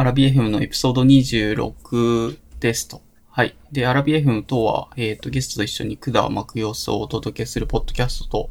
[0.00, 3.02] アラビ FM のエピソード26ですと。
[3.28, 3.54] はい。
[3.70, 8.50] で、アラビ FM 等は、えっ、と、ゲストと一緒に管を巻く様子をお届けするポッドキャストと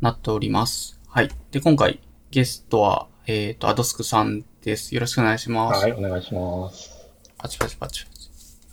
[0.00, 0.98] なっております。
[1.06, 1.30] はい。
[1.52, 2.00] で、今回、
[2.32, 4.92] ゲストは、えっ、と、アドスクさんです。
[4.92, 5.82] よろしくお願いします。
[5.82, 6.90] はい、お願いします。
[7.38, 8.30] パチパチパチパチ。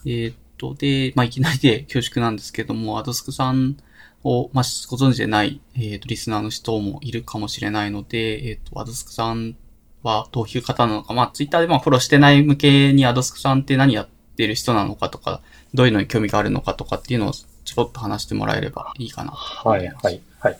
[0.08, 3.78] えーっと、で、まあ、いきなりで 恐縮なんですけども、アドスクさん
[4.24, 9.56] を、まあ、ご存知でない、えーっと、リスナーの人もいるかもしれないので、えーっと、アドスクさん
[10.04, 15.42] はどういう方なのか、まあ、ツイッターでまあ、フォローしてない向けにアドスクさんって何やってる人なのかとか、
[15.74, 19.32] どういうのに興味があるのかとかっていうのをちょろっと話してもらえればいいかな。
[19.32, 20.60] はい、はい、はい。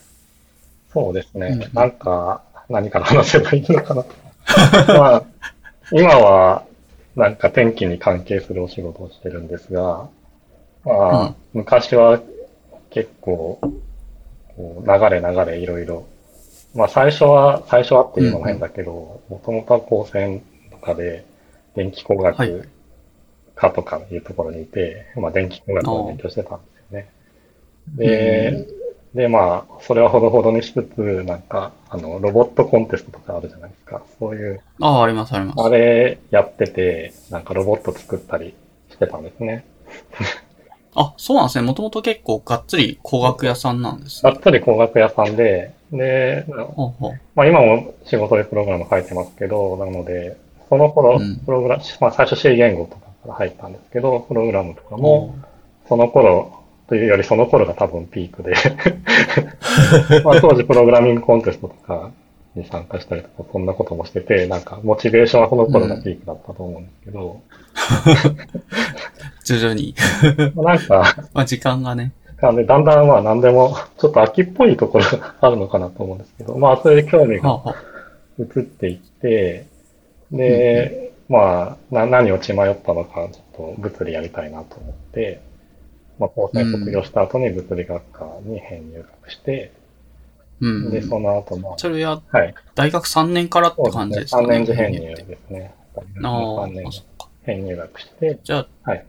[0.94, 1.48] そうですね。
[1.48, 4.06] うんなんか、何から話せばいいのかな。
[4.94, 5.24] まあ、
[5.92, 6.64] 今は、
[7.16, 10.08] なんか天気に関係するお仕事をしてるんですが、
[10.86, 12.22] まあ、うん昔は
[12.92, 13.60] 結構、
[14.56, 16.06] こう流れ流れいろいろ、
[16.76, 20.42] まあ最初は、最初はっていうのも変だけど、もともとは高専
[20.72, 21.26] とかで
[21.76, 22.70] 電気工はい学
[23.56, 27.10] 科とかいうところにいて、まあ電気工学を勉強してたんですよね。
[27.96, 28.68] で、
[29.14, 34.04] で、まあ、それはほどほどにしつつ、なんか、あの、ロボットコンテストとかあるじゃないですか。
[34.20, 35.62] そういう、ああ、あります、あります。
[35.62, 38.54] あれやってて、なんかロボット作ったり
[38.92, 39.66] してたんですね。
[40.94, 41.66] あ、そうなんですね。
[41.66, 44.32] もともと結構がっつり工学屋さんなんですね。
[44.32, 46.46] がっつり工学屋さんで、で、
[46.76, 47.20] ほうほう。
[47.36, 50.38] まあ今も仕事でプログラム書いてますけど、なので、
[50.70, 55.36] その頃うん、プログラム、まあ最初 C 言語とかから入ったんですけど、プログラムとかも、
[55.88, 58.54] その頃というよりその頃が多分ピークで、
[60.24, 62.12] まあ当時プログラミングコンテストとか
[62.56, 67.42] に参加したりとか、そんなこともしてて、なんかモチベーションはその頃がピークだったと思うんですけど、
[69.46, 69.96] 徐々に。
[70.56, 72.12] まあなんか、まあ、時間がね。
[72.42, 77.76] なんでだんだんまあ何でもちょっと秋っぽいところがあるのかなと思うんですけど、まあそれで興味が
[78.40, 79.66] 移っていって、
[80.32, 85.42] で、まあ、な、何を血迷ったのか、ちょっと物理やりたいなと思って、
[86.18, 89.72] まあ、高専卒業した後に物理学科に編入学して、
[90.60, 90.92] うん。
[90.92, 92.54] で、その後、まそれはあ、はい。
[92.76, 94.48] 大学3年からって感じですかね。
[94.48, 95.74] 3年次編入ですね。
[95.96, 96.86] あ3年。
[97.44, 99.06] 編入学して、じゃあ、はい。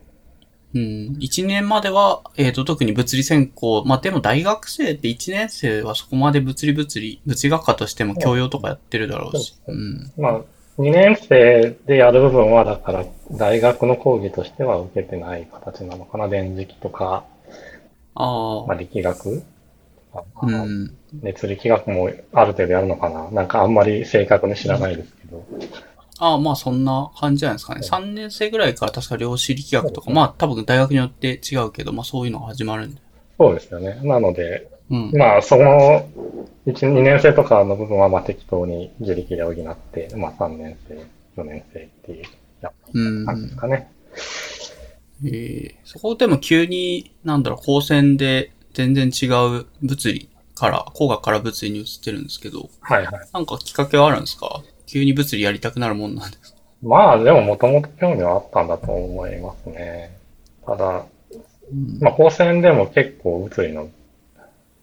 [0.72, 9.56] うん、1年までは、えっ、と、特に物理専攻、まあ、でも大学生って1年生はそこまで物理物理、物理学科としても教養とかやってるだろうし。
[9.66, 10.12] そううん。
[10.16, 10.40] まあ、
[10.78, 16.28] 2年生でやる部分は、だから、大学の講義としては受けてない形なのかな。
[16.28, 17.24] 電磁気とか、
[18.14, 19.42] ああ、まあ、力学
[20.14, 20.96] あうん。
[21.22, 23.30] 熱力学もある程度やるのかな。
[23.30, 25.44] なんかあんまり正確に知らないですけど。
[26.20, 27.80] ああ、まあそんな感じじゃないですかね。
[27.82, 33.00] 3年生ぐらいから確か量子力学とか、まあ多分大学によって違うけど、まあそういうのが始まるんで。
[33.38, 33.98] そうですよね。
[34.04, 35.12] なので、うん。
[35.12, 36.06] まあその
[36.66, 43.90] 1、2年生とかの部分はまあ適当に自力で補って、まあ3年生、4年生っていう感じですかね。
[45.24, 53.28] えーそこでも急に、なんだろう、高専で全然違う物理から、工学から物理に移ってるんですけど、はいはい。
[53.32, 54.62] なんかきっかけはあるんですか？
[54.90, 56.58] 急に物理やりたくなるもんなんですか？
[56.82, 60.16] まあでももともと興味はあったんだと思いますね。
[60.66, 61.04] ただ、
[61.72, 63.88] うんまあ高専でも結構物理の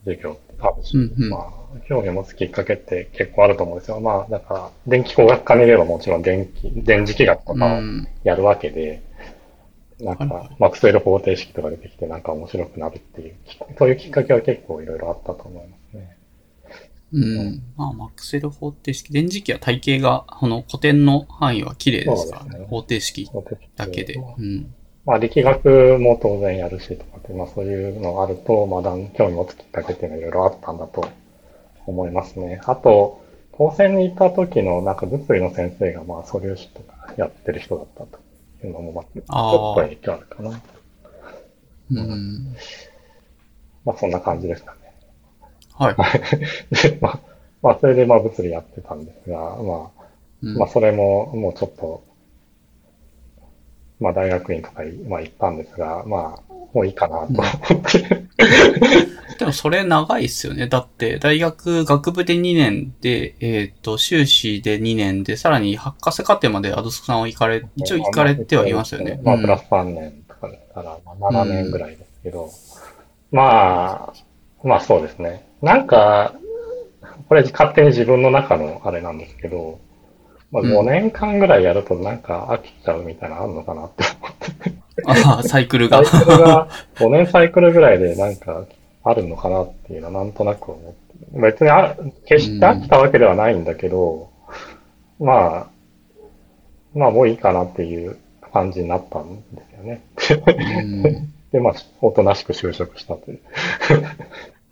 [0.06, 1.58] 授業あるし、うんうんまあ
[1.90, 4.00] 興味を持つきっかけって結構あると思うんですよ。
[4.00, 7.82] まあだから、電気工学科にいればもちろん電気、電磁気学とか。
[8.24, 9.02] やるわけで、
[10.00, 13.36] なんはいか、マクスウェル方程式とか出てきてなんか面白くなるっていう、
[13.78, 15.77] そういうきっかけは結構いろいろあったと思いますね。
[17.14, 17.64] うん。
[17.78, 19.14] まあ、マクセル方程式。
[19.14, 22.66] 電磁気は体系が、この古典の範囲は綺麗ですからね。
[22.66, 23.30] 方程式
[23.76, 24.20] だけで。
[24.20, 24.74] まあうん。
[25.06, 28.82] まあ力学も当然やるしとかって、まあそういうのがあると、まあ
[29.18, 31.08] 興味持つきっかけっていうのはいろいろあったんだと
[31.86, 32.62] 思いますね。
[32.66, 33.24] あと、
[33.54, 38.20] 高専にいた時のなんか物理の先生がまあ素粒子とかやってる人だったと
[38.68, 40.62] いうのもまあちょっと影響あるかな。
[41.92, 42.56] うん。
[43.86, 44.87] まあそんな感じですかね。
[45.78, 45.96] はい。
[46.76, 47.20] で、まあ、
[47.62, 50.04] まあそれでまあ物理やってたんですが、まあ、
[50.44, 52.04] うんまあそれももうちょっと、
[54.00, 58.28] まあ大学院とかい、まあ行ったんですが、まあもういいかなと思って、
[59.38, 60.68] でもそれ長いっすよね。
[60.68, 69.20] だって、大学学部で2年で、えっ、と、修士で2年で、さらに博士課程までアドスクさんは行かれ、一応行かれてはいますよね。
[69.24, 72.50] まあ、うんプラス3年とかですから、まあ、7年ぐらいですけど、
[73.32, 74.14] まあ、
[74.68, 75.48] まあそうですね。
[75.62, 76.34] なんか、
[77.30, 79.80] これ勝手に自分の中のあれなんですけど、
[80.52, 85.26] まあ、うん5年間ぐらいやるとなんか飽きちゃうみたいなのあるのかなって思って。
[85.30, 86.06] ああ、サイクルサがイ。
[86.26, 88.66] クルが、5年サイクルぐらいでなんか
[89.04, 91.40] あるのかなっていうのはなんとなく思って。
[91.40, 94.30] 別にあ決して飽きたわけではないんだけど、
[95.20, 95.68] まあ、
[96.94, 98.18] まあもういいかなっていう
[98.54, 99.64] 感じになったんで
[100.26, 100.52] すよね。
[100.76, 101.34] うん。
[101.52, 103.40] で、まあ、おとなしく就職したという。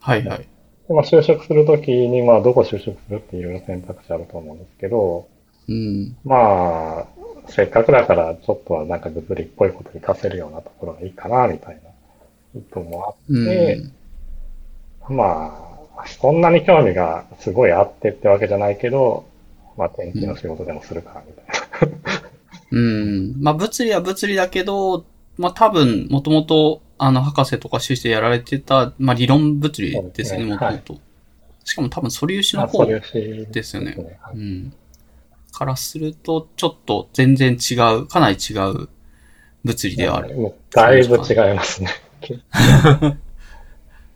[0.06, 0.48] はいはい。
[0.88, 5.28] でまあ、就職するときに、まあ、どこ就職するっていう選択肢あると思うんですけど、
[5.68, 6.16] うん。
[6.24, 7.07] まあ、
[7.48, 13.46] せっかくだから、ちょっとはなんか物理っぽいことに活かせるようなところがいいかな、みたいな意図もあっうん。
[13.46, 13.81] て、
[15.10, 19.25] まあ、そんなに興味がすごいあってってわけじゃないけど、
[19.78, 21.98] まあ、天気の仕事でもするか、みたいな。
[22.72, 23.42] うん。
[23.42, 25.04] まあ、物理は物理だけど、
[25.38, 30.97] まあ、多分、もともと、あの、博士とか修士でやられてた、まあ、理論物理ですよね、もともと。
[31.63, 34.18] しかも多分、素粒子まあ、の方ですよね。
[34.21, 34.38] はう。
[34.38, 34.74] ん。
[35.51, 38.89] からすると、ちょっと全然違う、かなり違う
[39.63, 40.36] 物理ではある。
[40.36, 41.89] もうだいぶ違いますね。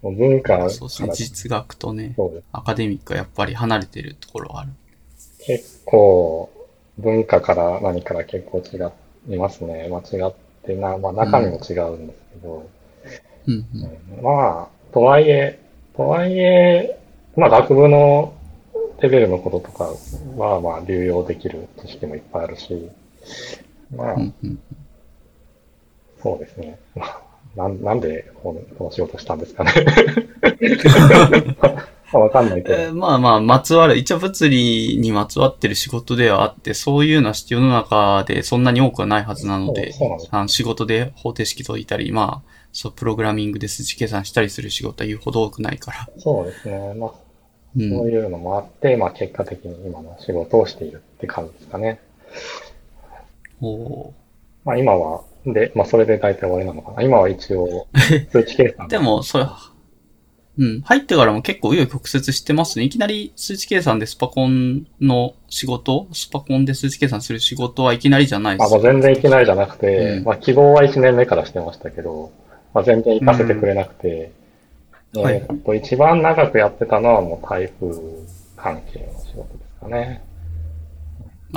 [0.01, 1.09] もう文化そうですね。
[1.13, 2.15] 実学とね、
[2.51, 4.71] アカデミックはやっぱり離れてるところはある。
[5.39, 6.49] 結構、
[6.97, 8.77] 文化から何から結構違
[9.33, 9.89] いますね。
[9.89, 10.33] 間違っ
[10.63, 12.69] てな、まあ中身も違うんですけど、
[13.47, 13.57] うん、う
[14.19, 15.59] んまあ、とはいえ、
[15.95, 16.99] とはいえ、
[17.35, 18.33] まあ学部の
[19.01, 19.89] レベルのこととか
[20.37, 22.89] は、まあ流用できる知識もいっぱいあるし、
[23.95, 24.33] まあう、ん。
[24.43, 24.59] うん。
[26.21, 26.79] そうですね。
[26.95, 27.21] まあ
[27.55, 29.71] なんなんでこのこの仕事したんですかね。
[32.17, 32.75] わかんないけど。
[32.75, 39.93] えーまあまあ、まつわる、一応物理にまつわってる仕事ではあって、そういうのは世の中でそんなに多くはないはずなので
[40.31, 46.09] あの仕事で方程式解いたり、まあ、そう、プログラミングで数値計算したりする仕事は言うほど多くないから。
[46.17, 46.93] そうですね。
[46.95, 47.13] まあ、う。
[47.79, 51.99] そうんいうのもあって、まあ結果的に今の仕事をしているって感じですかね。
[53.61, 54.13] お
[54.65, 57.01] まあ今は、で、まあそれで大体終わりなのかな。
[57.01, 57.87] 今は一応、
[58.31, 58.87] 数値計算。
[58.87, 59.45] でも、それ、
[60.59, 60.81] うん。
[60.81, 62.85] 入ってからも結構紆余曲折してますね。
[62.85, 72.31] いきなり数値計算でスパコンの仕事、スパコンで数値計算する仕事はいきなりじゃないであ、すもう全然いきなりじゃなくて、うんまあ希望は1年目からしてましたけど、
[72.73, 74.31] まあ全然行かせてくれなくて、
[75.13, 77.93] うんはいえーっと、一番長くやってたのはもう台風
[78.57, 80.23] 関係の仕事ですかね。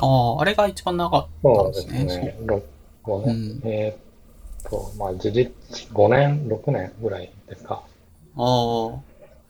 [0.00, 0.06] あ
[0.38, 2.24] あ、あれが一番長かったんそうでですすね。
[2.26, 2.36] ね。
[2.46, 2.62] 6、
[3.04, 3.34] 5年。
[3.34, 5.52] うんえーっと、まあ事実、
[5.92, 7.82] 5年、6年ぐらいですか。
[8.36, 9.00] ああ、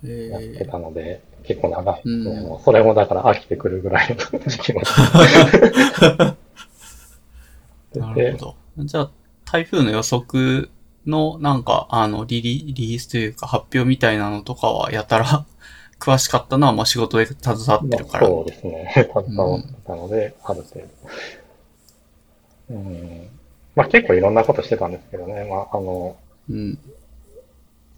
[0.05, 2.03] えやってえたので、結構長い。
[2.05, 4.83] うんそれもだから飽きてくるぐらいの時期も。
[7.95, 8.57] なるほど。
[8.85, 9.11] じゃあ、
[9.45, 10.71] 台風の予測
[11.07, 15.45] のなんか、あの、リリリリースというか発表みたいなのとかはやたら
[15.99, 18.27] 詳しかったのは、まあ仕事で携わってるから。
[18.27, 18.91] そうですね。
[18.95, 20.87] 携わってたので、ある程度。
[22.71, 23.29] うん。
[23.75, 25.47] まあ結構いろんなことしてたんですけどね。
[25.49, 26.17] まああの、
[26.51, 26.79] うん。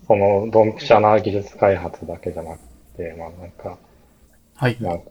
[0.07, 2.61] その、ドンピシャな技術開発だけじゃなく
[2.97, 3.79] て、まあなんか、
[4.55, 4.77] はい。
[4.81, 5.03] なん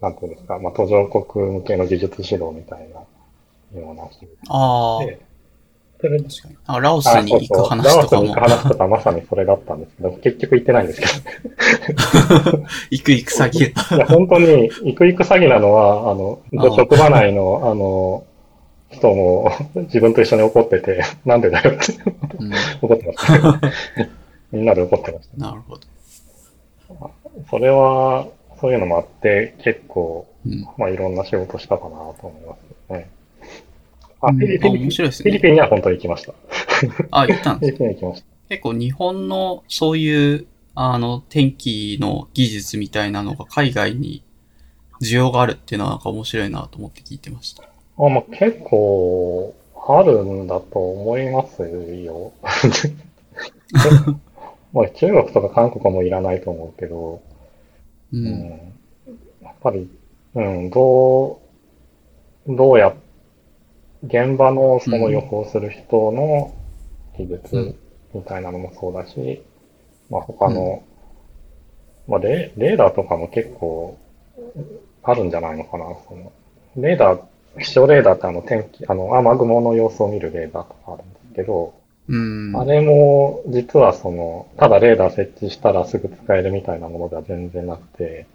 [0.00, 5.02] なんていうんですか、まあ途上国向けの技術指導みたいなような仕ああ、
[6.00, 6.56] それ確かに。
[6.66, 12.58] あラオスあに行く話とラオスかもに行く、話とかまさにそれだったんですけど、結局行ってないんですけど。
[12.90, 13.64] 行く行く先。
[13.64, 16.40] いや、本当に、行く行く詐欺なのは、あの、
[16.76, 18.24] 職場内の、あの、
[18.90, 21.92] 人も自分と一緒に怒ってて、なんでだよって
[22.38, 23.60] うん、 怒ってました。
[24.52, 25.80] みんなで怒ってましなるほど。
[26.88, 27.10] た。
[27.50, 28.26] それは、
[28.60, 30.66] そういうのもあって、結構、うん。
[30.76, 33.10] まあ、いろんな仕事したかなと思いますね。
[34.20, 36.34] あ、うんフィリピン、あ面白いですねフィリピンには本当に行きました。
[37.10, 38.26] あ、行ったんですフィリピンに行きました。
[38.48, 44.22] 結構日本のそういう、あの、天気の技術みたいなのが海外に
[45.02, 47.64] 需要があるっていうのはなんか面白いなと思って聞いてました。
[47.64, 49.54] あ、まあ、結構、
[49.90, 52.32] あるんだと思いますよ。
[54.78, 57.20] まあ、中国とか韓国もいらないと思うけど、
[58.12, 58.16] う。
[58.16, 58.50] うんん、
[59.42, 59.90] やっぱり、
[60.36, 61.40] うん、ど
[62.46, 62.94] う、どうや、
[64.04, 66.54] 現場のその予報する人の
[67.18, 67.76] 技術
[68.14, 69.42] みたいなのもそうだし、
[70.10, 70.84] まあ他の、
[72.06, 73.98] まあレレーダーとかも結構
[75.02, 75.86] あるんじゃないのかな。
[76.08, 76.32] その
[76.76, 77.20] レーダー、
[77.60, 81.74] 気象レーダーってあの天気、あの雨雲の様子を見るレーダーとかあるんですけど、
[82.08, 82.56] うん。
[82.56, 88.26] あれも、実はその、ただレーダー設置したらすぐ使えるみたいなものでは全然なくて、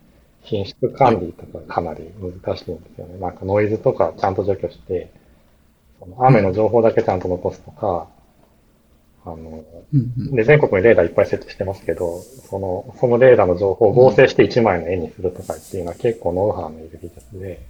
[0.43, 3.19] 品質管理とかかなり難しいんですよね。
[3.19, 5.09] なんかノイズとかちゃんと除去して、
[5.99, 8.07] その雨の情報だけちゃんと残すとか、
[9.25, 9.63] あの、
[10.35, 17.61] で、全国にレーダーいっぱい設置してますけど、その、そのレーダーの情報を合成して1枚の絵にするとかっていうのは結構ノウハウのいる技術で、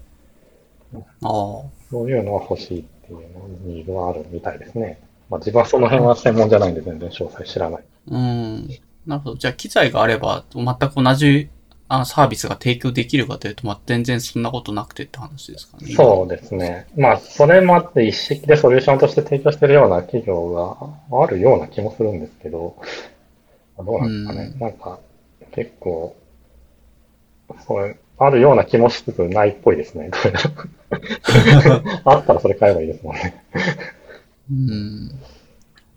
[0.94, 1.62] ああ。
[1.92, 5.00] そういうのは欲しいっていうのニーズはあるみたいですね。
[5.34, 7.84] まあ自分はその辺は専門じゃないんで全然詳細知らない。
[8.08, 8.68] うん。
[9.08, 9.36] なるほど。
[9.36, 11.50] じゃあ機材があれば全く同じ
[11.88, 15.94] あサービスが提供できるかというと、まあ、全然そんなことなくてって話ですかね。
[15.96, 16.88] そうですね。
[16.96, 20.52] まあ、それもあって一式でソリューションとして提供してるような企業
[21.10, 22.78] があるような気もするんですけど、
[23.78, 24.52] どうなんですかね。
[24.54, 25.00] うんなんか、
[25.52, 26.16] 結構、
[27.66, 30.12] それ、あるような気もしつつないっぽいですね。
[32.06, 33.44] あったらそれ買えばいいですもんね。
[34.52, 35.12] うん。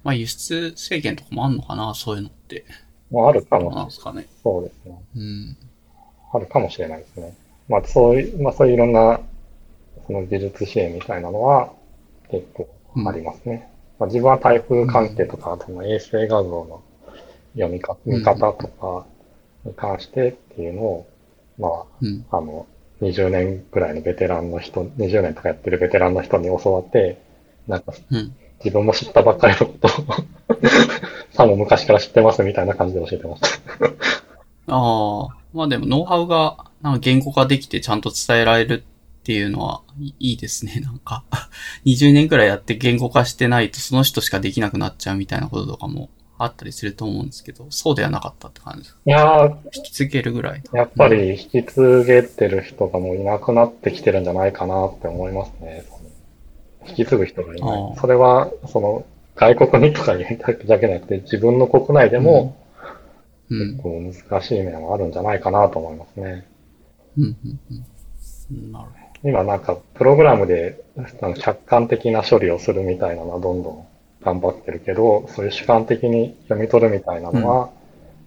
[0.04, 2.64] まあ、輸出制限とかもあんのかな、そういうのって。
[3.10, 4.26] まあ、あるかもなんですかね。
[4.42, 5.02] そうですね。
[5.16, 5.56] うん。
[6.32, 7.34] あるかもしれないですね。
[7.68, 9.20] まあ、そういう、まあ、そういういろんな、
[10.06, 11.72] その技術支援みたいなのは
[12.30, 12.68] 結構
[13.06, 13.68] ありますね。
[13.98, 16.82] まあ、自分は台風関係とか、その衛星画像の
[17.54, 19.06] 読み方、見方とか
[19.64, 21.06] に関してっていうのを、
[21.58, 21.68] ま
[22.02, 22.24] うん。
[22.30, 22.66] あ、あの、
[23.00, 27.18] 20年ぐらいのベテランの人、20年とかやってるベテランの人に教わって、
[27.68, 28.34] なんかうん。
[28.64, 29.90] 自分も知ったばっかりのことを
[31.32, 33.48] さも昔から知ってますみたいな感じで教えてました。
[34.74, 35.36] ああ。
[35.56, 40.80] まあでも、ノウハウが、なんか言語化できてちゃんと伝えられるっていうのはいいいですね。
[40.84, 41.24] なんか、
[41.86, 48.96] 20年くらいやって言語化してないとその人しかできなくなっちゃうみたいなこととかもあったりすると思うんですけど、そうではなかったって感じです。
[49.06, 50.62] いやー、引き継げるぐらい。
[50.72, 55.84] やっぱり引き継げてる人がもういなくなってきてるんじゃないかなって思いますね。
[56.88, 57.82] 引き継ぐ人がいなあい。
[57.92, 62.56] あそれは、その、外国にとかにだけじゃなくて、自分の国内でも
[63.50, 63.82] うん結。
[63.82, 66.46] 構難しい面はあるんじゃないかなと思いますね。
[67.18, 67.24] うん。
[67.24, 67.60] うん。
[68.52, 68.72] うん。
[68.72, 68.86] なる
[69.22, 70.80] 今なんか、プログラムで
[71.38, 73.86] 客観的な処理をするみたいなのはどんどん
[74.22, 77.70] 頑張ってるけど、そういう主観的に読み取るみたいなのは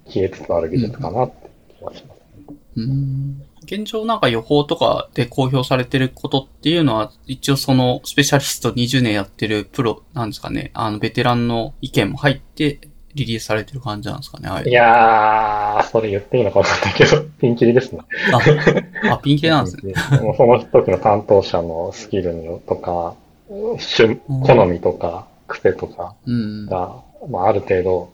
[0.07, 2.21] 消えつつある技術かなって気がします。
[2.47, 2.57] ほど。
[2.77, 3.48] うん。
[3.69, 12.79] 現状なんか予報とかで公表されてることっていうのは、一応そのスペシャリスト20年やってるプロ、なんですかね、あのベテランの意見も入って
[13.13, 17.99] リリースされてる感じなんですかね、ああいういやー、それ言っていいのかわかんないけど、ピンキリですね。
[18.33, 19.93] あ、あ、ピンキリなんですね。
[20.19, 23.15] もうその時の担当者のスキルによとか、
[23.49, 26.67] 趣好みとか、癖とかうん。
[26.71, 28.11] あが、まあ、ある程度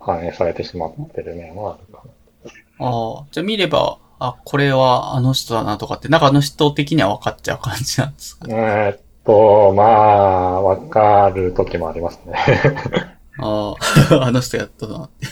[0.00, 2.02] 反映されてしまってる面はあるか
[2.78, 8.46] あ、じゃあ見れば、あ、これはあの人だなとかって、なんかあの人的には分かっちゃう感じなんですか？
[8.46, 8.54] ね。
[8.54, 8.60] な。
[8.86, 12.34] えーっと、まあ、わかる時もありますね。
[13.38, 13.74] あ
[14.10, 15.26] あ、 あの人やったなって。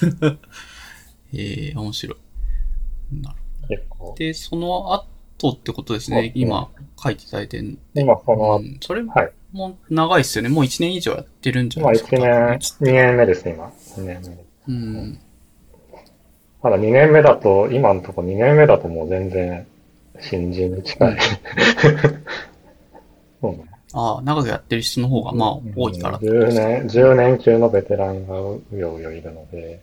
[1.37, 3.23] ええ面白い。
[3.23, 3.35] な
[3.69, 3.85] る。
[4.19, 6.33] で、その後ってことですね。
[6.35, 6.69] うん今
[7.03, 7.79] 書いていただいてる。
[7.95, 9.33] 今、そのう、ん、それはい。
[9.53, 10.49] も長いっすよね。
[10.49, 12.27] もう1年以上やってるんじゃまあ、ないです1か。
[12.59, 13.67] 年、2年目ですね、今。
[13.99, 14.75] 2年目。
[14.75, 15.21] うん。
[16.65, 19.67] まだ2年目だと、今のところ2年目だともう全然
[20.19, 21.19] 新人に近い。
[23.43, 23.67] そうね。
[23.93, 26.67] ああ、長くやってる人の方がまあ多いからってこと10ですか。
[26.67, 29.83] 年、10年級のベテランがうようよいるので、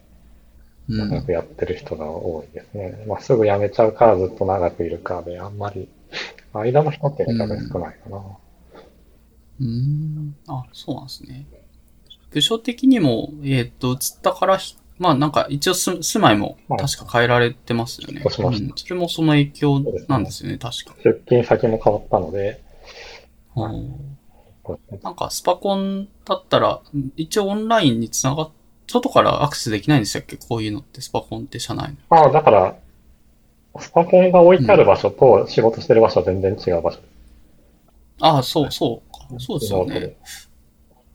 [0.89, 1.09] うん。
[1.09, 3.05] 長くやってる人が多いですね。
[3.07, 5.87] まあ、すぐ辞めちゃうか、ずっと長くいるかで、あんまり、
[6.51, 8.23] 間の人っていうのが少ないかな。
[9.59, 10.35] うん。
[10.47, 11.45] あ、そうなんですね。
[12.31, 18.21] 部署的にも、えっ、と、移ったからひ、まあなんか一応す住まいも確か変えられてますよね。
[18.21, 18.71] しましたうん。
[18.75, 20.93] それもその影響なんですよね、確か。
[21.03, 22.61] 出勤先も変わったので、
[23.55, 24.17] うん
[24.61, 26.81] こうなんかスパコンだったら、
[27.17, 28.49] 一応オンラインにつながっ、
[28.87, 30.37] 外からアクセスできないんでしたっけ？
[30.37, 32.15] こういうのって、スパコンって社内の。
[32.15, 32.75] ああ、だから、
[33.79, 36.99] スパコンが置いてある場所と仕事してる場所は全然違う場所。
[38.19, 39.39] ああ、そう、そうか。
[39.39, 40.15] そうですよね。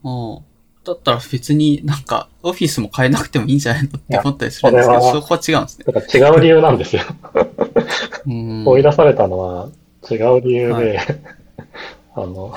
[0.02, 0.38] うん。
[0.86, 5.84] だったら別になんか、オフィスも変えなくてもいいんじゃないのって思ったりするんですけど、それはそこは違うんですね。
[5.84, 7.02] だから違う理由なんですよ。
[8.26, 8.64] うん。
[8.66, 9.68] 追い出されたのは
[10.08, 11.04] 違う理由で、は
[12.14, 12.54] あの、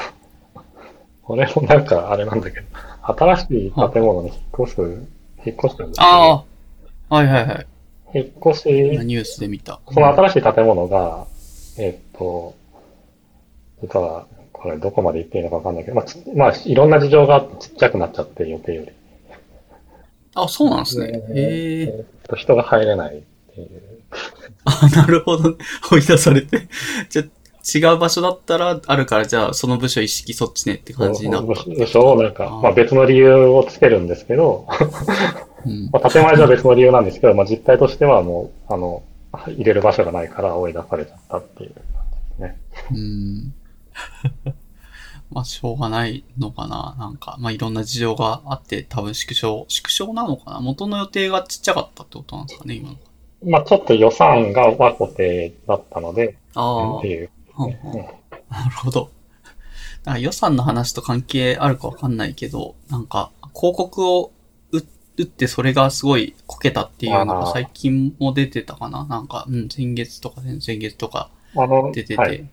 [1.24, 2.68] これもなんかあれなんだけど、
[3.02, 4.82] 新しい建物に引っ越す、
[5.46, 6.46] 引っ越すんですよ、あ
[7.10, 7.68] あ、はいはいはい。
[8.14, 9.80] 引っ越し、ニュースで見た。
[9.92, 11.26] その新しい建物が、
[11.78, 12.56] えっと、
[13.82, 14.28] 実は、
[14.62, 18.92] これどこまで行っていいのかわかんないけど、まあ、ちまあ、いろんな事情がちっちゃくなっちゃって、予定より。
[20.36, 21.08] あ、そうなんですね。
[21.08, 21.82] へえ。
[21.84, 23.22] えっと、人が入れないっ
[23.54, 23.70] ていう。
[24.66, 25.56] あ、なるほど。
[25.92, 26.68] 追い出されて。
[27.10, 31.48] じゃあ、違う場所だったらあるから、じゃあ、その部署意識そっちねって感じになった。
[31.48, 34.68] 部署をなんか、あーまあ別の理由をつけるんですけど、
[35.66, 35.90] うん。
[35.94, 42.58] まあ建前上は別の理由なんですけど、まあ実態としてはもう、あの、入れる場所がないから追い出されちゃったっていう感じですね。
[42.92, 43.54] うん。
[45.32, 46.96] まあ、しょうがないのかな。
[46.98, 52.98] なんか、まあ、いろんな事情があって、多分縮小、縮小なのかな元の予定がちっちゃかったってことなんですかね、今の。
[53.46, 57.08] まあちょっと予算がは固定だったので、ああって。
[57.08, 57.30] いう。
[57.58, 58.06] うんうん
[58.50, 59.12] なるほど。
[60.06, 64.32] なんか予算の話と関係あるかわかんないけど、なんか、広告を
[64.72, 64.78] う
[65.18, 71.30] 打ってそれがすごいこけたっていうのが最近も出てたかななんか、うん、先月とか先々月とか
[71.94, 72.50] 出てて、はい。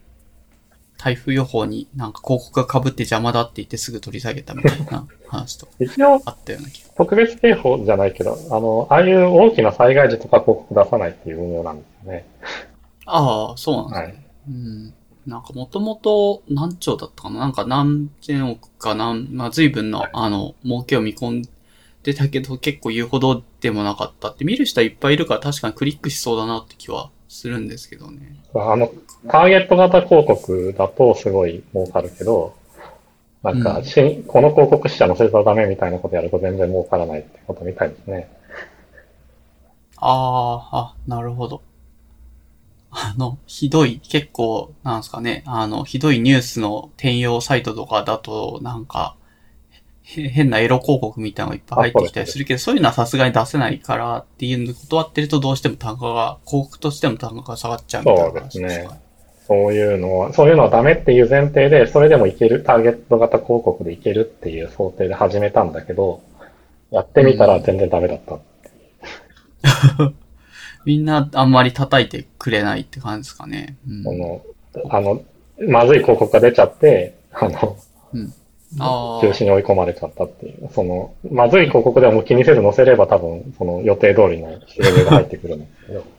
[0.99, 6.91] 台風予報になんか広告が被って邪魔だって言ってすぐ取り下げたみたいな話とか一応、あったような気が。
[6.97, 12.27] 特別警報じゃないけど、あの、ああいう大きな災害時とか広告出さないっていう運用なんですよね。
[13.07, 14.27] ああ、そうなんですね。
[14.49, 14.95] うん。
[15.27, 17.41] なんかもともと何兆だったかな？
[17.41, 21.43] なんか何千億か何、まあ随分のあの、儲けを見込ん
[22.07, 28.37] でたけど結構言うほどでもなかったって見る人はいっぱいいるから確かにクリックしそうだなって気はするんですけどね。
[28.55, 28.93] あの、
[29.29, 32.55] ターゲット型広告だとすごい儲かるけど、
[33.43, 38.29] なんか、うんしこの広告しか載せたらダメみたいなことやると全然儲からないってことみたいですね。
[39.97, 41.61] ああ、あ、なるほど。
[42.93, 49.26] あの、ひどい、結構、なんですかね、あの、ひどいニュースの転用サイトとかだと、なんか、へ
[50.07, 58.97] 変なエロ広告みたいなのがいっぱい入ってきたりするけど、そういうのはさすがに出せないからっていうので断ってるとどうしても単価が、広告としても単価が下がっちゃうみたいな話そうですねか
[59.49, 66.21] そういうのは、そういうのはダメっていう前提で、それでもいける、ターゲット型広告でいけるっていう想定で始めたんだけど、
[66.91, 68.39] やってみたら全然ダメだった。
[70.85, 73.77] みんなあんまり叩いてくれないって感じですかね。
[73.89, 74.43] うんその、
[74.89, 75.23] あの、
[75.69, 77.77] まずい広告が出ちゃって、あの、
[78.15, 78.19] あ
[78.75, 80.69] 中止に追い込まれちゃったっていう。
[80.75, 86.05] その、まずい広告でも気にせず載せれば多分、その予定通りの収入が入ってくるんですけど。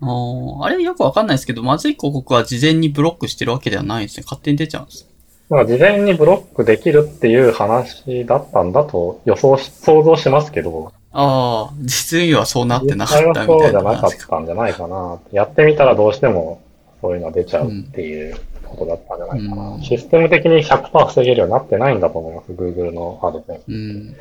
[0.00, 4.24] あーあれよくわかんないですけど、まずい広告は事前にブロックしてるわけではないんですね。
[4.26, 5.08] 勝手に出ちゃうんです。
[5.48, 14.10] まあ、事前にブロックできるっていう話だったんだと予想し、想像しますけど、ああ、実にはそうなってなかったみたいなそうじゃなかっ。
[14.28, 15.20] たんじゃないかな。
[15.32, 16.60] やってみたらどうしても
[17.00, 18.40] そういうのが出ちゃうっていうこ
[18.74, 19.68] とだったんじゃないかな。
[19.74, 22.52] うんシステム的に100%防げるようになってないんだと思います。
[22.52, 23.62] Google のアドセンス。
[23.68, 24.16] うん。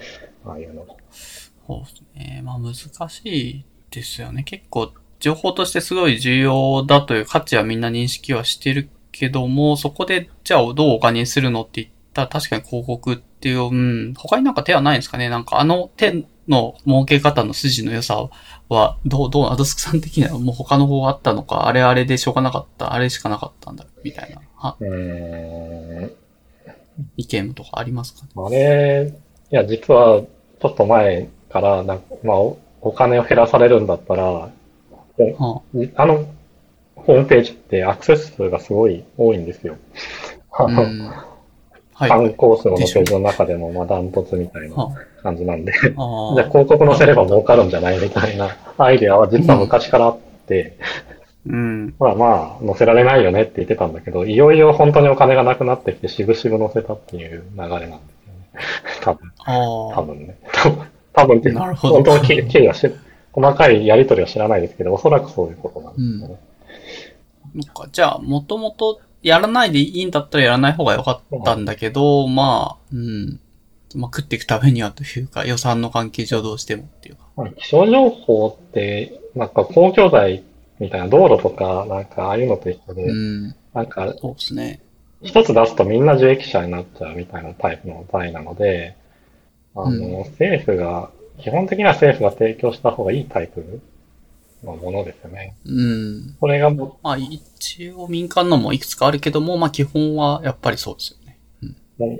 [0.45, 0.85] ああいうの。
[1.67, 2.41] そうですね。
[2.43, 2.73] まあ難
[3.09, 4.43] しいですよね。
[4.43, 18.29] 結構、情報としてすごい重要だという価値はみんな認識はしてるけども、そこで、じゃあどうお金にするのって言ったら確かに広告っていう、うん、他になんか手はないんですかねなんかあの手の儲け方の筋の良さ
[18.69, 26.11] は、どう、どう、アドスクさん的にはもう他の方があったのか、あれあれでしょうがなかった、あれしかなかったんだ、みたいな、は、うーん。
[27.17, 28.21] 意見とかありますか？
[28.25, 29.13] ねあれ、
[29.51, 30.21] いや、実は、
[30.61, 34.51] ちょっと前から、なんかまあお、お金を減らされるんだったら、は
[35.95, 36.25] あの、
[36.95, 39.77] ホームページってアクセス数がすごい多いんですよ。
[40.51, 40.99] あの、ん。
[41.93, 42.09] はい。
[42.09, 44.91] 観光数のページの中でも、まあ、ダントツみたいなは
[45.23, 45.77] 感じなんで、あ
[46.35, 50.77] じゃあ広告載せれば儲かるんじゃないみたいなアイデアは実は昔からあって、
[51.45, 51.95] うん。
[51.99, 57.99] まあまあ、載せられないよねって言ってたんだけど、いよいよ本当にお金がなくなってきて、しぶしぶ載せたっていう流れなんですよね。
[59.01, 59.31] 多分。
[59.45, 60.37] 多分ね。
[60.53, 62.97] 多分、多分っていうなるほど本当の経経緯は知る、
[63.33, 66.39] 細かいやりとりは知らないですけど、おそらくそういうことなんですよね。
[67.55, 73.39] なんか、じゃあ、もともとやらないでいいんだったらやらない方が良かったんだけど、まあ、うん。
[73.95, 77.21] まあ、食っていくためにはというか、予算の関係上どうしてもっていうか。
[77.35, 80.43] まあ気象情報って、なんか公共財
[80.79, 83.55] みたいな道路とか、なんかああいうのと一緒で、うん。
[83.73, 84.81] なんかそうですね。
[85.21, 88.95] 一つ出すとみんな受益者になっちゃうみたいなタイプの財なので、
[89.75, 93.81] あの、うん政府が、基本的には政府が提供した方がいいタイプ
[94.63, 95.55] のものですよね。
[95.65, 96.35] うん。
[96.39, 101.39] それがもまあ、一応民間のもいくつかあるけども、まあ、基本はやっぱりそうですよね。
[101.99, 102.19] う、も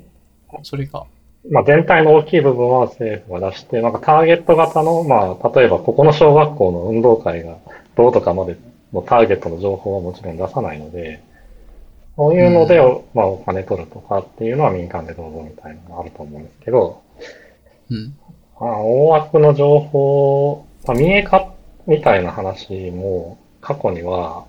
[0.64, 1.06] それが。
[1.46, 7.58] うまあ、全体の大きい部分は政府が出して、なんかターゲット型の、まあ、例えばここの小学校の運動会が
[7.96, 8.58] どうとかまで
[8.94, 11.22] のターゲットの情報はもちろん出さないので、
[12.16, 12.80] そういうので、
[13.14, 17.02] まあ、お金取るとかっていうのは民間でどうぞみたいなのがあると思うんですけど、
[17.90, 18.16] うん。
[18.60, 21.54] まあ、大枠の情報、まあ、民営化
[21.88, 24.46] みたいな話も過去には、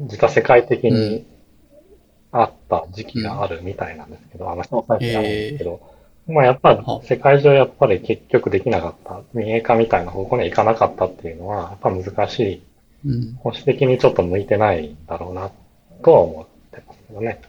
[0.00, 1.26] 実は世界的に
[2.30, 5.80] あった時期があるみたいなんですけど、あの詳細知らないんですけど、
[6.28, 12.62] まあやっぱは世界中やっぱり結局できなかった、民営化みたいな方向には行かなかったっていうのは、やっぱ難しい、
[13.06, 13.34] うん。
[13.36, 15.50] 保守的にちょっと向いてないんだろうな、
[16.04, 17.40] とは思ってますけどね。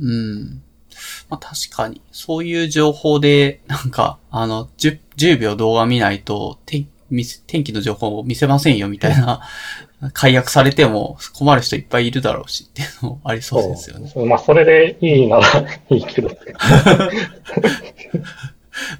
[0.00, 0.62] うん。
[1.28, 6.88] まあ確かに、そういう情報で、なんか、あの、10, 10秒動画見ないと、天
[7.62, 9.42] 気の情報を見せませんよみたいな、
[10.12, 14.12] 解約されても困る人いっぱいいるだろうしっていうのもありそうですよね。
[14.26, 15.44] まあそれでいいなら
[15.90, 16.30] いいけど、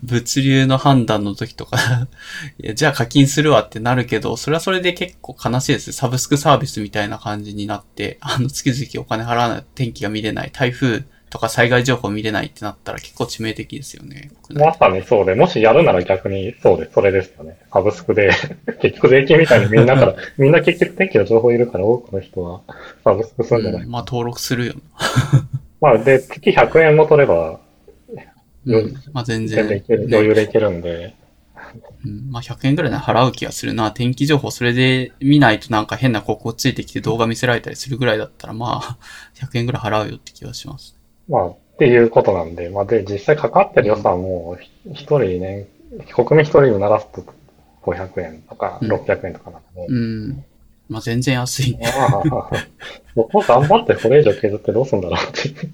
[0.02, 2.08] 物流の判断の時とか、
[2.74, 5.92] じゃあ課金するわってなるけど、それはそれで結構悲しいです。
[5.92, 14.30] サブスクサービスみたいな感じになって、あの、月々お金払わない天気が見れない、台風とか災害情報見れないってなったら結構致命的ですよね。
[14.50, 16.92] まさにそうで、もしやるなら逆にそうです。
[16.94, 17.58] それですよね。
[17.72, 18.30] サブスクで
[18.80, 22.62] 結局税金みたいにみんなから、 みんな結局天気の情報いるから多くの人は
[23.04, 24.74] サブスクするんじゃない、うん、まあ登録するよ。
[25.80, 27.60] まあで、月100円も取れば、
[28.66, 29.66] うん、まあ全然。
[29.68, 31.14] 全然余裕でいけるんで。
[32.04, 33.90] うん、まあ100円ぐらいな払う気がするな。
[33.90, 38.98] 天気情報それで見ないとなんか変な広告ついてきて動画見せられたりするぐらいだったらまあ
[39.34, 40.97] 100円ぐらい払うよって気がします。
[41.28, 44.58] まあっていうことなんで、まあで実際かかってる予算も
[44.92, 45.68] 一人ね、
[46.14, 47.24] 国民一人にならすと
[47.82, 50.44] 500円とか600円とかなんで、うん、うん
[50.88, 51.78] まあ全然安い。
[51.82, 52.50] ああ、
[53.14, 55.68] 僕も頑張ってこれ以上削ってどうすんだろうって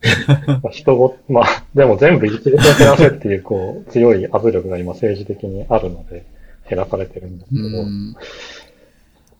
[0.72, 6.24] 人ご、まあ、でも全部一律減らせっていう、こう、強い圧力が今政治的にあるので、
[6.68, 7.68] 減らされてるんですけど。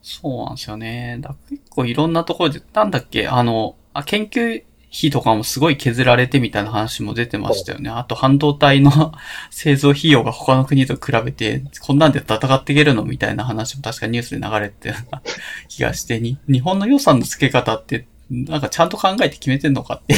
[0.03, 1.19] そうなんですよね。
[1.21, 4.63] だ結構いろんなところで、なんだっけ、あの、あ研究
[4.95, 7.91] 費とかもすごい削られてみたいな話も出てましたよね。
[7.91, 8.91] あと半導体の
[9.51, 15.23] 製造費用が他の国と比べて、こんなんで戦っていけるのみたいな話も確かニュースで流れてた
[15.69, 20.15] 気がしてに、日本の予算の付け方ってなんかちゃんと考えて決めてんのかって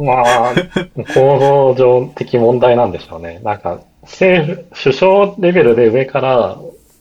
[0.00, 0.54] まあ、
[1.14, 3.40] 構造上的問題なんでしょうね。
[3.44, 6.58] なんか、政府、首相レベルで上から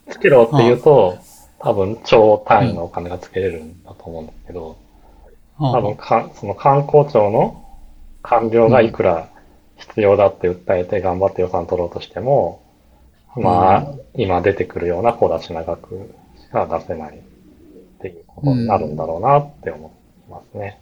[0.09, 1.17] つけろって言うと、
[1.59, 4.77] 多分超単位のお金がつけれるんだと思うんですけど、
[5.59, 7.65] 多分か、その観光庁の
[8.21, 9.29] 官僚がいくら
[9.77, 12.63] 必要だって訴えて頑張って予算取ろうとしても、
[13.35, 17.21] まあ、今出てくるような小出しな額しか出せないっ
[18.01, 19.99] ていうことになるんだろうなって思って。
[20.29, 20.79] ますね。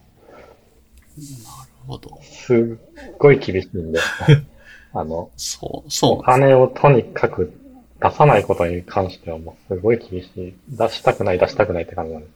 [1.17, 2.19] なるほど。
[2.21, 3.99] すっごい厳しいんで。
[4.93, 6.19] あの、そう、そう。
[6.19, 7.53] お金をとにかく
[8.01, 10.53] 出さないことに関してはもうすごい厳しい。
[10.69, 12.31] 出したくない、出したくないって感じなんです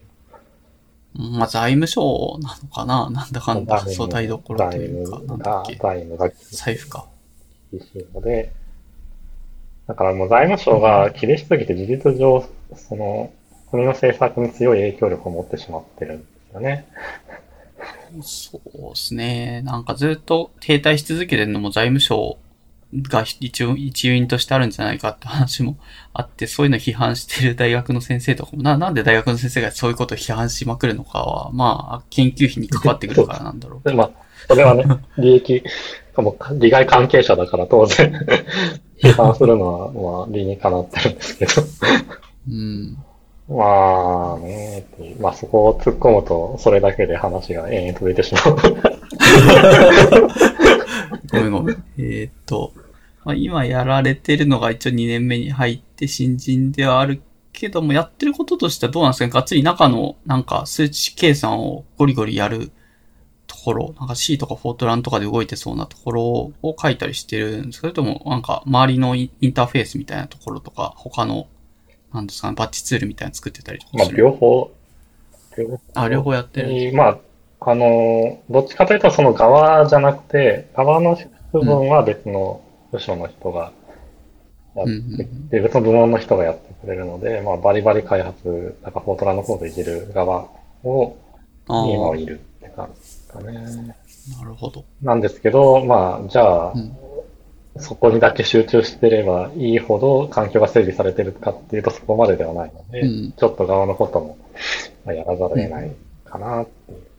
[1.13, 3.09] まあ、財務省なのかな？
[3.09, 5.75] なんだかんだ、そう、台所というか、なんだっけ？
[5.75, 7.05] 財務が、財布か。
[7.71, 8.53] 厳しいので、
[9.87, 12.45] だからもう財務省が厳しすぎて事実上、
[12.75, 13.33] その、
[13.71, 16.85] 国の政策に強い影響力を持ってしまってるよね。
[18.21, 19.61] そうですね。
[19.63, 22.37] なんかずっと停滞し続けてるのも財務省
[22.93, 25.77] が一応一因としてあるんじゃないかって話も
[26.13, 33.93] あって、そういうのを批判してる大学の先生とかも、な、なんで大学の先生がそういうことを批判しまくるのかは、まあ、研究費に関わってくるから なんだろう。
[33.93, 34.11] まあ、
[34.47, 34.83] それはね、
[35.17, 35.63] 利益、
[36.17, 38.13] も利害関係者だから当然
[39.01, 41.51] 批判するのは、まあ、理にかなってるんですけど
[42.49, 42.97] うん。
[43.47, 44.85] まあね、
[45.19, 48.57] まあそこを突っ込むと、それだけで話が延々続いてしまう。
[51.31, 51.83] ごめんごめん。
[51.97, 52.73] えー、っと、
[53.23, 57.21] まあ、今やられてるのが一応2年目に入って新人ではある
[57.53, 62.71] けども、やってることとしてはどうなんですかねがっつり中のなんか数値計算をゴリゴリやる
[63.47, 66.23] ところ、なんか C とかフォートランとかで動いてそうなところ
[66.61, 71.47] を書いたりしてるんですそれともなんか周りのインターフェースみたいなところとか、他の
[72.13, 74.71] なんですかね、バッチツールみたいな作ってたりとかまあ、両方、
[75.57, 75.79] 両方。
[75.93, 76.93] あ、両方やってる。
[76.93, 77.17] まあ、
[77.63, 81.15] あの、どっちかというとその側じゃなくて、側の
[81.53, 83.71] 部分は別の部署の人が
[84.75, 90.47] やってて、別の部門の人がやってくれるので、まあ、バリバリ開発、なんかフォートランのコードいじる側
[90.83, 91.15] を、
[91.67, 93.53] 今はいるって感じですかね。
[93.53, 94.83] なるほど。
[95.03, 96.97] なんですけど、まあ、じゃあ、うん
[97.77, 104.37] そこにだけ集中してればいいほど環境が整備されてるかっていうとそこまでではないので、うん、ちょっと側のことも
[105.05, 105.91] やらざるを得ない
[106.25, 107.10] かなっていう。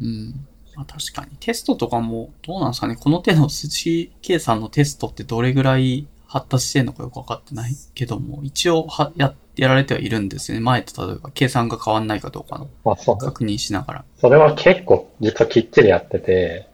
[0.00, 0.46] うん。
[0.76, 1.36] まあ、確かに。
[1.40, 10.64] テストとかもどうなんですかねこの手の数値計算のテストってどれぐらい発達してるのかよくわかってないけども、一応はや、やられてはいるんですよね。
[10.64, 14.04] 前と例えば計算が変わんないかどうかの確認しながら。
[14.18, 16.68] それは結構実はきっちりやってて、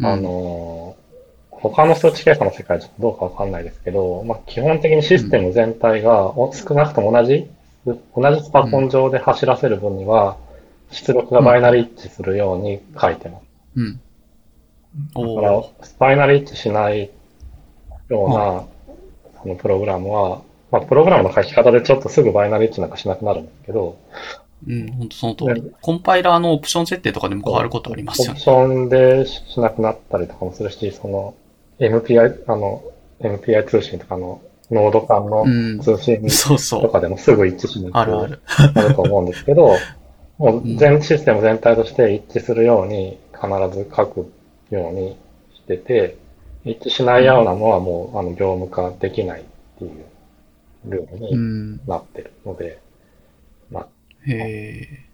[0.00, 1.08] あのー
[1.60, 7.48] 他の数値計算の世界ちょっとどうかわかんないですけど、まあ、基本的にシステム全体が、少なくとも同じ、
[7.84, 7.96] 同
[8.34, 10.36] じスパコン上で走らせる分には、
[10.90, 13.44] 出力がバイナリ一致するように書いてます。
[13.76, 14.00] うん。
[15.14, 15.62] だから、
[15.98, 17.10] バイナリ一致しない
[18.08, 18.64] ような、
[19.42, 23.98] そのプログラムは、まあ、プログラムの書き方でちょっとすぐバイナリ一致なんかしなくなるんですけど、
[24.66, 25.72] うん、本当その通り。
[25.80, 28.32] コンパイラーのオプション設定とかでも変わることありますよね。
[28.32, 31.34] オプションでしなくなったりとかもするし、その、
[31.78, 32.82] MPI、あの、
[33.20, 35.44] MPI 通信とかのノード間の
[35.82, 36.26] 通信
[36.80, 39.74] とかでもすぐ一致しないとあるあると思うんですけど、
[40.38, 44.32] もう全システム全体として一致するように必ず書く
[44.70, 45.16] ように
[45.54, 46.16] してて、
[46.64, 49.44] 一致しないようなのはもうあの業務化できないっ
[49.78, 50.04] ていう
[50.86, 52.80] ルールになってるので、
[53.70, 53.86] まあ。
[54.26, 55.04] へ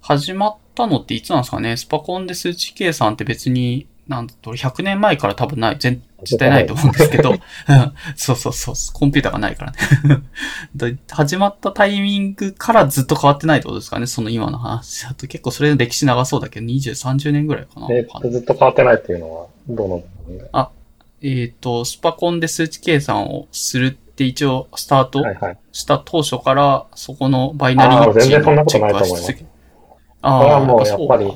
[0.00, 1.76] 始まったのっていつなんですかね？
[1.76, 7.34] スパコンで数値計算って別に、なんだろう、100年前から多分ない、全、絶対ないと思うんですけど、
[8.14, 9.78] そうそうそう、コンピューターがないからね。
[10.74, 10.96] で。
[11.10, 15.26] 始まったタイミングからずっと変わってないってことですかねその今の話だと。
[15.26, 17.88] 結構それの歴史長そうだけど、20、30年ぐらいかな。
[17.88, 20.02] で、ずっと変わってないっていうのは、どの？
[20.52, 20.70] あ、
[21.22, 25.24] えっ、ー、と、スパコンで数値計算をするって一応スタート
[25.72, 29.44] した当初から、そこのバイナリー全然そんなことないと思います。
[30.22, 31.32] ああ、もうやっぱり、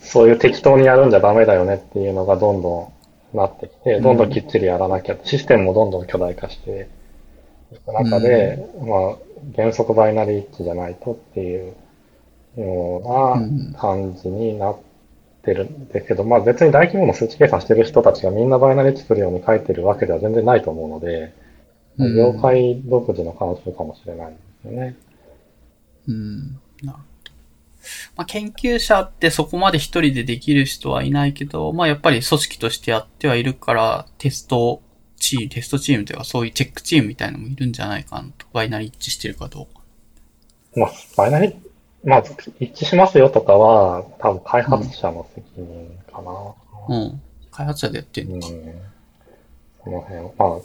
[0.00, 2.92] そういう適当にやるんじゃダメだよねっていうのがどんど
[3.34, 6.88] んなってきて、どんどんきっちりやらなきゃ、システムもどんどん巨大化して
[7.72, 9.16] いく中で、うん、まあ、
[9.56, 11.74] 原則バイナリー一致じゃないとっていう
[12.56, 14.78] ような感じになっ
[15.42, 21.34] てるんですけど、まあ別に大規模の数値計算してる人たちがみんなバイナリー一致するように書いてるわけでは全然ないと思うので、
[21.98, 24.96] 業界独自の慣習かもしれないですよね。
[26.06, 26.38] うん。
[26.82, 26.98] なるほど。
[28.16, 34.82] まあ、研究者ってそこまで一人でできる人はいないけど、まあやっぱり組織としてやってはいるから、テスト
[35.16, 38.46] チーム、テストチームというかそういうチェックチームみたいなのもいるんじゃないかなと。
[38.52, 39.82] バイナリー一致してるかどうか。
[40.76, 41.54] まあ、バイナリー、
[42.04, 42.24] まあ、
[42.60, 46.30] 一致しますよとかは、多分開発者の責任かな。
[46.88, 47.02] うん。
[47.02, 48.48] うん、開発者でやってるのか。
[48.48, 48.82] うん。
[49.78, 50.60] この辺、まあ、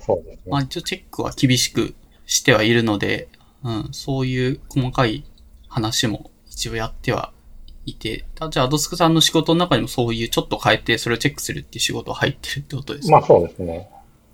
[0.00, 0.38] そうですね。
[0.48, 1.94] まあ一応チェックは厳しく
[2.26, 3.28] してはいるので、
[3.62, 5.24] うん、そういう細かい
[5.70, 7.32] 話も一応やっては
[7.86, 13.12] いて、じゃあ、アドスクさんの仕事の中にもそういうちょっと変えて、それをチェックするっていう仕事入ってるってことですか？
[13.12, 13.88] まあそうですね。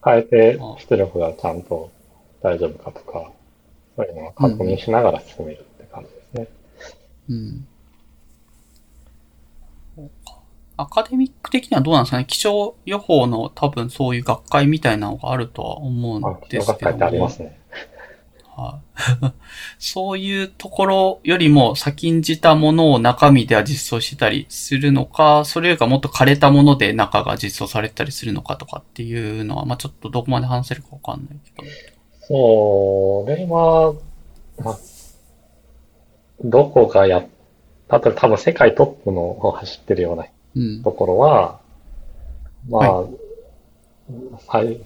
[0.05, 1.93] 変えて、出力がちゃんと
[2.43, 3.31] 大丈夫かとか、
[3.97, 6.49] そういうのを確認しながら進めるって感じですね。
[7.29, 7.39] うん、う
[10.03, 10.11] ん
[10.79, 12.27] アカデミック的にはどうなんですかね？
[12.27, 17.59] 気象予報の多分そういう学会みたいなのがあるとは思うんですけど学会ってありますね。
[18.57, 19.33] はい、
[19.79, 31.69] そういうところよりも先んじたものを中身では実装してたりするのか、それよりかもっと枯れたもので中が実装されたりするのかとかっていうのは、まあちょっとどこまで話せるかわかんないけど。
[32.29, 33.95] それは、
[34.59, 34.79] まあ、
[36.43, 37.27] どこがやっ
[37.89, 41.61] たと多分世界トップの走ってるようなところは、
[42.67, 43.09] うん、まあ、はい、
[44.49, 44.81] 最、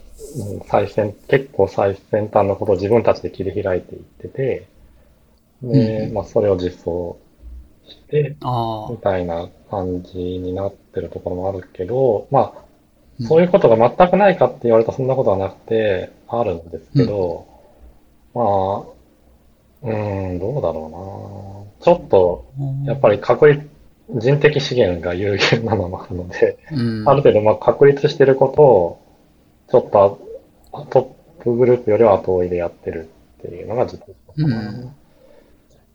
[0.68, 4.66] 最先、結構最先端のことを自分たちで切り開いていってて、
[5.62, 7.18] で、うん、まあ、それを実装
[7.86, 8.36] して、
[8.90, 17.46] みたいな感じになってるところもあるけど、まあ、そういうことが全くないかって言われたらそんなことはなくて、あるんですけど、
[18.34, 19.00] うん、まあ、
[19.82, 21.84] うん、どうだろうな。
[21.84, 22.52] ちょっと、
[22.84, 23.68] やっぱり確率、
[24.10, 29.00] 人的資源が有限なのもあるので、うん、ある程度まあ確立してることを、
[29.70, 30.20] ちょっと
[30.90, 34.06] トップグループよりは後追いでやってるっていうのが実か
[34.36, 34.94] な、うん。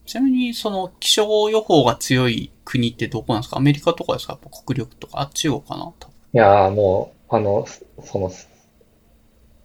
[0.06, 3.58] ちなみに、その気象予報が強い国ってどこなんですか？
[3.58, 4.34] アメリカとかですか？
[4.34, 5.92] やっぱ国力とか、あ、中国かな。
[6.34, 7.66] いやもう、あの、
[8.04, 8.32] その、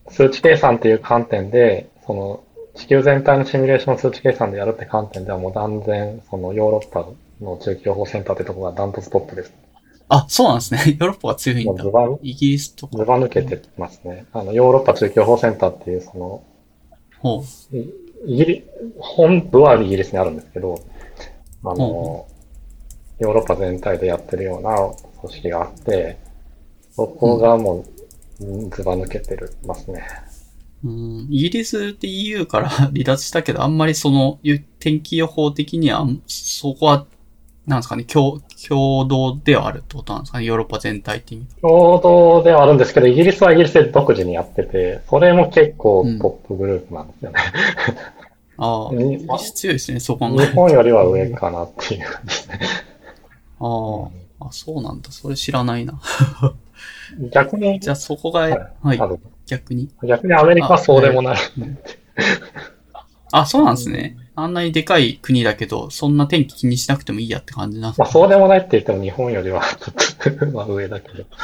[0.08, 2.42] 数値計算っていう観点で、その、
[2.74, 7.06] 地球全体のシミュレーション数値計算でやるって観点ではもう断然、そのヨーロッパ
[7.40, 9.52] の中期予報センターってとこがダントツトップです。
[10.10, 10.80] あ、そうなんですね。
[10.98, 11.82] ヨーロッパが強いんだ。
[11.82, 12.98] ズバイギリスとか。
[12.98, 14.26] ズバ抜けてますね。
[14.32, 16.42] あの、ヨーロッパ中期予報センターっていう、その、
[17.20, 17.76] ほう。
[18.26, 18.64] イギリ、
[18.98, 20.80] 本部はイギリスにあるんですけど、
[21.64, 22.26] あの、
[23.20, 24.76] ヨーロッパ全体でやってるような
[25.20, 26.18] 組織があって、
[26.90, 27.84] そこがも
[28.40, 30.02] う、ズバ抜けてるますね。
[30.82, 34.40] うん、イギリスって EU から離脱したけど、あんまりその
[34.78, 37.06] 天気予報的には、そこは
[37.66, 41.46] なんですかね、共、共同ではあるってことなんですかね、ヨーロッパ全体的に。
[41.60, 47.40] 共同ではあるんですけど、イギリスはイギリスで独自にやってて、それも結構トップグループなんですよね。
[48.58, 52.60] うん、ああ、イギリス強いですね、そこ日本よりは上かなっていう感じですね。
[53.60, 54.08] あ
[54.40, 55.10] あ、あ、そうなんだ。
[55.10, 56.00] それ知らないな。
[57.32, 57.78] 逆に。
[57.78, 58.98] じゃあそこが、はい、はい、
[59.46, 59.90] 逆に。
[60.02, 61.38] 逆にアメリカはそうでもない。
[63.32, 64.16] あ、そうなんですね。
[64.42, 67.90] あんなにでかい国だけど、そんな天気気にしなくてもいいやって感じな。
[67.90, 71.24] んまあ、そうでもないって言っても日本よりは ちょっとまあ上だけど。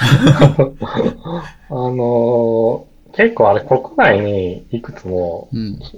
[1.68, 5.48] あのー、結構あれ国内にいくつも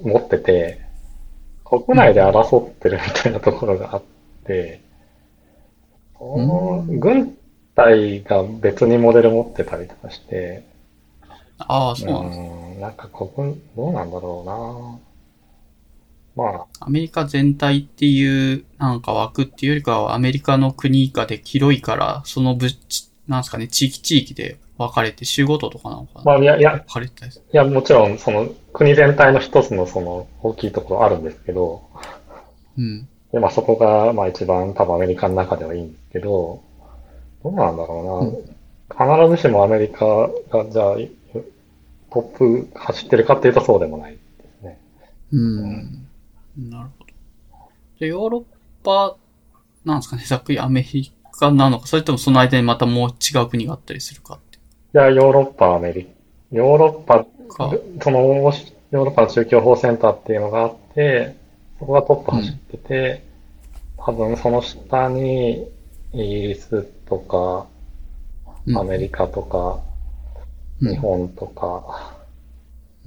[0.02, 0.80] 持ってて、
[1.70, 4.02] うん、国内で争ってるみたいなところがあっ
[4.44, 4.80] て、
[6.20, 7.36] うん、軍
[7.74, 10.64] 隊が別にモデル持ってたりとかして、
[11.58, 12.42] ああ、そうなんです、う
[12.78, 15.07] ん、なんかここ、どうなんだろうな
[16.38, 16.86] まあ。
[16.86, 22.68] アメリカ全体っていうなんか枠っていうよりかはアメリカの国以下で広いから、そのぶ
[23.26, 31.82] なんですかね、地域地域で分かれて州ごととかなのかなまあ、いや、いや、分かれてたいや、もちろん、その、国全体の一つのその、大きいところあるんですけど、
[32.78, 33.08] うん。
[33.32, 36.62] で、まあそこが、まあ一番多分アメリカの中ではいいんですけど、
[37.42, 38.44] どうなんだろ
[38.88, 39.26] うな。
[39.26, 40.96] 必ずしもアメリカが、じゃあ、
[42.10, 44.18] トップ走ってるかっていうとそうでもないで
[44.60, 44.78] すね。
[45.32, 46.07] うん。
[46.58, 47.12] なるほど。
[48.00, 48.44] で、ヨーロッ
[48.84, 49.16] パ、
[49.84, 54.58] なんですかね、ざっくりアメリカなのか、それともその間にまたもう違う国があったりするかって。
[54.58, 54.60] い
[54.92, 56.10] や、ヨーロッパ、アメリカ、
[56.52, 61.36] ヨーロッパ、か、その、ヨーロッパの中京法センターっていうのがあって、
[61.78, 63.24] そこがトップ走ってて、
[63.96, 65.68] 多分その下に、
[66.12, 67.66] イギリスとか、
[68.66, 69.80] うんアメリカとか、
[70.82, 72.14] うん日本とか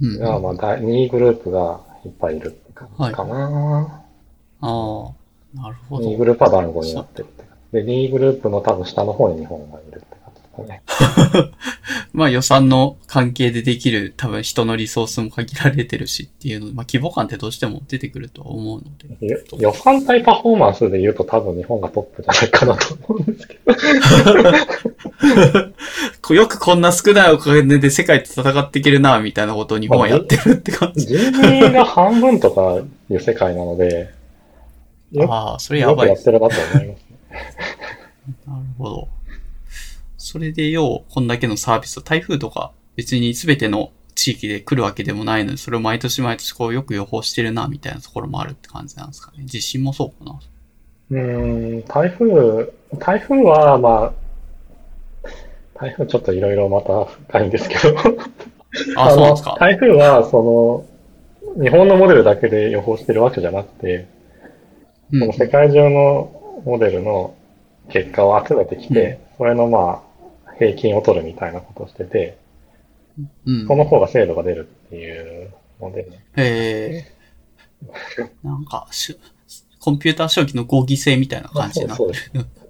[0.00, 0.18] うん。
[0.18, 4.04] が、まあ、第2位グループがいっぱいいるって感じかな。
[4.60, 5.12] ああ、
[5.54, 6.08] なるほど。
[6.08, 7.44] 2位グループは団子になってるって。
[7.82, 10.02] で、2位グループの多分下の方に日本がいる
[12.12, 18.84] まあ予算の関係でできる多分人のリソースも限られてるしっていうので、まあ規模感ってどうしても出てくるとは思うの
[19.20, 19.28] で。
[19.28, 23.58] よ予算対パフォーマンスで言うと多分日本がトップじゃないかなと思うんですけ
[26.28, 26.34] ど。
[26.34, 31.06] よくこんな少ないお金で世界と戦っていけるな、みたいなことを日本はやってるって感じ。
[31.06, 32.78] 人民が半分とか
[33.10, 34.10] いう世界なので、
[35.12, 36.28] よ ああ、それやよくばいです。
[36.28, 37.12] やってるなと思いますね。
[38.46, 39.08] なるほど。
[40.32, 49.44] それでよう、こんだけのサービスを、台風とか別に全ての地域で来るわけでもないのに、それを毎年毎年こうよく予報してるな、みたいなところもあるって感じなんですかね。
[49.44, 50.40] 地震もそうかな。
[51.10, 54.14] うーん、台風、台風は、ま
[55.24, 55.28] あ、
[55.74, 57.98] 台風ちょっといろいろまた深いんですけど、
[58.96, 59.56] あ、そうなんですか？
[59.60, 60.86] 台風は、そ
[61.56, 64.06] の、日本のモデルだけで予報してるわけじゃなくて、
[65.12, 65.32] うん。
[65.34, 67.34] 世界中のモデルの
[67.90, 70.11] 結果を集めてきて、それのまあ、
[70.58, 72.38] 平均を取るみたいなことをしてて、
[73.46, 73.66] うん。
[73.66, 77.12] その方が精度が出るっていうので、へえ。
[78.42, 79.18] なんかし、
[79.80, 82.12] コンピューター将棋の合議制みたいな感じになってる。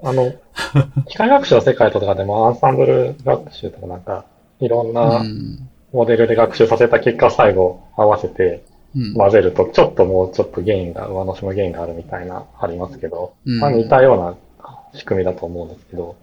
[0.02, 0.32] あの、
[1.06, 4.24] 機械学習の世界とかでもアンサンブル学習とかなんか、
[4.60, 4.92] いろんう。
[4.92, 8.64] なんモデルで学習させた結果を最後合わせて
[8.94, 9.14] うん。
[9.14, 14.36] 混ぜると、ちょっともうちょっとゲインが、上乗しのゲインがあるみたいな、ありますけど、うんまあ似たような
[14.94, 16.16] 仕組みだと思うんですけど、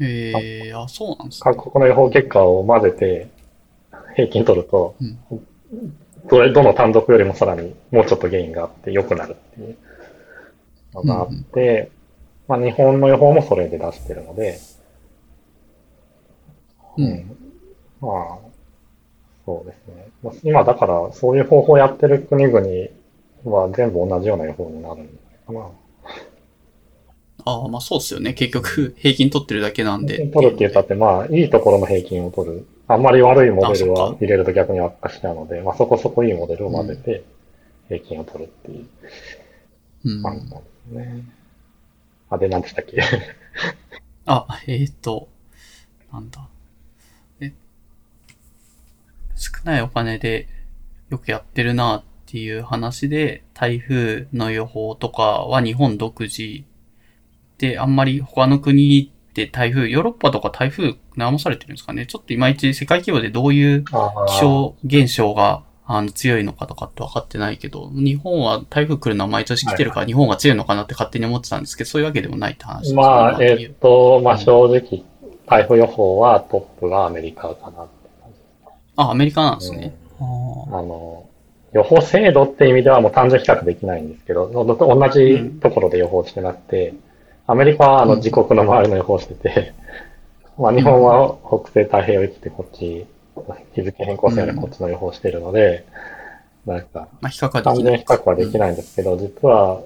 [0.00, 1.54] へえ、あ、そうなんですね。
[1.54, 3.28] 各国の予報結果を混ぜて
[4.16, 5.46] 平均取ると、うん
[6.28, 9.76] どれ、どの単独よりもさらにもうちょっとゲインがあって良くなるっていう
[10.94, 11.90] のがあって、
[12.48, 14.58] まあ日本の予報もそれで出してるので、
[16.96, 17.36] うん。
[18.00, 18.38] まあ、
[19.46, 20.08] そうですね。
[20.22, 22.60] まあ今だからそういう方法をやってる国々
[23.44, 25.06] は全部同じような予報になるん
[25.46, 25.70] かな。
[27.50, 28.34] ああ、まあそうっすよね。
[28.34, 30.26] 結局、平均取ってるだけなんで。
[30.28, 32.66] 取るって言ったって、まあ、いいところの平均を取る。
[32.88, 37.22] あんまり悪いモデルは入れると逆に悪化しちゃうので、まあそこそこいいモデルを混ぜて、
[37.88, 38.86] 平均を取るっていう
[40.04, 40.22] うん。
[40.22, 41.24] 感じなんですね。
[42.30, 43.00] あ、で、何でしたっけ？
[44.26, 45.28] あ、えーっと、
[46.12, 46.48] なんだ。
[47.40, 47.52] え、
[49.36, 50.48] 少ないお金で
[51.10, 56.62] よくやってるなっていう話で、台風の予報とかは日本独自
[57.60, 62.06] で、あんまり他の国って台風、ヨーロッパとか台風悩まされてるんですかね？
[62.06, 72.96] ちょっといまいち世界規模でどういう気象現象があの強いのかとかって分かってないけど、日本は台風来るのは毎年来てるから日本が強いのかなって勝手に思ってたんですけど、そういうわけでもないって話ですね。
[72.96, 75.04] まあ、えっと、まあ正直、
[75.46, 78.38] 台風予報はトップがアメリカかなって感じ。
[78.96, 79.94] あ、アメリカなんですね。
[80.18, 80.24] あ
[80.78, 81.26] あの、
[81.72, 86.94] 予報精度って意味ではもう単純比較できないんですけど、の同じところで予報してなくて、
[87.50, 89.74] アメリカはあのうん自国の周りの予報してて、
[90.56, 93.06] まあ日本は北西太平洋行ってこっち、
[93.74, 95.84] 日付変更線よりこっちの予報してるので、
[96.64, 97.94] なんか、まあ、比較はで単きない。
[97.94, 99.80] 純比較はできないんですけど、実は、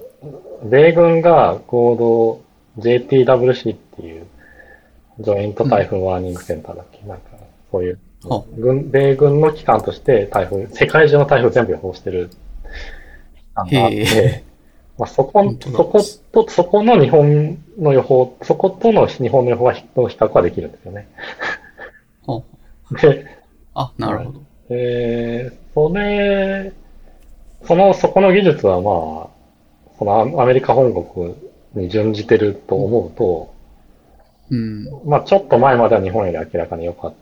[0.63, 1.95] 米軍が合
[2.77, 4.27] 同 JTWC っていう、
[5.21, 7.23] ジョイント台風ワーニングセンターだっけ、なんか、
[7.71, 12.35] そういうほ軍、米軍の機関として台風、世界中の台風全部予報してる機
[13.55, 14.43] 関があっへて、
[14.97, 21.07] まあ、そこそこと、そこの日本の予報、そことの日本の予報は比較はできるんですよね。
[22.25, 22.43] ほ
[23.01, 23.25] で、
[23.73, 24.41] あ、なるほど。
[24.69, 26.71] えー、それ、
[27.63, 29.35] その、そこの技術はまあ、
[29.97, 31.35] そのアアメリカ本国
[31.73, 33.53] に準じてると思うと、
[34.49, 34.85] うん。
[35.05, 37.13] まあちょっと前までは日本より明らかに良かっ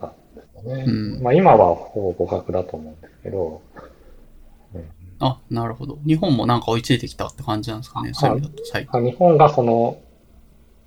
[0.00, 0.84] たんですよね。
[0.86, 3.62] うんまあ今はほぼ互角だと思うんですけど、
[5.24, 5.98] あ、なるほど。
[6.04, 8.12] 日本もなんか追いついてきたって感じなんですかね。
[8.12, 9.00] そういう意味だと最近。
[9.00, 9.98] あ日本がその、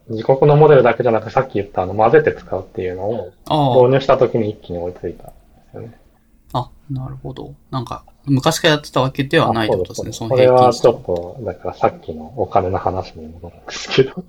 [0.10, 5.34] 自国のモデルだけじゃなくさっき言ったあの混ぜて使うっていうのをあ導入した時に一気に追いついたんで
[5.72, 6.00] すよね。
[6.54, 7.56] あ、あ、なるほど。
[7.72, 14.24] なんか、昔からやってたわけではないってことですね、そのこれは平均ちょっと、だからさっきのお金の話に戻るんですけど、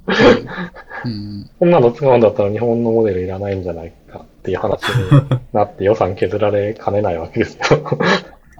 [1.04, 1.50] うん。
[1.58, 7.98] こんなの使うんだったら日本のモデルいらないんじゃないかっていう話になって予算削られかねないわけですよ。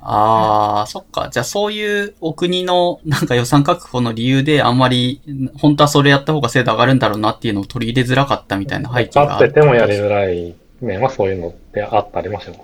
[0.09, 1.31] ああ、そっか。
[1.33, 5.21] じゃあそういうお国のなんか予算確保の理由であんまり、
[5.59, 12.61] 本当はそれやった方が精度上がるんだろうなっていうのを取り入れづらかったみたいな背景があっててもやりづらい面はそういうのってあったりもします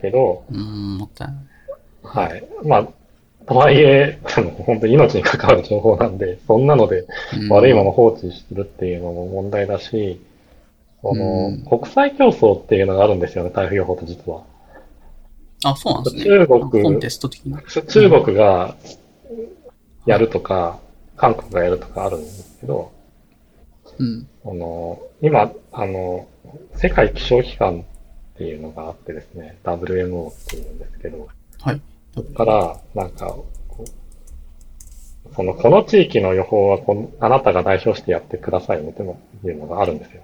[0.00, 1.36] けど、うーん、もったいない。
[2.02, 2.44] はい。
[2.64, 2.88] まあ、
[3.46, 7.04] とはいえ、あの本当に命に関わる情報なんで、そんなので
[7.38, 10.18] うん悪いものを放置するっていうのも問題だし、
[11.02, 14.44] うん国際競争っていうのがあるんですよね、台風予報って実は。
[15.64, 16.24] あ、そうなんですね。
[16.24, 17.62] 中国コンテスト的な。
[17.62, 18.76] 中国が
[20.06, 20.78] やるとか、
[21.16, 22.92] 韓国がやるとかあるんですけど、
[23.98, 24.28] うん。
[24.44, 26.26] あの、今、あの、
[26.76, 27.84] 世界気象機関っ
[28.38, 31.28] ていうのがあってですね、WMO っていうんですけど、
[31.60, 31.80] はい。
[32.14, 33.36] そこから、なんか、
[35.36, 40.22] その、この地域の予報はこの、あなたが代表してやってくださいねっていうのがあるんですよ。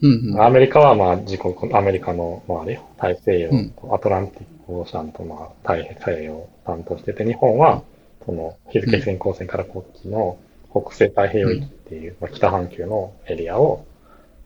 [0.00, 0.42] うん、うん。
[0.42, 7.82] アメリカはまあ自国、アメリカの、まああれよ、大西洋うんとアトランティックオーシャンとまあ太平洋を担当してて、日本は
[8.24, 10.38] その日付先行線からこっちの
[10.70, 13.86] 北西太平洋域っていう、まあ、北半球のエリアを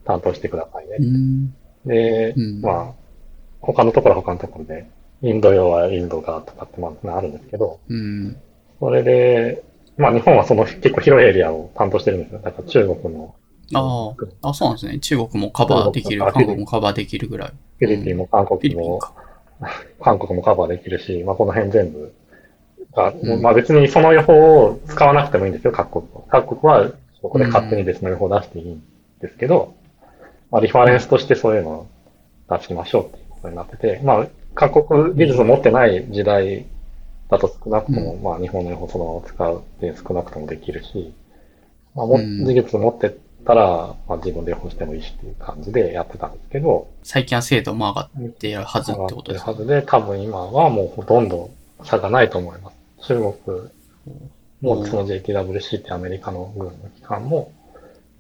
[0.05, 0.97] 担当してくださいね。
[1.01, 1.55] うん。
[1.85, 2.93] で、うんまあ、
[3.61, 4.87] 他のところは他のところで、
[5.23, 8.37] インド洋はインドがとかってまああるんですけど、うん。
[8.81, 9.63] それで、
[9.97, 12.41] まあ日本はその結構広いエリアを担当してるんですよ。
[12.41, 13.35] だから中国の
[13.75, 14.99] ああ、あ、そうなんですね。
[14.99, 17.53] 中国もカバーできる、韓国もカバーできるぐらい。
[17.79, 19.01] フィリピンも韓国も。
[20.01, 22.13] 韓国もカバーできるし、まあこの辺全部
[22.95, 26.23] が、うんまあ別にその予報を使わなくてもいいんですよ、各国は。
[26.29, 28.83] 各国はそこで勝手に別の予報を出していいん
[29.21, 29.75] ですけど、
[30.51, 31.87] まあリファレンスとしてそういうのを
[32.51, 36.67] 出しましょうっていうことになってて、まあ各国技術を持ってない時代
[37.31, 41.15] だと少なくとも、まあ日本の予報そのまま使うって少なくともできるし、
[41.95, 51.51] まあもうん技術持ってたら、まあ自分で予報してもいいしっていう感じでやってたんですけど、最近は精度も上がっているはずってことですか上がってるはずで、多分今はもうほとんど
[51.85, 53.09] 差がないと思います。
[53.09, 53.71] 中国
[54.61, 57.53] もその JTWC ってアメリカの軍の機関も、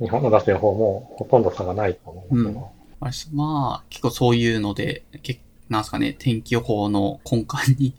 [0.00, 2.70] 日本の出す予報もほとんど差がないと思いますけど、
[3.00, 7.94] あれですまあ、結構そういうので、けなんですかね、天気予報の根幹に、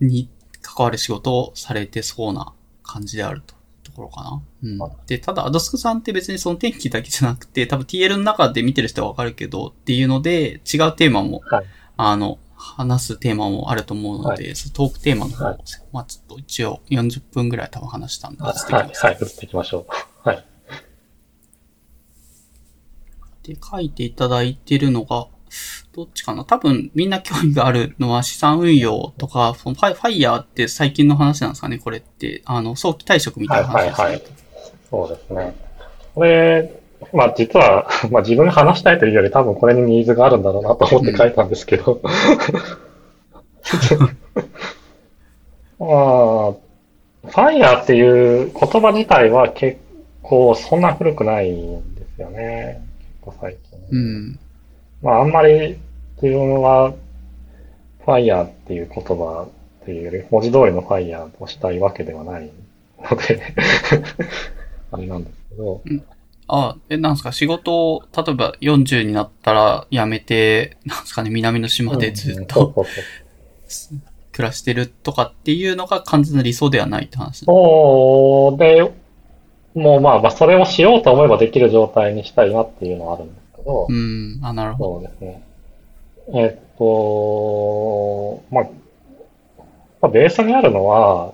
[0.00, 0.28] に
[0.62, 2.52] 関わる仕事をされてそうな
[2.82, 3.57] 感じであると。
[3.98, 4.42] ところかな。
[4.62, 5.06] うん。
[5.06, 10.60] で、ただ、アドスクさんって別にその天気だけじゃなくて、多分 TL の中で見てる人はわかるけど、っていうので、違う
[10.94, 11.64] テーマも、はい
[11.96, 15.58] あの、話すテーマもあると思うので、そのトークテーマの方を、はい
[15.92, 20.28] まあちょっと一応40分ぐらい多分話したんで、は移ってきますい、はい、移っていきましょう。
[20.28, 20.44] はい。
[23.42, 25.28] で書いていただいてるのが、
[25.98, 26.44] どっちかな？
[26.44, 32.42] 多分みんな興味があるのは資産運用とか、そのファイファイヤーって最近の話なんですかねこれって。
[32.44, 34.04] あの、早期退職みたいな話ですね。
[34.04, 34.38] はいはいはい
[34.90, 35.54] そうですね。
[36.14, 36.72] これ、
[37.12, 42.00] まあ実は、 まあ自分が話したいというより多分これにニーズがあるんだろうなと思って書いたんですけど。
[45.78, 49.78] まあ、ファイヤーっていう言葉自体は結
[50.22, 52.82] 構そんな古くないんですよね。
[52.98, 53.78] 結構最近。
[53.90, 54.38] うん。
[55.02, 55.78] まああんまり
[56.22, 56.92] 自分は
[58.04, 59.46] ファイヤーっていう言葉
[59.82, 62.50] っていうより文字通りのファイヤーをしたいわけではない
[62.98, 63.40] ので、
[64.90, 65.80] あれなんですけど、
[66.48, 67.32] あ、え、なんですか？
[67.32, 71.30] 仕事を、例えば40になったら辞めて、なんですかね？
[71.30, 72.74] 南の島でずっうんと
[74.32, 77.44] 暮らしてるとかっていうのが完全な理想ではないって話。
[77.44, 78.90] そうで、
[79.74, 84.40] もうまあ、まあ、それをしようと思えばできる状態にしたいなっていうのはあるんですけどう、ん。
[84.42, 84.94] あ、なるほど。
[84.94, 85.42] そうですね。
[86.34, 88.64] えっと、まあ、
[90.00, 91.32] まあベースにあるのは、やっ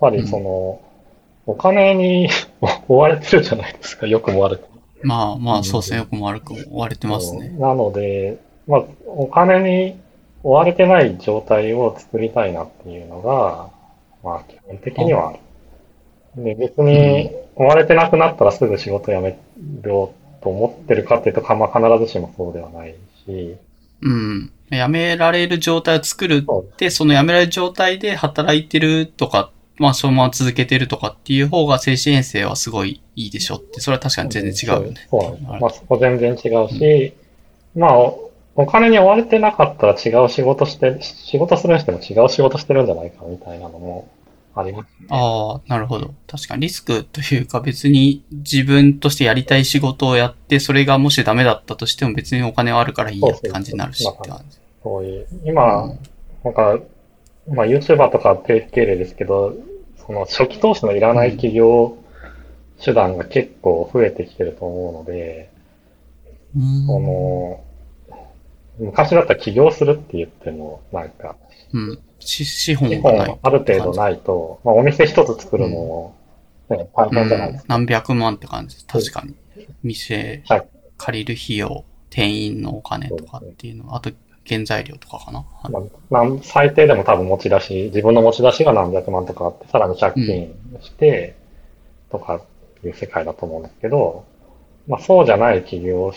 [0.00, 0.80] ぱりその、
[1.46, 2.28] お金に
[2.88, 4.80] 追われてるじゃないですか、よくも悪くも。
[5.02, 5.98] まあまうんあ、そうですね。
[5.98, 7.48] よくも悪くも追われてますね。
[7.58, 9.96] なので、まあ、お金に
[10.42, 13.70] 追われてない状態を作りたいなっていうのが、
[14.22, 15.38] まあ、基本的にはある。
[16.44, 19.38] で、別に追われてなくなったらすぐ仕事辞め
[19.84, 22.94] ようと思ってるかっていうと、かまあ、必ずしもそうではない
[23.26, 23.56] し、
[24.02, 24.52] うん。
[24.70, 35.06] 辞められる状態を作るって、その辞められる状態で働いてるとか、まあそのまま続けてるとかっていう方が精神衛生はすごいいいでしょって、それは確かに全然違うよね。
[35.10, 35.60] そうそう。
[35.60, 37.14] まあ、そこ全然違うし、
[37.74, 44.08] まあ、おお金に追われてなかったら違う仕事して、仕事するにしても違う仕事してるんじゃないかみたいなのも
[44.54, 45.06] ありますね。
[45.10, 46.14] ああ、なるほど。
[46.26, 54.58] 確かにリスクというか別に自分としてやりたい仕事をやって、それがもしダメだったとしても別にお金はあるからいいやって感じになるしって感じ。
[54.82, 55.94] そういう、今、
[56.44, 56.78] なんか、
[57.48, 59.54] まあ YouTuber とか定型例ですけど、
[60.06, 61.96] その初期投資のいらない企業
[62.82, 65.50] 手段が結構増えてきてると思うので、
[66.56, 66.86] うん。
[66.86, 67.64] その、
[68.78, 71.36] 昔だったら起業するって言っても、なんか、
[71.72, 71.98] うん。
[72.20, 73.38] し資本資がない本。
[73.42, 76.16] ある程度ないと、まあお店一つ作るのも、
[76.68, 77.78] ね、大変じゃないですか。
[77.78, 78.86] 何百万って感じです。
[78.86, 79.34] 確かに。
[79.82, 80.68] 店はい
[81.00, 84.10] 借りる費用、店員のお金とかっていうの、あと
[84.46, 85.38] 原材料とかかな。
[85.38, 91.36] はいまあ、最低でも多分持ち出し、自分の持ち出しが何百万とかあって、さらに借金して、
[92.10, 92.42] とか
[92.84, 94.26] いう世界だと思うんですけど、
[94.86, 96.12] まあそうじゃない企業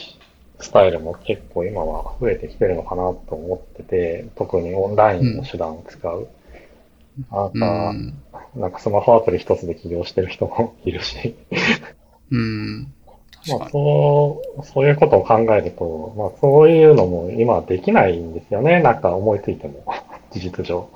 [0.64, 6.28] スタイルも結構今は増えてきてるのかなと思ってて、特にオンラインの手段を使う。
[7.32, 8.14] なんうか、ん。
[8.56, 11.36] なんかスマホアプリ一つで起業してる人もいるし、
[12.32, 12.94] うん。
[13.50, 13.70] まあ。
[13.70, 18.82] そう、そういうことを考えると、まあそういうのも今できないんですよね。
[18.82, 19.84] なんか思いついても、
[20.32, 20.88] 事実上。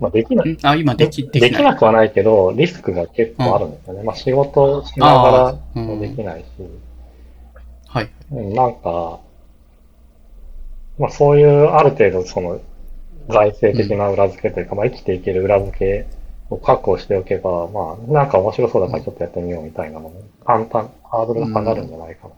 [0.00, 0.50] まあできない。
[0.50, 1.50] んあ、今でき、できない。
[1.50, 4.02] できなくはないけど、リスクが結構あるんですよね。
[4.02, 5.30] まあ仕事をしなが
[5.74, 6.44] らもうんできないし、
[7.90, 8.10] はい。
[8.30, 9.18] うん、なんか、
[10.98, 12.60] まあそういうある程度その
[13.28, 16.06] 財政的な裏付けというか、まあ生きていける裏付け
[16.50, 22.34] を確保しておけば、まあなんか面白そうだからちょっとやってみようみたいなのも簡単、ハードルが下がるんじゃないかな。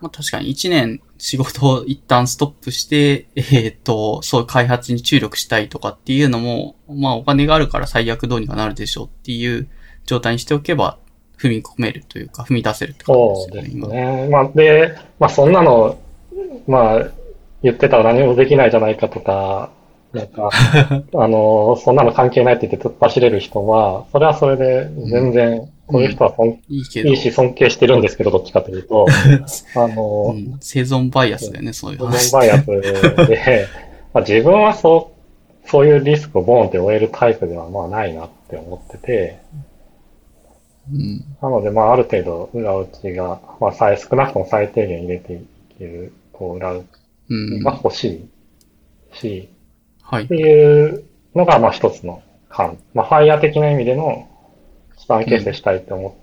[0.00, 9.68] まあ、確かに1年仕事を一旦ストップして、えっ、と、そう開発に注力したいとかっていうのも、まあお金があるから最悪どうにかなるでしょうっていう
[10.06, 10.98] 状態にしておけば、
[11.40, 14.28] 踏み込めるというか、踏み出せるって感そうですじですよね。
[14.28, 15.98] まあ、で、まあ、そんなの、
[16.66, 17.08] まあ、
[17.62, 19.70] 言ってたら何もできないじゃないかとか、
[20.12, 20.50] なんか、
[21.14, 29.06] あの、そんなの関係ないって言って突っ走れる人は、それはそれで全然、そういう人はそんいいいいし尊敬してるんですけど、どっちかというと、
[29.76, 32.30] あの、うん、生存バイアスだよね、そういう自話。
[32.30, 32.66] 分バイアス
[33.28, 33.66] で、
[34.14, 35.10] まあ、自分はそ
[35.64, 39.38] う、そういうリスクをボーンって終えるタイプではまあないなって思ってて、
[40.92, 41.24] うん。
[41.42, 45.46] なので、まあ、ある程度、裏打ちが、まあ、最少なくとも最低限入れてい
[45.78, 46.84] ける、こう、裏打
[47.30, 47.64] うんち。
[47.64, 48.28] が欲し
[49.12, 49.48] いし、
[50.02, 50.36] はいって。
[50.36, 52.78] いうのが、まあ、一つの観。
[52.94, 54.28] まあ、ファイヤー的な意味での
[54.96, 56.16] 資産形成したいって思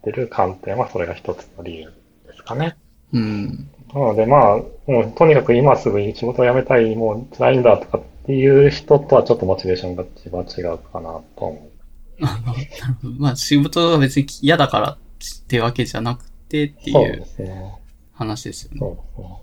[0.00, 1.92] ってる観点は、それが一つの理由
[2.26, 2.76] ですかね。
[3.12, 3.70] うん。
[3.94, 4.56] なので、まあ、
[4.90, 11.77] もう、とにかく今すぐ仕事を辞めたい、もう辛いんだとかっていう人とはちょっとモチベーションが一番違うかなと思う。
[13.18, 14.98] まあ仕事が別に嫌だからっ
[15.46, 17.24] てわけじゃなくてっていう。
[18.12, 18.78] 話ですよね。
[18.80, 19.38] そうですね。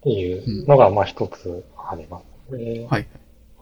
[0.00, 2.86] っていうのが、まあ一つありますね。
[2.90, 3.06] はい。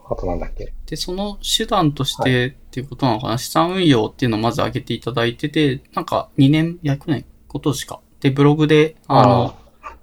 [0.09, 0.73] あとなんだっけ？
[0.87, 8.01] で、その手段としてっていうことなのかな、資産運用っていうのをまず挙げていただいてて、なんか2年、いや、去年、今年か。
[8.19, 9.55] で、ブログで、あの、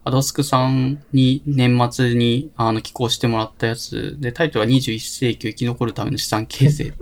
[0.04, 6.92] アドスクさんに年末にあの寄稿してもらったやつで、タイトルは21世紀を生き残るための資産形成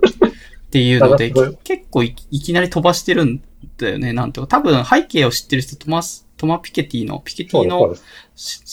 [0.77, 1.33] っていうので、
[1.65, 3.43] 結構いいきなり飛ばしてるん
[3.79, 4.59] だよね、なんていうか。
[4.59, 7.95] 多分背景を知ってる人、トマス、トマピケティの、ピケティの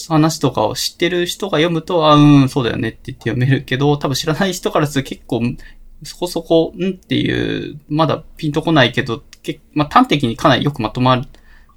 [0.09, 5.41] 話とかを知ってる人が読むと、あ、うん、そうだよねって言って読めるけど、多分知らない人からすると結構、
[6.03, 11.27] そこそこ、んっていう、まだピンとこないけど、けまあ、端的にかなりよくまとまっ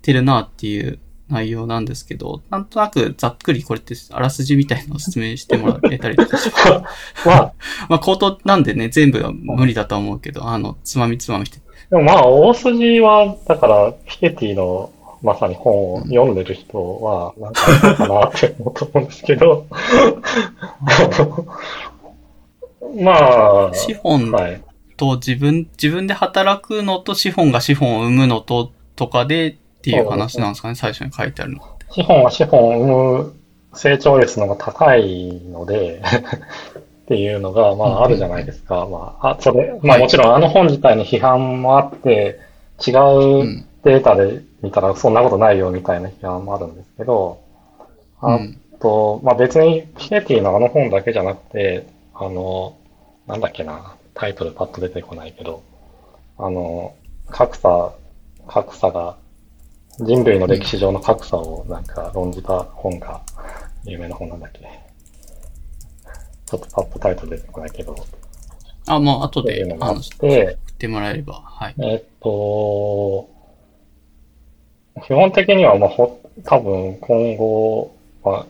[0.02, 0.98] てるなっていう
[1.28, 6.50] 内容なんですけど、なんとなくざっくりこれってあらすじみたいなのを説明してもらえたりとかし
[7.24, 7.52] ま あ、
[7.88, 11.58] まあ、口頭なんでね、全部は無理だとは思うけど、あの、つまみつまみして。
[11.90, 14.90] でもまあ、大筋は、だから、ピケティの、
[15.22, 19.66] まさに本を読んでる人は、なんかあるのかなって思うと思うんですけど、
[22.94, 24.62] まあ、資本はい。
[24.96, 29.58] と自分、自分で働くのと資本が資本を生むのと、とかで
[29.90, 31.86] っていう話なんですかね、最初に書いてあるのって。
[31.92, 33.34] 資本は資本を生む
[33.74, 36.02] 成長率の方が高いので、
[37.04, 38.86] っていうのが、まあ、あるじゃないですか。
[38.90, 42.40] まあ、あ、それ、まあはいもちろんあの本自体に批判もあって、
[42.86, 42.96] 違う。
[43.40, 47.40] うんデータで見たらそんなことないよみたいな批判もあるんですけど、
[48.20, 52.76] あうんと、まあ別にピケティのあの本だけじゃなくて、あの、
[53.28, 55.62] なんだっけな、タイトルパッと出てこないけど、
[56.36, 56.96] あの、
[57.30, 57.92] 格差、
[58.48, 59.16] 格差が、
[60.00, 63.22] 人類の歴史上の格差をなんか論じた本が、
[63.84, 64.60] 有名な本なんだっけ。
[66.46, 67.96] ちょっとパッとタイトル出てこないけど、
[68.86, 71.74] あ、もう後で、うあの、送て、ってもらえれば、はい。
[71.78, 73.28] えっと、
[75.06, 78.46] 基本的には、まあ、ほ、多分今後、まあ、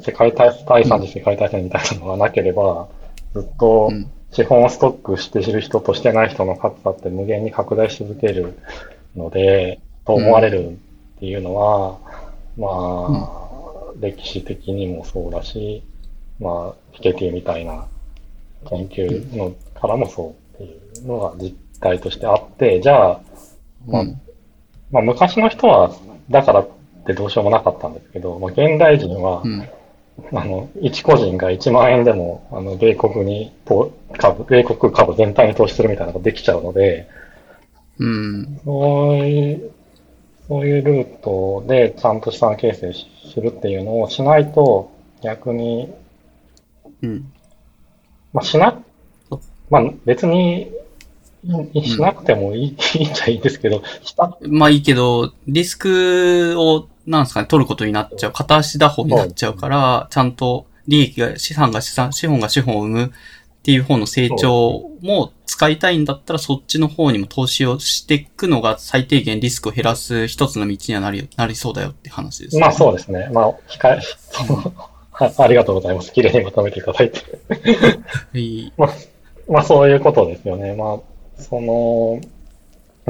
[0.00, 2.88] 世界大、第三次世界大戦みたいなのがなければ、
[3.32, 4.10] ずっとうん。
[4.32, 8.58] 資本をストックしている人としてない人の格差って無限に拡大し続ける
[9.14, 10.78] ので、と思われる
[11.16, 11.98] っていうのは、
[12.56, 15.82] まあ、歴史的にもそうだし、
[16.38, 17.86] まあ、ピケティみたいな
[18.68, 23.20] 研究のからもそうっていうのが実態としてあって、じゃあ、
[23.86, 24.20] まあ、うん
[24.90, 25.90] まあ、昔の人は、
[26.30, 26.68] だからっ
[27.06, 29.68] てどうしようもなかったんですけど、まあ、現代人は、うん。
[30.32, 37.08] あの、一個人が1万円でも、あの、米国にと株、米国株全体に投資するみたいなのができちゃうので、
[37.98, 38.60] うん。
[38.64, 39.70] そういう、
[40.48, 44.90] そういうルートでちゃんと資産形成しするっていうのをしないと、
[45.22, 45.92] 逆に、
[47.02, 47.32] うん。
[48.32, 48.78] まあ、しな
[49.70, 50.70] まあ、別に、
[51.72, 58.32] いしなくてもいい、 いいんじゃいいんですけど、した、まあいいけど、リスクを、なんですかね、取ることになっちゃう。
[58.32, 63.12] 片足打法になっちゃうから、ちゃんと利益が、資産が資産、資本が資本を生む
[63.66, 72.60] っていう方の成長も使いたいんだったら、そっちの方にも投資をしていくのが最低限リスクを減らす一つの道にはなり、なりそうだよって話です、ね。
[72.60, 73.28] まあそうですね。
[73.32, 74.00] まあ、控え、
[74.30, 74.72] その
[75.10, 76.12] はありがとうございます。
[76.12, 77.18] 綺麗にまとめていただいて。
[77.18, 78.72] はい。
[78.78, 78.94] まあ、
[79.48, 80.72] まあそういうことですよね。
[80.74, 82.20] まあ、その、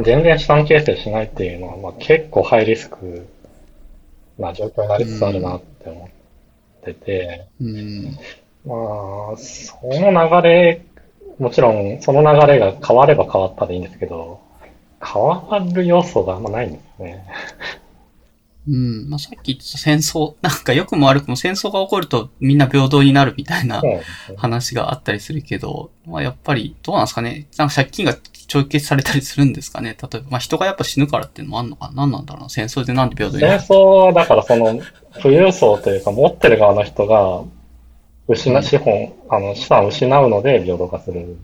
[0.03, 3.27] 全然資産形成しないっていうのは、まあ結構ハイリスク
[4.39, 6.09] な状況になりつつあるなって思
[6.81, 8.19] ってて、うん。
[8.67, 10.85] まあ、その流れ、
[11.39, 14.41] もちろんその流れが変われば変わったでいいんですけど、
[15.01, 17.25] 変わる要素があんまないんですね。
[18.69, 19.09] うん。
[19.09, 23.83] まあさっき言った戦争、なんか良くも悪くも戦争が起こるとみんな平等になるみたいな
[24.37, 27.47] 話があったりするけど、まあやっぱり、どうなんですかね。
[27.57, 28.15] なんか借金が
[28.49, 29.97] 帳消しされたりするんですかね。
[30.01, 31.95] 例えば、まあ人がやっぱ死ぬからっていうのもあるのかな。
[31.95, 32.49] 何なんだろうな。
[32.49, 34.81] 戦争でなんで平等にな戦る争はだからその
[35.23, 37.45] 富裕層というか持ってる側の人が
[38.35, 41.37] 失、資本、あの資産を失うので平等化する。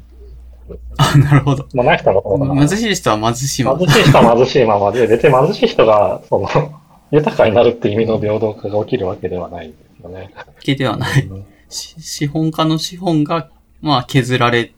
[0.97, 1.67] あ、なるほど。
[1.75, 3.79] まあない人は貧しい人は貧しいまま。
[3.79, 6.49] 貧しい人は貧しいままで、別に貧しい人がその
[7.11, 10.31] 豊かになるって意味の平等化が起きるわけではないですよね。
[10.61, 11.23] 系ではない。
[11.27, 14.73] うんし資本家の資本が、まあ削られ、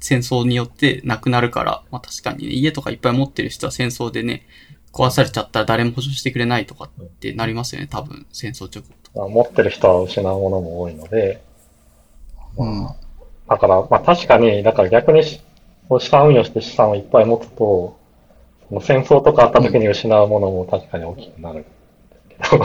[0.00, 4.46] 戦争によってなくなるから、まあ確かにね、家とかいっぱい持ってる人は戦争でね、
[4.92, 9.18] 壊されちゃったら誰も保証してくれないとかってなりますよね、多分、戦争直後とか。
[9.18, 11.42] まあ持ってる人は失うものも多いので、
[13.48, 15.40] だから、まあ確かに、だから逆にし
[15.98, 17.98] 資産運用して資産をいっぱい持つと、
[18.68, 21.68] その戦争とかあった時に失うものも確かに大きくなるんで
[22.44, 22.64] すけど、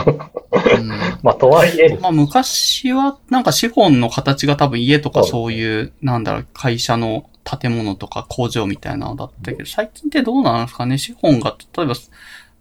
[0.76, 0.88] うん。
[1.22, 1.96] まあとはいえ。
[2.00, 10.98] まあ昔はなんか資本の形が多分家とかそういう、なんだろう、会社の建物とか工場みたいなのだったけど、最近ってどうなんですかね？
[10.98, 11.94] 資本が、例えば、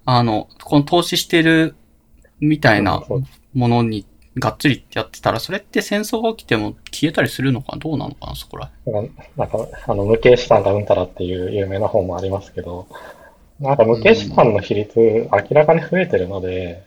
[0.05, 1.75] あの、この投資してる
[2.39, 3.03] みたいな
[3.53, 4.05] ものに
[4.37, 9.07] がっつりやってたら、それって戦争が起きても消えたりするのかなどうなのかなそこらなん
[9.49, 12.87] か、あの、無形資産がうんたらっていう有名な本もありますけど、
[13.59, 16.83] なんか無形資産の比率、明らかに増えてるので、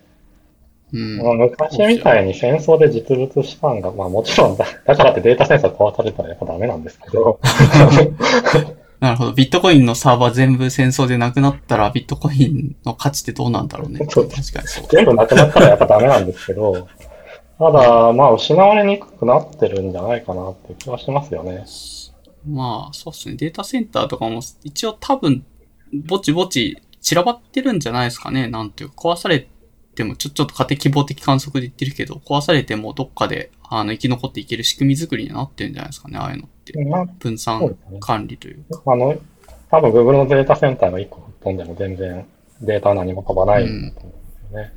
[0.92, 1.18] うん。
[1.18, 7.40] まあ、昔みたいに戦争で実物資産が、まあもちろんだ、だからってデータセンサー壊されたらやっぱダメなんですけど、
[9.00, 9.32] なるほど。
[9.32, 14.06] ビットコインのサーバー全部戦争でなくなったら、ビットコインの価値ってどうなんだろうね。
[14.08, 14.86] そう確かにそう。
[14.90, 16.88] 全部なくなったらやっぱダメなんですけど、
[17.58, 21.64] ただ、まあ失われにくくなってるんじゃないかなって気はしますよね。
[22.46, 23.34] まあ、そうですね。
[23.36, 25.44] データセンターとかも、一応多分、
[25.92, 28.46] ぼちぼち散らばってるんじゃないですかね。
[28.46, 29.48] なんていうか、壊され
[29.94, 36.18] ても、ちょ、ちょっと家庭希望的観測で言ってるけど、壊されてもどっかで、あの、生き残っていける仕組み作りになってるんじゃないですかね。
[36.18, 36.84] ああいうのって。
[36.84, 38.82] まあ、分散管理というか。
[38.86, 39.16] あの、
[39.70, 42.26] 多分 Google のデータセンターが1個飛んでも全然
[42.60, 44.72] データは何も飛ばないと思うんですよね。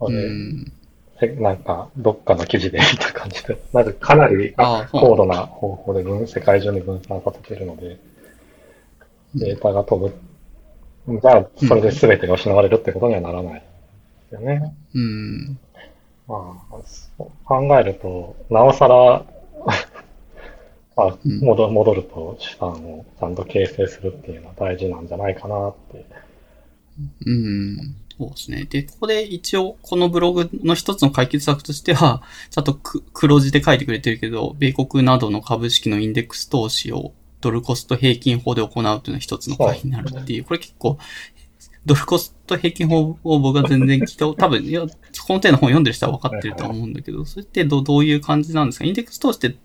[0.00, 0.72] うん。
[1.22, 4.54] えなんか、どっかの記事で見た感じで、なんかかなり
[4.90, 7.98] 高度な方法で分世界中に分散させてるので、
[9.34, 11.20] データが飛ぶ。
[11.20, 13.62] じゃあ、それで全てが失われるってことにはならないで
[14.30, 14.74] すよね。
[14.94, 15.58] うん。
[16.28, 19.24] まあ、考えると、なおさら、
[20.96, 26.04] まあ、うん戻戻ると資産をちゃんと形成するっていうのは大事なんじゃないかなって。
[27.26, 27.96] うん。
[28.22, 28.66] そうですね。
[28.68, 40.98] で、ここで一応、このブログの一つの解決策としては、ちゃんと黒字で書いてくれてるけど、米国などの株式のインデックス投資をドルコスト平均法で行うというのは一つの回になるっていう、これ結構、
[41.84, 44.88] ドルコスト平均法を僕は全然聞いた、多分、いや、こ
[45.34, 48.84] の手の本読んでる人は分かってると思うんだけど、それってどどういう感じなんですか？
[48.84, 49.56] インデックス投資って、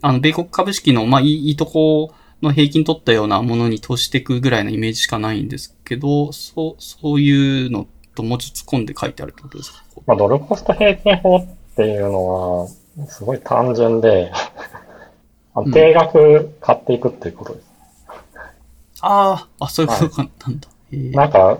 [0.00, 12.68] あの、米国株式の、まあ、いいいいとこの平均取ったようなものに投資していくぐらいのイメージしかないんですけど、そう、そういうのともうちょっと突っ込んで書いてあるってことですかまあ、ドルコスト平均法っていうのは、
[13.08, 14.32] すごい単純で、
[15.72, 17.66] 定額買っていくっていうことです。
[19.02, 20.68] ああ、あ、そういうことかなんだ。
[20.92, 21.58] なんか、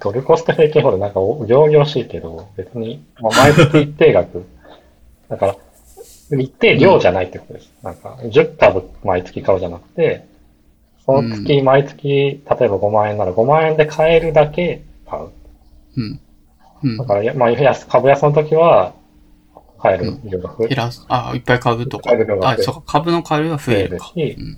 [0.00, 4.44] ドルコスト平均法でなんかお行々しいけど、別に、まあ、毎月一定額。
[5.28, 5.56] だから、
[6.30, 7.72] 一定量じゃないってことです。
[7.82, 10.26] なんか、10株毎月買うじゃなくて、
[11.04, 15.30] その月、毎月、例えば5万円なら5万円で買えるだけ買う。
[15.96, 16.20] うん。
[16.82, 17.04] うんだ。
[17.04, 18.94] から、まあ、安株安の時は、
[19.78, 22.04] 買える量が増え減らす、あ、いっぱい株とか。
[22.04, 23.58] 買える量が増え、るあそうか、株の買えるか。
[23.58, 24.56] 増えるしうん。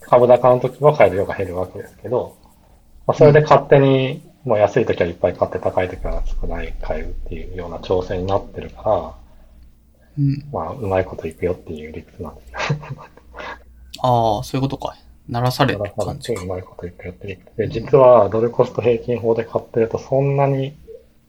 [0.00, 2.36] 株高の時は買える量が減るわけですけど、
[3.06, 9.25] まあ、それで勝手に、もう安い時はいっぱい買って高い時は少ない買えるっていうような調整になってるから、
[10.18, 10.44] うん。
[10.52, 12.58] まあ、うまいこといくよっていう理屈なんですよ。
[14.02, 14.96] ああ、そういうことか。
[15.28, 16.42] 鳴らされる感じか。
[16.42, 20.76] うまいこといくよって理屈で、実はドルコスト平均法で買ってるとそんなに、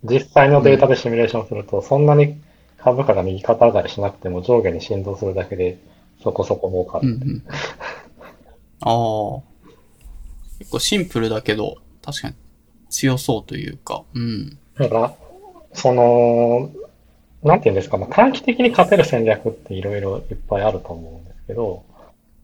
[0.03, 2.39] 実際のデータでシミュレーションすると、そんなに
[2.77, 5.77] 株価が右肩上がりしなくても上下に振動するだけで
[6.23, 7.09] そこそこ儲かる。
[7.09, 7.43] うんうん。
[8.81, 9.57] ああ。
[10.59, 12.35] 結構シンプルだけど、確かに
[12.89, 14.03] 強そうというか。
[14.13, 14.57] うん。
[14.77, 15.13] だから、
[15.73, 16.71] その、
[17.43, 21.83] なんていうんですか、まあ、短期的に勝てる戦略っていろいろいっぱいあると思うんですけど、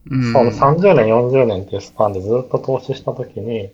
[0.10, 0.34] うん。
[0.34, 3.70] その30年、40年っていうスパンでずっと投資したときに、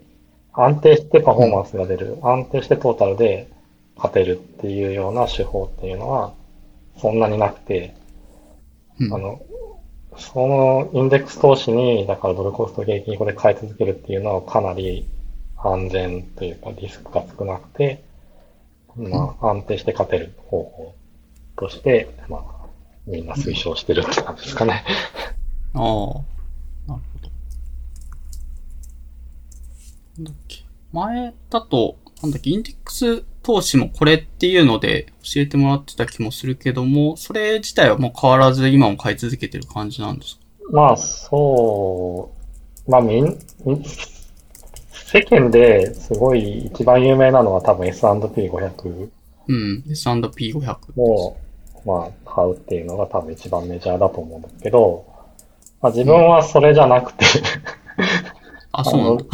[0.53, 3.47] 安定してパフォーマンスが出る、安定してトータルで
[3.95, 6.33] 勝てるっていうような手法っていうのは、
[6.97, 7.93] そんなになくて、
[8.99, 9.13] うん。
[9.13, 9.41] あの、
[10.17, 15.05] そのインデックス投資に、だからドルコスト平均法で買い続けるっていうのはかなり
[15.57, 18.03] 安全というかリスクが少なくて、
[18.95, 20.95] まあ安定して勝てる方法
[21.59, 22.41] として、まあ
[23.07, 24.83] みんな推奨してるって感じですかね。
[25.73, 25.81] ああ。
[25.81, 26.21] なる
[26.87, 27.29] ほど。
[30.17, 30.63] なんだっけ。
[30.91, 40.41] 前だと、なんだっけ、インデックス投資もこれっていうので教えてもらってた気もするけども、それ自体はもう変わらず今も買い続けてる感じなんですか？
[40.71, 42.31] まあ、そ
[42.87, 43.37] う、まあ、みん、
[44.91, 49.09] 世間ですごい一番有名なのは多分 S&P500
[49.47, 49.83] うん。
[49.89, 50.77] S&P500。
[51.01, 51.37] を、
[51.85, 55.05] まあ、買うっていうのが多分一番メジャーだと思うんですけど、
[55.81, 57.25] まあ、自分はそれじゃなくて、
[58.71, 59.25] あ、そうなんだ。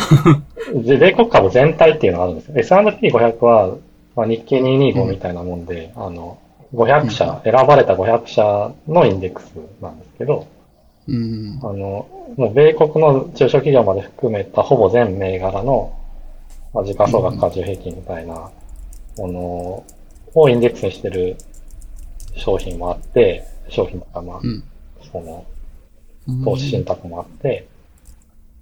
[0.74, 2.56] で米国株全体っていうのがあるんですよ。
[2.58, 3.76] S&P500 は、
[4.16, 6.38] まあ、日経225みたいなもんで、あの、
[6.74, 10.48] 500社、選ばれた500社のインデックスなんですけど、
[11.08, 11.60] うん。
[11.62, 15.94] あの、もう米国の中小企業まで含めたほぼ全銘柄の、
[16.74, 18.50] まあ、時価総額過重平均みたいな
[19.18, 19.84] もの
[20.34, 21.38] をインデックスにしてる
[22.36, 24.64] 商品もあって、商品とか、まあ、うん。
[25.12, 25.46] その、
[26.28, 27.68] うん投資信託もあって、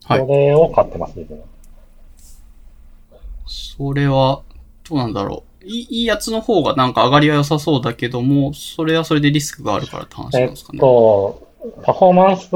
[0.04, 1.46] はいそれを買ってます、自分は。
[3.46, 4.42] それは、
[4.88, 5.66] どうなんだろう。
[5.66, 10.80] いいやつの方がなんか上がりは良さそうだけども、それはそれでリスクがあるからって話なえっんですかね。
[10.80, 11.48] と、
[11.84, 12.56] パフォーマンス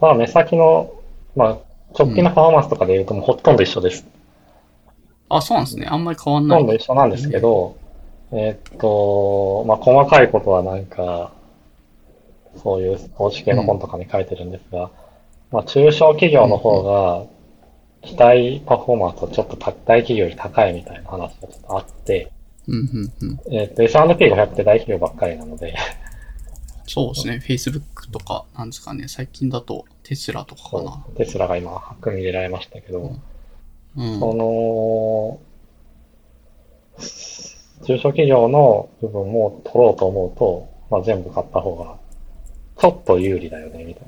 [0.00, 0.92] は目先の、
[1.36, 1.58] まあ、
[1.96, 4.04] 直近のパフォーマンスとかで言うともうほとんど一緒です。
[5.28, 5.86] あ、そうなんですね。
[5.88, 6.60] あんまり変わんない。
[6.62, 7.76] ほとんど一緒なんですけど、
[8.32, 11.32] えっと、まあ、細かいことはなんか、
[12.62, 14.90] そういう投資系の本とかに書いてるんですが、
[15.50, 17.26] まあ、中小企業の方が、
[18.02, 22.32] 期待パフォーマンスはちょっと大企業より高いみたいな話がちょっとあって、
[22.66, 23.54] うん、うん、うん。
[23.54, 25.74] えっと、S&P500 って大企業ばっかりなので、
[26.86, 27.40] そうですね。
[27.46, 29.08] Facebook とか、なんですかね。
[29.08, 31.04] 最近だとテスラとかかな。
[31.16, 33.16] テスラが今、組み入れられましたけど、
[33.96, 34.18] うん。
[34.20, 35.40] その、
[37.84, 41.96] 中小企業の部分も取ろうと思うと、まあ、全部買った方が、
[42.80, 44.04] ちょっと有利だよね、みたい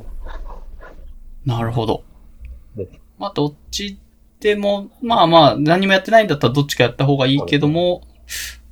[1.46, 1.56] な。
[1.58, 2.04] なるほど
[2.76, 2.88] で。
[3.18, 3.98] まあ、どっち
[4.40, 8.02] でも、まあまあ、何もやってないんだったらどっちかやった方がいいけども、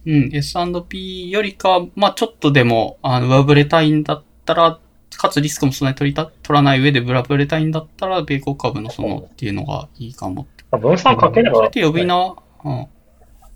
[0.05, 4.79] うん、S&P よりか、まあちょっとでも、あの、上振れたいんだったら、
[5.17, 10.47] かつリスクもそんなに取りた、取らない上で上振れたいんだったら、米国株のそのっていうのがいいかも
[10.79, 12.87] 分散かければ、それって呼び名、うん。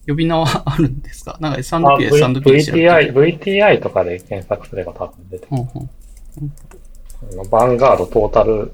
[0.06, 1.36] 呼び名はあるんですか？
[1.40, 5.66] なんかあ S&P、S&P で調べて VTI、VTI とかで検索すれば多分出てくうんうん。
[7.42, 7.50] る。
[7.50, 8.72] バンガードトータル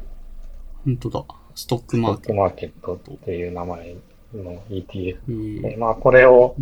[0.85, 1.25] 本当だ。
[1.55, 3.95] ストックマーケストックマーケットっていう名前
[4.35, 6.55] の ETF まあこれを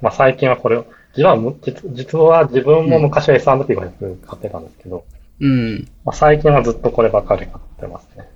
[0.00, 5.04] まあ最近はこれを、実はむ実実は自分も昔は S&P500 買ってたんですけど、
[5.40, 5.88] うん。
[6.04, 8.28] まあ最近はずっとこればっかり買ってますね。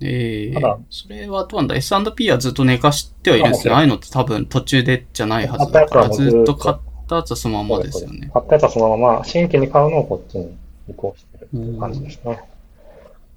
[0.00, 3.72] ええただそれはどうなんだ ?S&P はずっと寝かしてはいるんですね。
[3.72, 6.76] あああいうのって多分途中でじゃないはずだから、ずっと買っ
[7.08, 8.30] たやつはそのままですよね。
[8.32, 10.56] 買ったやつはそのまま新規に買うのをこっちに
[10.88, 12.40] 移行してるっていう感じですね。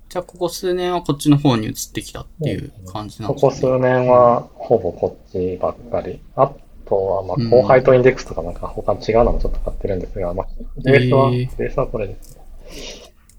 [0.09, 6.19] じゃあ、ここ数年はこっちの方に移ってきたっていう感じなんこですか、ねこ数年はほぼこっちばっかり。
[6.35, 6.51] あ
[6.85, 10.47] とは、まあ、うん後輩とインデックスとかなんか他違うのもちょっと買ってるんですが、まあ、
[10.83, 12.41] ベースは、へーベースはこれですね。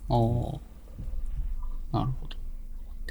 [0.08, 0.72] ああ。
[1.92, 2.21] なるほど。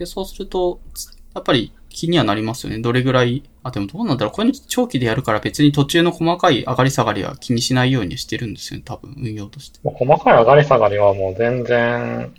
[0.01, 2.79] で、そうすると、つやっぱり気にはなりますよね。
[2.79, 4.33] どれぐらい、あ、でもどうなんだろう。
[4.33, 8.83] これ長期でやるから別に途中の細かい上がり下がりは気にしないようにしてるんですよね。
[8.83, 9.79] 多分、運用として。
[9.83, 12.33] 細かい上がり下がりはもう全然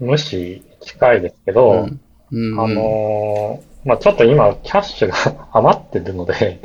[0.00, 2.00] 無視近いですけど、うん。
[2.30, 6.60] うん、あのーまあちょっと今、キャッシュが 余ってるので、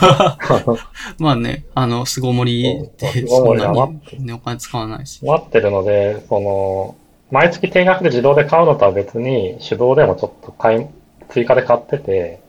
[1.18, 5.20] まあね、あの、巣ごもりでそんなに、ね、お金使わないし。
[5.22, 6.94] 余ってるので、その、
[7.30, 10.86] 毎月定額で自動で買うのとは別に、手動でもちょっと買い、
[11.28, 12.40] 追加で買ってて、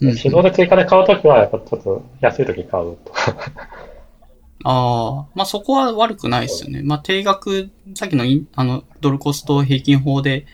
[0.00, 3.34] うん手動で追加で買うときは、やっぱちょっと安いとき買うとか。
[4.64, 6.82] ああ、まあそこは悪くないですよね。
[6.82, 8.24] まあ定額、さっきの
[8.54, 10.46] あの、ドルコスト平均法で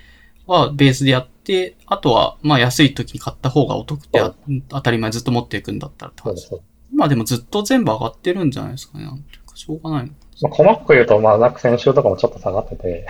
[0.47, 4.35] はベースでやって、あとは、まあ安い時に買った方がお得ってあ
[4.69, 6.43] 当たり前ずっと持っていくんだったらって感じ。
[6.43, 6.71] そうです。
[6.93, 9.05] 今でもずっと全部上がってるんじゃないですかね。
[9.05, 10.13] なんていうか、しょうがないの。
[10.43, 13.07] まあ、細かく言うと、まあ、なんか先週とかもちょっと下がってて、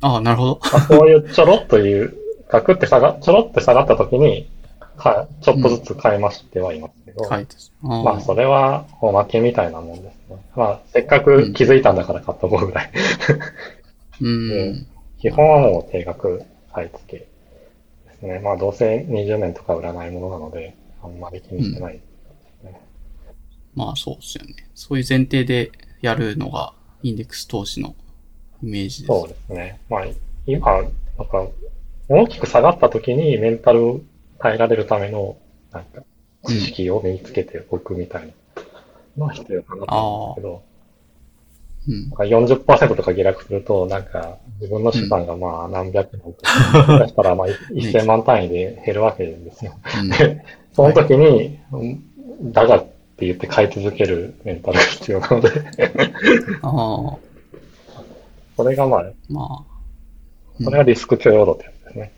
[0.00, 0.60] ああ、なるほど。
[0.72, 2.16] まあ、そういうちょろっという、
[2.48, 4.48] ガクって下が、ちょろって下がったときに、
[4.96, 10.36] か、ちょっとずつ買いましてはいますけど、書いてあまあ、それはおまけみたいなもんですね。
[10.56, 12.90] まあ、せっかく気づいたんだから買っとこうぐらい。
[14.20, 14.86] うん。
[15.18, 17.26] 基本はもう定額買い付けで
[18.18, 18.38] すね。
[18.38, 22.00] まあ、どうせ20年とか売らないものなので、あんまり気にしてない。
[23.74, 24.54] まあそうですよね。
[24.74, 25.70] そういう前提で
[26.00, 26.72] やるのが
[27.02, 27.94] インデックス投資の
[28.62, 29.06] イメージです。
[29.06, 29.80] そうですね。
[29.88, 30.04] まあ、
[30.46, 30.84] 今、なん
[31.26, 31.46] か、
[32.08, 34.02] 大きく下がった時にメンタル
[34.38, 35.36] 耐えられるための、
[35.72, 36.02] なんか、
[36.46, 38.32] 知識を身につけておくみたいな
[39.16, 40.70] のは必要かなと思うんですけど、うん
[41.82, 49.72] なんか40%とか下落すると、なんか、自分の資産がまあ何百万とか、出したらまあ 1000万単位で減るわけですよ。
[50.00, 50.44] うんで、
[50.74, 52.04] その時に、うん
[52.52, 52.84] だが
[53.20, 55.50] って言って買い続けるメンタルが必要なので、
[56.62, 58.02] ああ、
[58.56, 62.12] それがまあ、まあ、それがリスク許容度ってやつですね。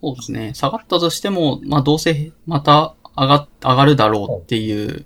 [0.00, 0.54] そうですね。
[0.54, 5.04] 下がったとしても、まあどうせまた上が、上がるだろうっていう、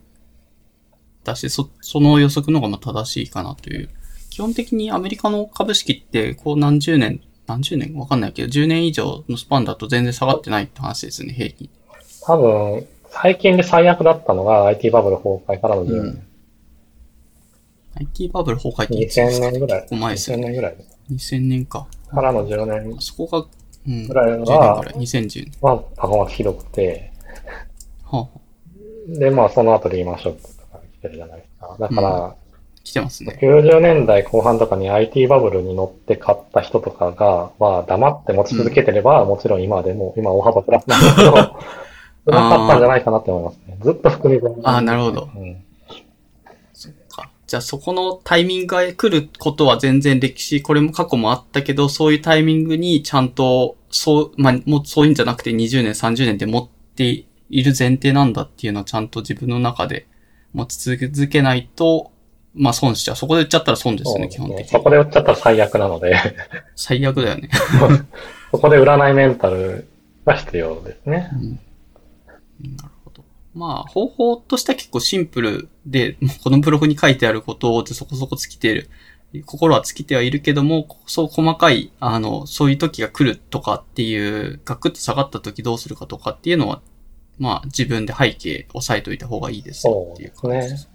[1.24, 3.88] だし、そ、その予測の方がまあ正しいかなという。
[4.28, 11.70] 基本的にアメリカの株式って、こう何十年、何十年わかんないけど、10年以上のスパンだと全然下がってないって話ですね、平均。
[12.26, 16.26] 多分、最近で最悪だったのが IT バブル崩壊からの10年。
[17.96, 19.80] IT バブル崩壊っていつです2000か年ぐらい。
[19.82, 20.46] 結構前ですよ2000ね。
[20.48, 21.34] 年ぐらいです。
[21.34, 21.86] 2000年か。
[22.10, 23.46] からの10年そこが、
[23.86, 24.06] うん。
[24.08, 24.94] ぐらい10年ぐはらい。
[24.94, 25.52] 2010年。
[25.60, 27.12] はパフォーマンスひどくて、
[28.04, 28.28] はあ、は
[29.16, 31.76] あ、で、まあその後リーマンショックとか来てるじゃないですか。
[31.78, 32.36] だから、
[32.84, 33.38] 来てますね。
[33.42, 41.32] 90年代後半とかに IT バブルに乗って買った人とかが、まあ黙って持ち続けてれば、もちろん今でも、今大幅プラスなんですけど、
[42.28, 43.78] 少なかったんじゃないかなって思いますね。
[43.82, 45.30] ずっと含み損ああ、なるほど。
[45.34, 45.64] うん。
[46.74, 47.30] そっか。
[47.46, 60.06] じゃあそこのタイミングが来ることは全然歴史、これも過去もあったけど、そういうタイミングにちゃんと、そう、まあ、もうそういうんじゃなくて20年、30年で持っている前提なんだっていうのをちゃんと自分の中で
[60.52, 62.12] 持ち続けないと、
[62.54, 63.16] まあ損しちゃう。
[63.16, 64.64] そこで売っちゃったら損ですよね、基本的に。
[64.66, 66.16] そこで売っちゃったら最悪なので、
[66.76, 67.48] 最悪だよね。
[68.50, 69.86] そこで売らないメンタル
[70.24, 71.30] が必要ですね。
[72.60, 73.24] なるほど。
[73.54, 78.90] まあ、方法としては結構シンプルで、 このブログに書いてあることでそこそこ尽きている。
[79.44, 86.80] 心は尽きてはいるけども、そう細かい、あの、そういう時が来るとかっていう、ガクッと下がった時どうするかとかっていうのは、
[87.38, 90.88] まあ自分で背景押さえといた方がいいですよっていう感じそうです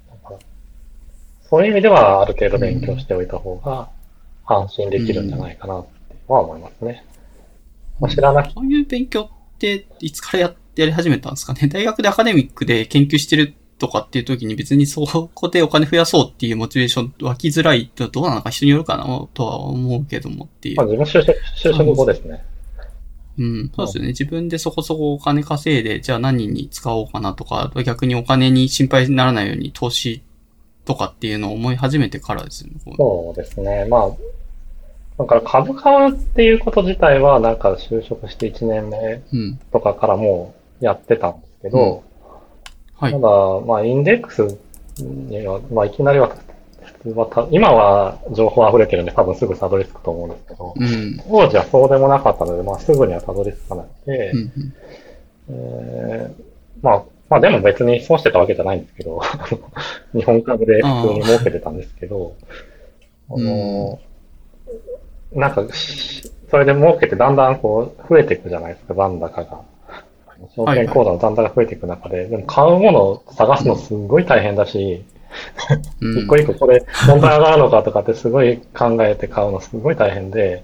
[1.50, 3.90] そういう意味では、ある程度勉強しておいた方が
[4.46, 7.06] 安心できるんじゃないかなっては思いますね。
[8.00, 19.04] まあ、知らなきそういう勉強っていつからややり始めたんですかね大学でアカデミックで研究してるとかっていう時に別にそこでお金増やそうっていうモチベーション湧きづらいとどうなのか人によるかな
[19.34, 20.90] とは思うけどもっていまあ、う。
[20.90, 22.46] 自分就職就職後ですね。
[23.38, 24.10] うん、そうですよね。
[24.10, 30.22] 自分でそこそこお金稼いで、じゃあ何に使おうかなとか、逆にお金に心配にならないように投資
[30.86, 32.80] とかっていうのを思い始めてからですよね。
[32.86, 33.86] こそうですね。
[33.86, 34.10] まあ、
[35.18, 39.22] だから株買うっていうこと自体は、なんか就職して1年目。
[39.72, 42.04] とかからもうやってたんですけど、
[42.96, 43.20] はいた。
[43.20, 43.28] だ、
[43.66, 44.58] まあ、インデックス
[45.00, 46.36] には、まあ、いきなりは、
[47.04, 51.18] 普通はた、今は情報溢れてるんで多分すぐたどり着くと思うんですけど、うん。
[51.28, 54.74] 当時はそうでもなかったので、まあ、すぐにはたどり着かなくて、うんうん。
[55.50, 56.44] えー
[56.82, 59.22] まあ、まあでも別に損してたわけじゃないんですけど、
[60.14, 62.36] 日本株で普通に儲けてたんですけど、
[63.30, 64.00] あの、
[65.32, 69.62] なんかし、それで儲けてだんだんこう、増えていくじゃないですか、残高が。
[70.56, 75.04] 証券口座の残高が増えていく中で、でも買うものを探すのすごい大変だし、
[76.02, 80.64] うん一個一個これ、本当に上がるのかとかってすごい考えて買うのすごい大変で、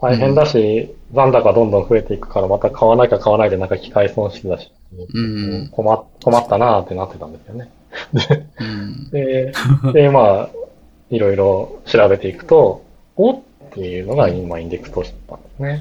[0.00, 4.70] 大変だし、残高どんどん増えていくから、また買わなきゃ買わないでなんか機械損失だし、
[5.14, 5.68] うん。
[5.70, 7.70] 困っ困ったなーってなってたんですよね。
[8.60, 9.10] うん。
[9.10, 9.52] で、
[9.92, 10.50] で、まあ、
[11.10, 12.84] いろいろ調べていくと、
[13.16, 13.40] おっ
[13.72, 15.78] ていうのが今インデックス投資だったんですね。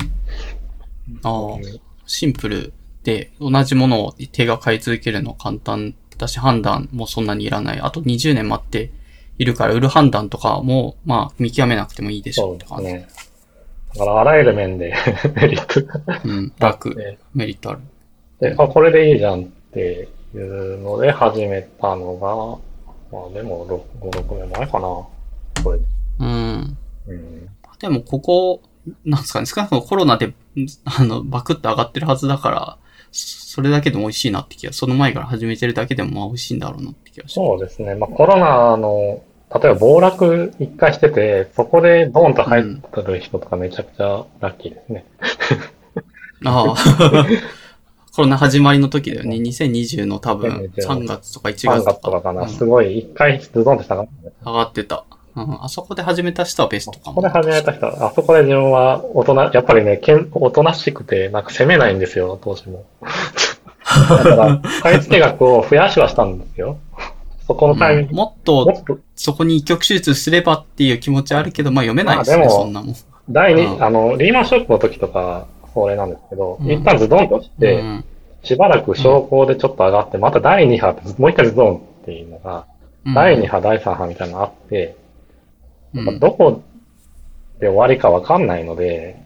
[1.23, 1.57] ああ、
[2.05, 2.73] シンプル
[3.03, 7.79] で、同じものを手が買い続けるの簡単だし、判断もそんなにいらない。
[7.81, 8.91] あと20年待って
[9.37, 12.83] いるから、売る判断とかも、まあ、見極めなくてもいいでしょそううって感じ。
[12.85, 13.23] ですね。
[13.95, 14.93] だからあらゆる面で
[15.35, 17.79] メリットがうん、楽、て、メリットある。
[18.39, 23.67] で、あ、これでいいじゃんっていうので始めたのが、まあでも
[24.01, 24.87] 6、5、6年前かな。
[25.63, 25.79] これ。
[26.19, 26.77] うん。
[27.07, 27.49] うん。
[27.79, 28.61] でも、ここ、
[29.05, 30.33] なんですかね、少なくともコロナで、ん
[30.85, 32.77] あの、バクッと上がってるはずだから、
[33.13, 37.47] そそれだけでも美味しいなって気が、その前から始めてるだけでもまあ美味しいんだろうなって気がします。
[37.47, 37.95] そうですね。
[37.95, 45.05] まあコロナの、例えば暴落一回してて、そこでドーンと入ってる人とかめちゃくちゃラッキーですね。
[46.43, 46.75] ああ。
[48.15, 49.37] コロナ始まりの時だよね。
[49.37, 51.93] 2020の多分2020 3月とか1 3月とか。
[51.93, 52.41] 月とかかな。
[52.43, 54.11] うんすごい、一回ズドンって下がって
[54.43, 54.51] た。
[54.51, 55.05] 上がってた。
[55.35, 57.15] うん、あそこで始めた人はベストかも。
[57.15, 57.85] ここで始めた人。
[57.85, 62.85] は、あそこで自分は大人、やっぱりね、けんおとなしくて、なんか攻めないんですよ、投資も。
[64.09, 66.77] だから、買い付け額を増やしはしたんですよ。
[67.47, 68.17] そこのタイミング、うん。
[68.17, 72.95] もっもとっと、そこに一極手術すればっていう気持ちあるけど、まあ読めないですね、まあでもそんなもん。
[73.29, 73.83] 第二、うん。
[73.83, 76.71] あの、リーマンショックの時とか、それなんですけど、うん。
[76.71, 78.05] 一旦ズドンと落ちて、うん。
[78.43, 82.65] しばらく昇降でちょっと上がって、また第2波もう一回ズドンっていうのが、
[83.05, 83.13] うん。
[83.13, 84.95] 第2波、第3波みたいなのがあって、
[85.93, 86.19] うん。
[86.19, 86.61] どこ
[87.59, 89.23] で終わりかわかんないので、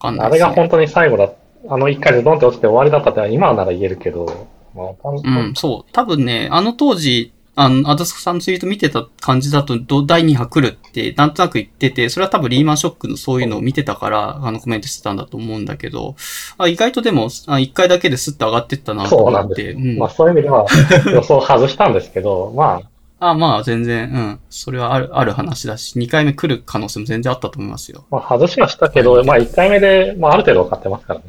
[0.00, 0.44] わかんないですね。
[0.44, 1.32] あれが本当に最後だ、
[1.68, 5.92] あの一回でドンって落ちて終わりだったって今はなら言えるけど、まあ、多う分ん、そう。
[5.92, 16.14] 多分ね、あの当時、あの、アダスクさんのツイート見てた感じだと、ど第2波来るって、なんとなく言ってて、それは多分リーマンショックのそういうのを見てたから、あのコメントしてたんだと思うんだけど、
[16.56, 19.60] あ意外とでも、あ1回だけでスッと上がってったなとそうなんです。
[19.76, 19.98] 思って、うん。
[19.98, 20.66] まあそういう意味では
[21.12, 22.88] 予想外したんですけど、まあ、
[23.20, 24.40] あ、まあ全然、うん。
[24.48, 28.06] それはある、ある話だし、2回目来る可能性も全然あったと思いますよ。
[28.10, 31.26] まあ外しはしたけど、まあ1回目で、まあある程度分かってますからね。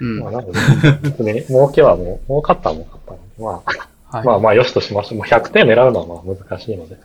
[0.00, 0.20] うん。
[0.24, 0.58] まあなので、
[1.02, 3.62] 別に儲けはもう、儲かったは儲かったので、ま
[4.10, 4.26] あ、はい。
[4.26, 5.18] まあまあよしとしましょう。
[5.18, 6.96] もう100点狙うのはまあ難しいので。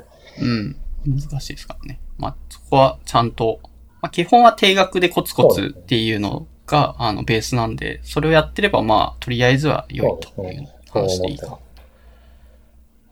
[0.42, 0.76] うん。
[1.08, 2.00] 難しいですからね。
[2.18, 3.60] まあ、そこはちゃんと、
[4.02, 11.48] まあ、基本は定額でコツコツっていうのが、あの、ベースなんで、それをやってれば、まあ、とりあえずは良いという話でいいか。
[11.48, 11.62] 思ってます。
[11.62, 11.65] は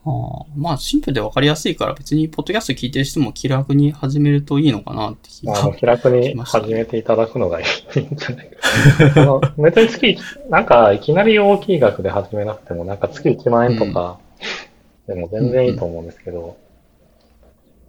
[0.05, 7.63] あ、まあ、シンプルで分かりやすいから、別に、ポッドキャスト聞いてる人も気楽に始めるといいのかなって気がまあ、あの気楽に始めていただくのがい
[7.95, 9.21] いんじゃないか。
[9.21, 10.17] あの、別に月、
[10.49, 14.19] なんか、いきなり大きい額で始めなくても、なんか月1万円とか、
[15.07, 16.57] でも全然いいと思うんですけど、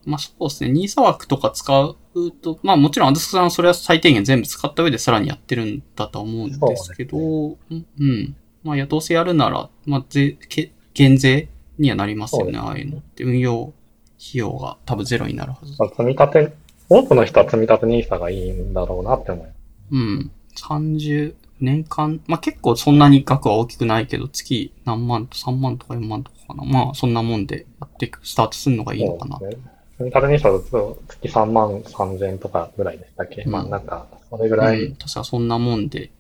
[0.07, 0.71] まあそうですね。
[0.71, 1.97] ニーサ枠とか使う
[2.31, 8.37] と、まあもちろんアドスクさんはそれは最低限全部使った上でさらにやってるんだとは思うんですけど、うん、うん。
[8.63, 11.49] まあやどうせやるなら、まあ税、け減税
[11.79, 13.25] にはなりますよね、ああいうのって。
[13.25, 13.73] 運用
[14.19, 15.75] 費用が多分ゼロになるはず。
[15.79, 16.53] まあ積み立て、
[16.89, 19.57] 多くの人は積み立て NISA がいいんだろうなって思います。
[19.91, 20.31] うん。
[20.57, 26.65] 30年間、まあ結構そんなに額は大きくないけど、月何万と3万とか4万とかかな。
[26.65, 29.39] まあそんなもんでやっていく、スタートするのがいいのかな。
[29.39, 29.75] そうですね。
[29.93, 36.11] 積み立て NISA だと月3万3000円とかぐらいでしたっけ、うんまあなんか、それぐらい、うん、確かそんなもんで。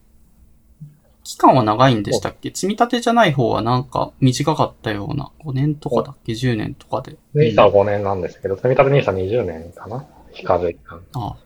[1.25, 2.51] 期間は長いんでしたっけ？
[2.51, 5.31] 積み立てじゃない方はなんか短かったような。
[5.45, 7.17] 5年とかだっけ ?10 年とかで。
[7.35, 10.07] NISA は5年なんですけど、積み立て NISA20 年かな？
[10.33, 11.01] 非課税期間。
[11.15, 11.37] あ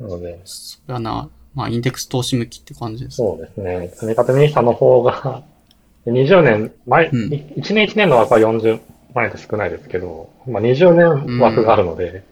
[0.00, 3.16] あ、なので、それはな、まあインデックス投資向きって感じです。
[3.18, 3.88] そうですね。
[3.92, 5.42] 積み立て NISA の方が、
[6.06, 8.80] 20年、前、うん1年1年の枠は40
[9.14, 10.94] 万円と少ないですけど、まあ20
[11.26, 12.22] 年枠があるので、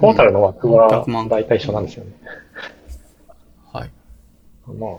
[0.00, 2.12] トータルの枠は600万大体一緒なんですよね。
[3.72, 3.90] はい。
[4.66, 4.90] まあ、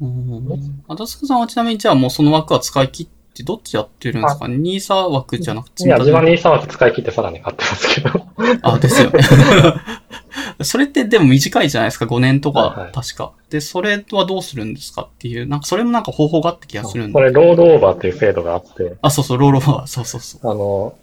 [0.00, 0.82] うん。
[0.88, 4.48] アダスクさんはちなみにじゃあもうその枠は使い切ってどっちやってるんですか？
[4.48, 8.26] ニーサ枠じゃなくていや、自分はに NISA 枠使い切ってさらに買ってますけど。
[8.62, 9.20] あ、ですよね。
[10.62, 13.32] それってでも短いじゃないですか、5年とかはいはい、確か。
[13.48, 17.12] で、それはどうするんですかっていう、なんかそれもなんか方法があった気がするんで。
[17.14, 19.86] これ、ロードオーバーっていう制度があって、あ、そうそう、ロールオーバー。
[19.86, 20.50] そうそうそう。
[20.50, 20.94] あの、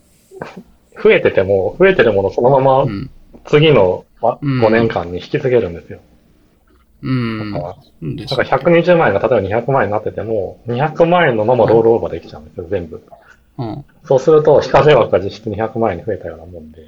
[1.03, 3.09] 増えてても、増えてるものそのままうん。
[3.45, 5.99] 次のまうん5年間に引き継げるんですよ。
[7.01, 7.53] うん。
[7.53, 13.03] だから、うんでだから120万円が例えば200万円になってても、200万円のままロールオーバーできちゃうんですよ、全部。
[13.57, 13.85] うん。
[14.03, 16.81] そうすると、非課税枠が実質200万円に増えたようなもんで、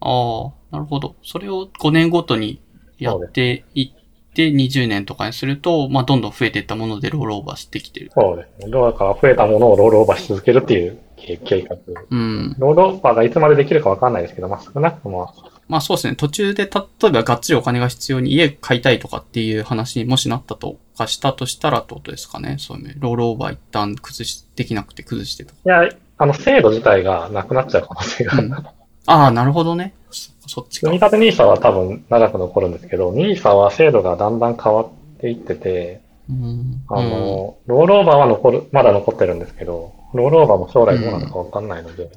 [0.00, 1.14] ああ、なるほど。
[1.22, 2.60] それを5年ごとに
[2.98, 4.00] やっていっ
[4.34, 8.10] で、20年とかにすると、まあ、どんどん増えていったものでロールオーバーしてきてる。
[8.14, 8.70] そうですね。
[8.70, 11.76] だから増えたものをロールオーバーし続けるっていう計画。
[12.10, 12.54] うん。
[12.58, 15.34] ロールオーバーがいつまでできるかわかんないですけど、まあ少なくとも、
[15.70, 16.16] まあそうですね。
[16.16, 22.56] 途中で、例えばがっつりお金が必要に家買いたいとかっていう話にもしなったとかしたとしたらってことですかね。
[22.58, 22.96] そういうね。
[22.98, 25.56] ロールオーバー一旦崩し、できなくて崩してとか。
[25.64, 28.46] いや、あの制度自体がなくなっちゃう可能性がある。
[28.48, 29.94] うんああ、なるほどね。
[30.10, 30.92] そそっちか積。
[30.92, 34.88] み立て NISA は多分長く残るんですけど、NISA は制度がだんだん変わっ
[35.20, 36.82] ていってて、うん。
[36.88, 42.10] あの、ロールオーバーは残る、まだ残ってるんですけど、ロールオーバーも将来どうなるかわかんないので、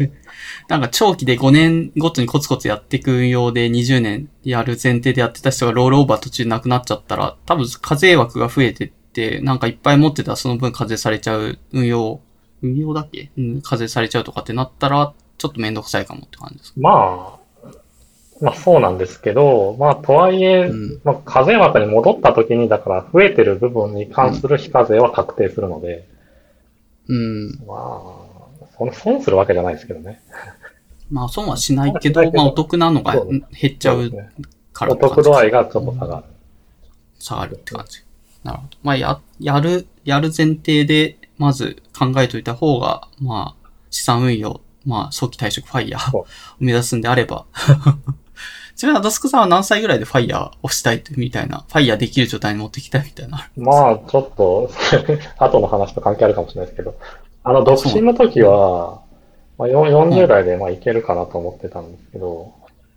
[0.68, 12.20] なんか長期で5年ごとにコツコツやっていく運用で20年やる前提でやってた人がロールオーバー途中なくなっちゃったら、多分課税枠が増えてって、なんかいっぱい持ってたらその分課税されちゃう運用、
[12.62, 13.30] 運用だっけ？
[13.38, 16.80] うん、課税されちゃうとかってなったら、ちょっとめんどくさいかもって感じですか？
[16.80, 17.68] まあ、
[18.42, 21.00] まあそうなんですけど、まあとはいえ、うん。
[21.04, 26.06] まあ課税枠に戻った時に、だから増えてる部分に関する非課税は確定するので、
[27.10, 27.50] うん。
[27.66, 30.22] まあ、その損するわけじゃないですけどね。
[31.10, 36.24] まあ損はしないけどまあお得なのが減っちゃうそうですねからお得度合いがちょっと下がる。
[37.18, 38.02] 下がるって感じ。
[38.44, 38.78] なるほど。
[38.82, 46.26] まあ、や、やる、やる前提で、まず考えといた方が、まあ、資産運用、まあ、早期退職ファイヤーを
[46.58, 47.44] 目指すんであれば。
[48.80, 53.50] ちなみに、アダスクさんは何歳ぐらいでファイヤーをしたいみたいな、ファイヤーできる状態に持ってきたいみたいな。
[53.58, 54.70] まあ、ちょっと、
[55.36, 56.94] 後の話と関係あるかもしれないですけど、
[57.44, 59.02] あの、独身の時は、
[59.58, 62.54] まあ、よ40代でまあいけるかなと思ってたんですけど、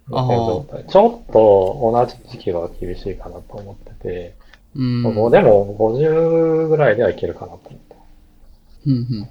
[0.08, 4.36] ちょっと同じ時期は厳しいかなと思ってて、
[4.78, 5.04] うん。
[5.32, 7.96] でも50ぐらいではいけるかなと思って。
[8.86, 9.30] うん、うん、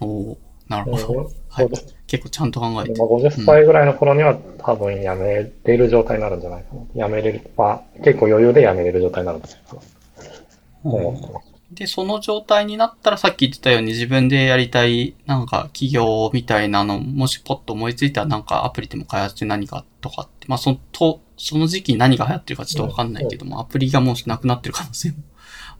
[0.00, 0.30] うん。
[0.30, 0.36] おー
[0.68, 1.30] なるほど。
[1.50, 1.68] はい。
[2.12, 2.98] 結構ちゃんと考えて。
[3.00, 7.06] まあ、50歳ぐらいの頃には多分辞めれる状態になるんじゃないかな。
[7.06, 9.82] 辞めれる、まあ、結構余裕で辞めれる状態になるんですよ。
[10.84, 11.52] 思ってます。
[11.70, 25.16] で、その状態になったらさっき言ってたように自分でやりたい、なんか企業みたいなの、もしポッと思いついたらなんかアプリでも開発して何かとかって、まあその、と、その時期に何が流行ってるかちょっとわかんないけども、アプリがもうなくなってる可能性も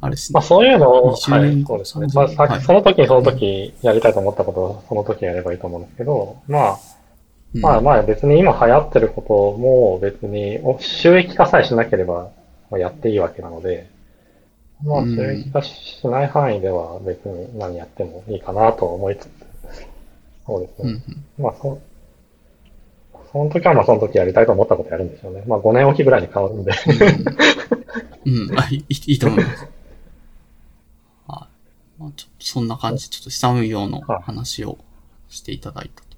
[0.03, 2.07] あるし、まあそういうのを、20はい年、そうですね。
[2.07, 6.79] 30まあさはいその時にその時やりたいと思ったことをその時やればいいと思うんですけど、まあ、
[7.55, 12.31] うんまあまあ別に今流行ってることも別にお収益化さえしなければ
[12.71, 13.89] まあやっていいわけなので、
[14.83, 19.29] まあうん収益化しない範囲では別に何やってもいいかなと思いつつ、
[20.47, 21.01] そうですね。
[21.39, 21.81] まあそ、
[23.31, 25.45] その時はまあその時やりたいと思ったことやるんでしょうね。
[25.47, 26.73] まあ5年おきぐらいに変わるんで。
[28.27, 29.82] うん、うんあいい いいと思います。
[32.03, 32.09] はい。
[32.09, 34.79] まあ、ちょっとそんな感じ、ちょっと資産運用の話を
[35.29, 36.17] していただいたと。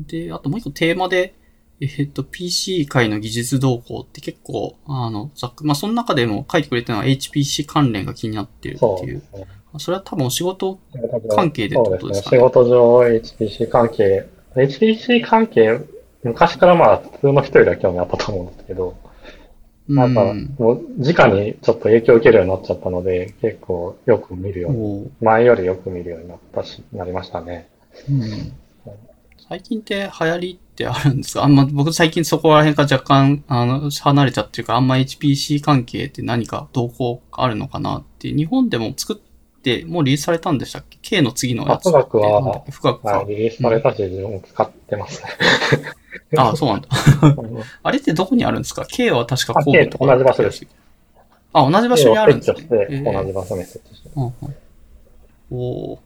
[0.00, 1.34] で、あともう一個テーマで、
[1.80, 9.20] えっと、PC 界の技術動向って結構、あの、ざっく、まあ、その中でも書いてくれたのは HPC 関連が気になってるっていう。
[9.20, 9.46] ですね。
[9.78, 10.78] それは多分お仕事
[11.36, 12.42] 関係でってことですかねね。
[12.48, 15.80] 仕事上 HPC 関係、HPC 関係、
[16.22, 19.07] 昔からまあ普通の人よりは興味あったと思うんですけど、う
[19.88, 20.54] なんかん。
[20.58, 27.68] もう直にちょっと影響を受けるようになっちゃったので、結構よく見るように、前よりよく見るようになったし、なりましたね。
[28.08, 28.52] うん
[29.48, 31.44] 最近って流行りってあるんですか？
[31.44, 39.16] あんま、僕最近そこら辺から若干、あの、離れちゃってるから、あんま HPC 関係って何か動向あるのかなって、日本でも作っ
[39.62, 41.98] て、もうリリースされたんでしたっけ ?K の次のやつって。
[41.98, 42.72] あ富岳はなんだっけ？
[42.72, 43.26] 富岳かはい、。
[43.28, 45.28] リリースされたし、自分も使ってますね。
[46.36, 46.88] ああ、そうなんだ。
[47.82, 50.06] あれってどこにあるんですか ?K は確か神戸とか。
[50.06, 50.66] 同じ場所です。
[51.52, 54.10] あ、同じ場所にあるんですね同じ場所に設置して。
[54.16, 54.32] うんうん
[55.50, 55.98] おー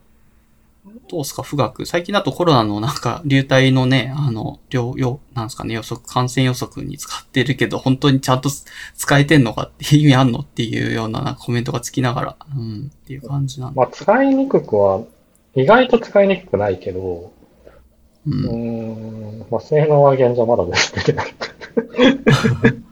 [1.09, 1.87] どうですか、富岳。
[1.87, 8.51] 最近だとコロナのなんか流体のね、あの、療養、なんですかね、予測、感染予測に使ってるけど、本当にちゃんと
[8.97, 10.41] 使えてんのかっていう意味あんの？
[10.41, 13.79] っていうようなコメントがつきながら、うん、っていう感じなんで。
[13.79, 15.03] まあ使いにくくは、
[15.55, 17.32] 意外と使いにくくないけど、
[18.27, 18.31] う。
[18.31, 21.17] うんーん、まあ性能は現状まだですね。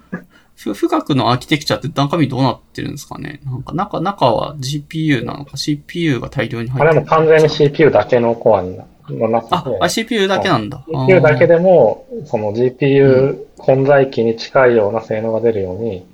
[0.56, 3.40] ふ富岳のアーキテクチャって中身どうなってるんですかね？
[3.44, 10.84] なんか中、中は GPU なのか？CPU が大量に入あれってるも完全に CPU だけのコアになの中あ、で、あ CPU だけなんだ。
[10.86, 16.06] CPU だけでも、その GPU 混在機に近いような性能が出るように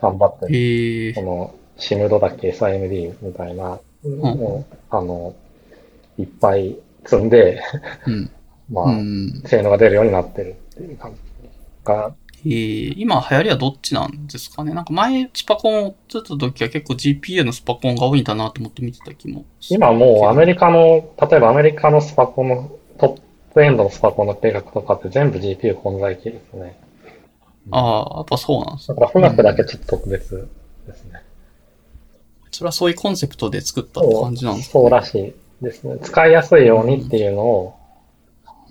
[0.00, 0.56] 頑張ってあーる。
[0.56, 5.34] へえその、シムドだっけ SIMD みたいな、もうあの、
[6.18, 7.60] いっぱい積んで、
[8.06, 8.30] うん。
[8.70, 9.42] まあ、うん。
[9.46, 11.18] 性能が出るようになってるっていう感じ
[11.84, 12.14] が、
[12.46, 14.74] えー、今流行りはどっちなんですかね？
[14.74, 19.46] なんか前スパコンを作った時は結構 GPU のスパコンが多いんだなと思って見てた気も。
[19.70, 26.78] 今もうアメリカの、例えばアメリカのスパコンの、トップエンドのスパコンの計画とかって全部 GPU 混在機ですね。
[27.70, 30.48] ああ、やっぱそうなんですだから富岳だけちょっと特別
[30.86, 31.22] ですね。
[32.50, 35.98] それはそういうコンセプトで作ったって感じなんですか、そうらしいですね。
[36.02, 37.74] 使いやすいようにっていうのを、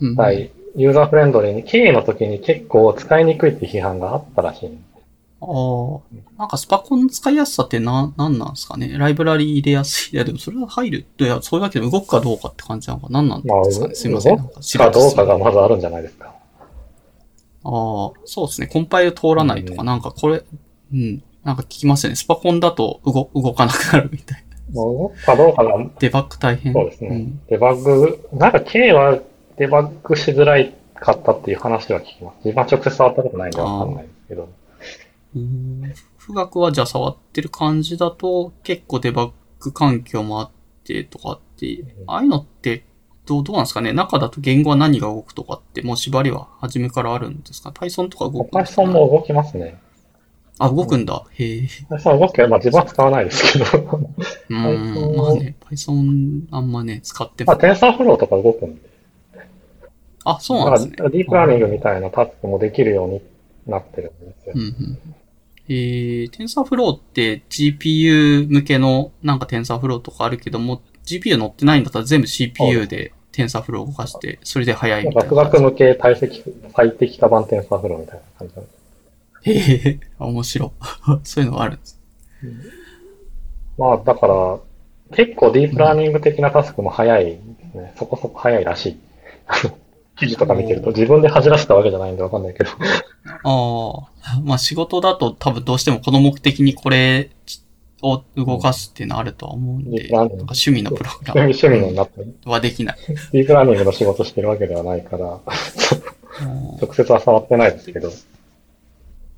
[0.02, 4.78] うんはい、ユーザーフレンドリーに、経営の時に結構使いにくいって批判があったらしい。
[5.41, 5.99] ああ。
[6.38, 8.98] なんかスパコンの使いやすさってな、なんなんですかね？
[8.98, 10.15] ライブラリ入れやすい。
[10.15, 11.06] いや、でもそれは入る。
[11.20, 13.07] いや、そういうわけで動くかどうかって感じなのか。
[13.10, 13.88] なんなんまあ、ですか？
[13.88, 14.38] ねすいません。
[14.38, 16.34] なんかかどうかがあまずあるんじゃないですか。
[17.65, 18.68] あ、そうですね。
[18.68, 20.44] コンパイル通らないとか、うんなんかこれ、
[20.94, 21.24] うん。
[21.44, 22.15] なんか聞きますよね。
[22.15, 24.74] スパコンだと動、動かなくなるみたいな。
[24.74, 26.72] 動くかどうかが、デバッグ大変。
[26.72, 27.10] そうですね。
[27.18, 29.20] んデバッグ、なんか K は
[29.57, 32.45] デバッグしづらいかったっていう話は聞きます。
[32.45, 34.49] 自分は直接触ったことないんでわかんないですけど。
[35.35, 35.93] うん。
[36.25, 40.49] 富岳はじゃあ触ってる感じだと、結構デバッグ環境もあっ
[40.84, 42.85] てとかって、ああいうのって、
[43.25, 43.93] どう、どうなんですかね？
[43.93, 49.80] 中だと言語は何が動くとかって、もう縛りは初めからあるんですか ?Python とか動くか？Python も動きますね。
[50.59, 51.25] あ、動くんだ。
[51.31, 51.67] へえ。
[51.89, 53.99] Python 動くけど、まあ自分は使わないですけど。
[54.49, 55.15] うん。
[55.15, 57.61] まあね、Python あんまね、使ってまあも。
[57.61, 58.93] TensorFlow とか動くんで。
[60.25, 60.95] あ、そうなんですね。
[60.97, 63.21] らディープラーニングみたいなタスクもできるように
[63.67, 64.61] なってるんですようん。
[64.61, 64.99] うん。
[65.69, 75.35] えー、TensorFlow って GPU 向けのなんか TensorFlow とかあるけども、GPU 乗ってないんだったら全部 CPU で TensorFlow を動かして、それで速いみたいな。
[75.35, 76.43] 学学向け体積、
[76.75, 78.83] 最適化版 TensorFlow みたいな感じなんです。
[79.43, 80.71] へえ、面白い。
[81.23, 81.99] そういうのがあるんです。
[83.77, 84.59] まあ、だから、
[85.15, 87.39] 結構ディープラーニング的なタスクも早いで
[87.71, 87.93] すね。
[87.97, 88.97] そこそこ早いらしい。
[90.23, 92.69] 記事とか見てると、自分で恥じらせたわけじゃないんでわかんないけど。
[93.43, 97.29] ああ、まあ仕事だと多分どうしてもこの目的にこれ
[98.01, 102.97] を動かすっていうのはあるとは思うんで、うんなんか趣味のプログラ趣味のになってはできない。
[103.31, 105.39] ディープラーニングの仕事してるわけではないから、うん
[106.81, 108.11] 直接は触ってないですけど。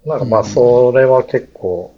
[0.05, 1.93] なんかまあ、うんそれは結構、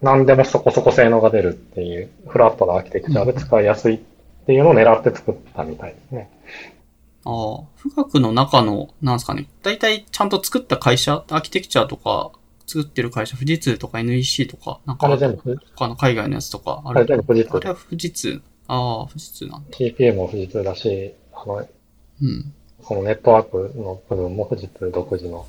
[0.00, 3.98] 何でもそこそこ性能が出るっていう、フラットなアーキテクチャで使いやすいっ
[4.46, 6.30] ていうのを狙って作ったみたいですね。
[7.24, 7.32] ああ、
[7.82, 12.32] 富岳の中の、なんですかね、大体ちゃんと作った会社、アーキテクチャとか
[12.66, 15.08] 作ってる会社、富士通とか NEC とか、なんか
[15.74, 17.06] 他の海外のやつとかああれる。
[17.06, 18.42] 全部富士通あれは富士通。
[18.68, 19.76] ああ、富士通なんだ。
[19.76, 22.54] TPM も富士通だし、あの、うん。
[22.82, 25.46] そのネットワークの部分も富士通独自の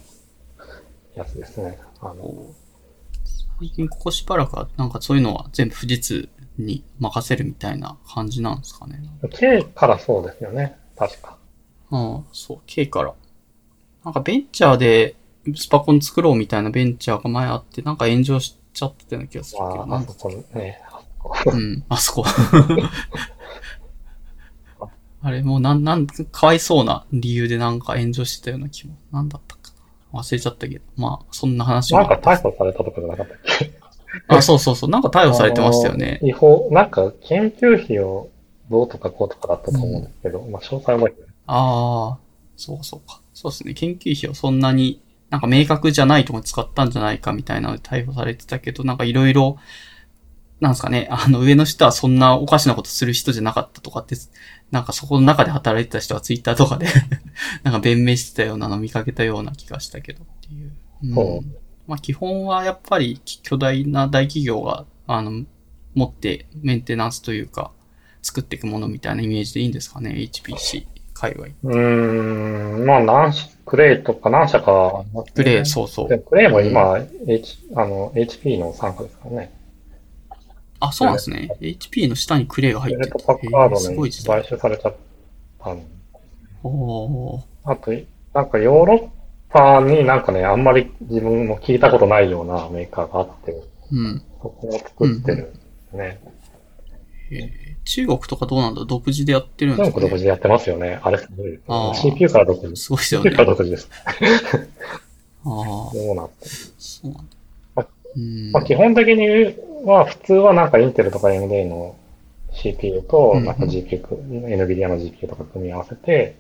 [1.16, 1.78] やつですね。
[2.02, 2.34] あの、
[3.60, 9.02] 最近ここしばらくは、なんかそういうのは全部富士通に任せるみたいな感じなんですかね。
[9.32, 10.78] K からそうですよね。
[10.98, 11.39] 確か。
[11.92, 13.14] ああ、そう、K から。
[14.06, 15.16] なんかベンチャーで
[15.56, 20.82] スパコン作ろうみたいなベンチャーが前あって、なんか炎上しちゃってたような気がするけど、ああ、なんかこね。
[20.84, 22.26] あそこうん、あそこ。
[25.22, 29.62] あれ、もうなん、なん、かわいそうな理由でなんか炎上してたような気も、なんだったか
[30.14, 30.20] な。
[30.22, 30.86] 忘れちゃったけど。
[30.96, 33.72] まあ、そんな話もなんか逮捕されたとかじゃなかったっけ？
[34.30, 34.90] あ、そうそうそう。
[34.90, 38.30] なんか逮捕されてましたよね違法、なんか研究費を
[38.72, 41.29] どうとかこうとかだったと思うんですけど、まあ詳細覚えてない。
[41.52, 42.20] ああ、
[42.58, 43.22] そうそうか。
[43.34, 43.74] そうですね。
[43.74, 45.02] 研究費をそんなに、
[45.32, 49.58] なんか明確じゃないところに使ったんじゃないかみたいなので逮捕されてたけど、なんかいろいろ、
[50.60, 54.16] なんですかね、あの上の人はそんなおかしなことする人じゃなかったとかって、
[54.70, 56.88] なんかそこの中で働いてた人はツイッターとかで
[57.64, 60.72] なんか弁明してたようなのを見かけたような気がしたけどっていう。
[61.04, 61.54] うん
[61.88, 65.44] まあ基本はやっぱり巨大な大企業が、あの、
[65.96, 67.72] 持ってメンテナンスというか、
[68.22, 70.86] 作っていくものみたいなイメージでいいんですかね、HPC
[71.20, 71.48] 界隈。
[71.64, 76.10] うーん、まあ何社、クレイとか何社かねグレー、そうそう。
[76.10, 76.98] でクレイも今、
[77.28, 79.52] H、あの、HP の傘下ですからね。
[80.80, 81.50] あ、そうなんですね。
[81.60, 83.12] HP の下にクレイが入ってる。
[83.26, 84.12] パッカードに。
[84.12, 84.96] 買収されちゃっ
[85.62, 85.82] たん
[86.64, 87.92] おーあと、
[88.34, 89.10] なんかヨーロッ
[89.50, 94.22] パになんかね、あんまり自分も聞いたことないようなメーカーがあって、うん。
[94.42, 95.60] そこを作ってるんで
[95.90, 96.20] すね。
[97.98, 98.86] えー中国とかどうなんだ？
[98.86, 101.00] 独自でやってるんですか、ね、中国独自でやってますよね。
[101.02, 101.60] あれすごい
[101.96, 102.76] CPU から独自。
[102.76, 103.36] すごいですよ CPU ね。
[103.38, 103.90] からあ独自です。
[105.46, 106.52] あー、そうなってる。
[106.78, 107.24] そうなんだ
[107.76, 107.88] ま。
[108.16, 108.52] うん。
[108.52, 109.56] まあ、基本的に
[109.86, 111.96] は、普通はなんかインテルとか AMD の
[112.52, 116.36] CPU と、うんなんか GPU、NVIDIA の GPU とか組み合わせて、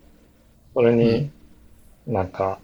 [0.74, 1.32] それに、
[2.06, 2.60] なんか、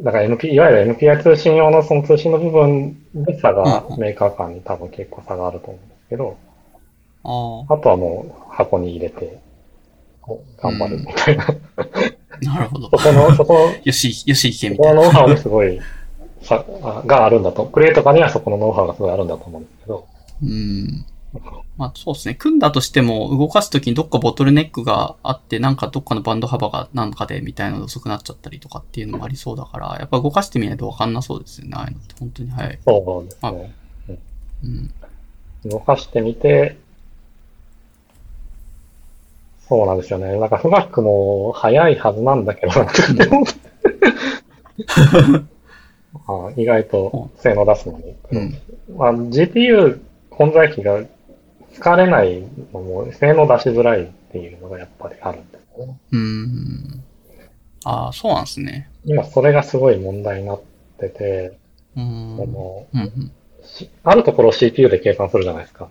[0.00, 6.36] だから NP、いわゆる NPI 通信用のその通信の部分で差がうん、メーカー間に多分結構差があると思うんですけど、
[7.26, 9.40] ああ、あとはもう箱に入れて、
[10.58, 11.46] 頑張るみたいな。
[12.42, 12.98] なるほどそ。
[12.98, 15.00] この、そこの、よし、よし、いけそこみたいな。
[15.00, 15.80] のノウハウにすごい、
[16.42, 17.64] さ、あがあるんだと。
[17.66, 20.06] クレイとかにはそこのノウハウがすごいあるんだと思うんですけど、
[20.42, 21.04] うん。
[21.76, 22.34] まあそうですね。
[22.34, 31.72] 組んだとしても動かすときにどっかボトルネックがあって、なんかどっかのバンド幅がなんかでみたいなの遅くなっちゃったりとかっていうのもありそうだから、やっぱ動かしてみないとわかんなそうですよね。
[31.74, 32.78] ああいうのって本当に早い。
[32.84, 33.74] そうですね。
[34.64, 35.70] うん。
[35.70, 36.78] 動かしてみて、
[39.68, 40.38] そうなんですよね。
[40.38, 42.72] なんか、富岳も早いはずなんだけど、
[46.28, 48.14] あ意外と性能出すのに。
[48.32, 48.54] うん。
[48.96, 51.00] まあ、GPU 混在機が
[51.74, 55.96] 疲れないのも性能出しづらいっていうのがやっぱりあるんですよね。
[56.12, 57.02] うーん。
[57.84, 58.88] ああ、そうなんですね。
[59.04, 60.60] 今それがすごい問題になっ
[60.98, 61.58] てて、
[61.96, 62.02] うー
[62.34, 62.36] ん。
[62.36, 63.32] そのうん
[64.04, 65.88] あるところを CPU で計算するじゃないですか。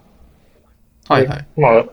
[1.09, 1.47] はいはい。
[1.57, 1.85] まあ、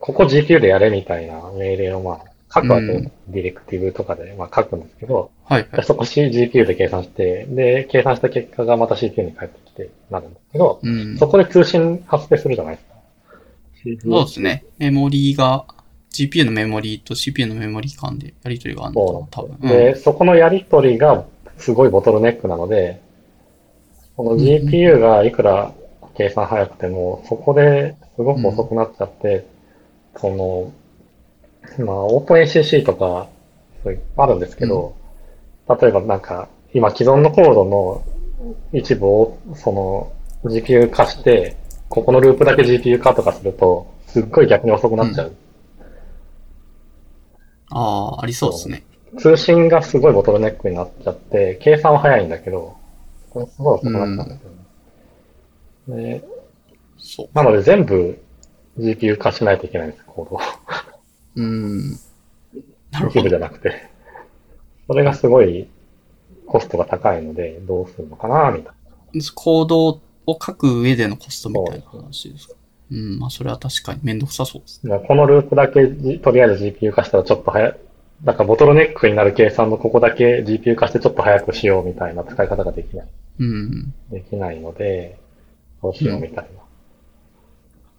[0.00, 2.20] ここ GPU でやれみたいな命令をまあ、
[2.52, 3.12] 書くわけうん。
[3.28, 5.84] ディレクティブとかで、まあ書くんですけど、はいはい。
[5.84, 11.18] そこ GPU で計算して、で、計算した結果がまた CPU に返ってきてなるんですけど、うん。
[11.18, 12.98] そこで通信発生するじゃないですか。
[14.02, 14.64] そうですね。
[14.78, 15.64] メモリーが、
[16.10, 19.68] GPU のメモリーと CPU のメモリー間でやり取りがあるのそうかな、多分。
[19.68, 21.24] で、そこのやりとりが
[21.58, 23.00] すごいボトルネックなので、
[24.16, 25.72] この GPU がいくら
[26.16, 29.46] 計算早くても、そこですごく遅くなっちゃって、
[30.20, 30.72] その、
[31.84, 33.28] まあ、OpenACC とか、
[33.82, 34.96] そういうあるんですけど、
[35.68, 38.04] 例えばなんか、今既存のコードの
[38.72, 40.12] 一部を、その、
[40.44, 41.56] GPU 化して、
[41.88, 45.32] ここのループだけ GPU 化とかすると、すっごい逆に遅くなっちゃう。
[47.70, 48.82] ああ、ありそうですね。
[49.18, 52.76] 通信がすごいボトルネックになっちゃって、計算は早いんだけど、
[53.30, 56.20] これすごい遅くなっちゃうんですよね。
[56.20, 56.24] で
[56.98, 57.28] そう。
[57.34, 58.20] なので全部
[58.78, 60.40] GPU 化しないといけないんです、コードを。
[61.36, 61.90] うーん。
[62.90, 63.36] なるほど。
[63.36, 63.88] ゃなくて。
[64.86, 65.68] それがすごい
[66.46, 68.74] コストが高いので、どうするのかな、みたい
[69.34, 72.54] コードを書く上でのコストみたいな話ですか？
[72.90, 74.92] うん、まあそれは確かにめんどくさそうですね。
[74.92, 74.98] な。
[74.98, 75.86] このループだけ、
[76.18, 77.78] とりあえず GPU 化したらちょっと早い、
[78.24, 83.08] なんかボトルネックになる計算のここだけ GPU 化してちょっと早くしようみたいな使い方ができない。
[83.40, 83.94] うん。
[84.10, 85.18] できないので、
[85.82, 86.62] どうしようみたいな。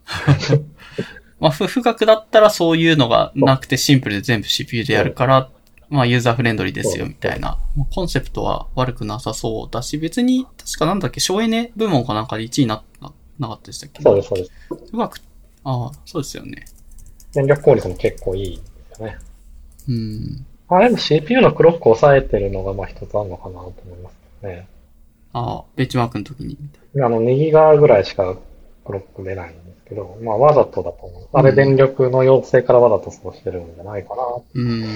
[1.40, 5.50] まあ、不不学だったらそういうのがなくてシンプルで全部 CPU でやるから、
[5.90, 7.58] まあユーザーフレンドリーですよみたいな。
[7.78, 14.02] まあコンセプトは悪くなさそうだし、別に確かなんだっけ、省エネ部門かなんかで1位になななかったでしたっけ？
[14.04, 14.52] そうです、そうです。
[14.92, 15.18] 不学、
[15.64, 16.66] ああ、そうですよね。
[17.34, 18.64] 電力効率も結構いいで
[18.96, 19.18] すよね。
[19.88, 20.46] うん。
[20.68, 24.10] まあでも CPU のクロックを抑えてるのがまあ一つあるのかなと思いま
[24.42, 24.68] すね。
[25.32, 26.58] ああ、ベンチマークの時に
[26.96, 28.36] あの、2ギガぐらいしか
[28.86, 29.56] クロック出ない
[29.90, 31.28] けど、まあわざとだと思う。
[31.34, 34.24] あれ電力の要請からわざとそうしてるんじゃないかな。
[34.24, 34.44] な。
[34.54, 34.94] うん。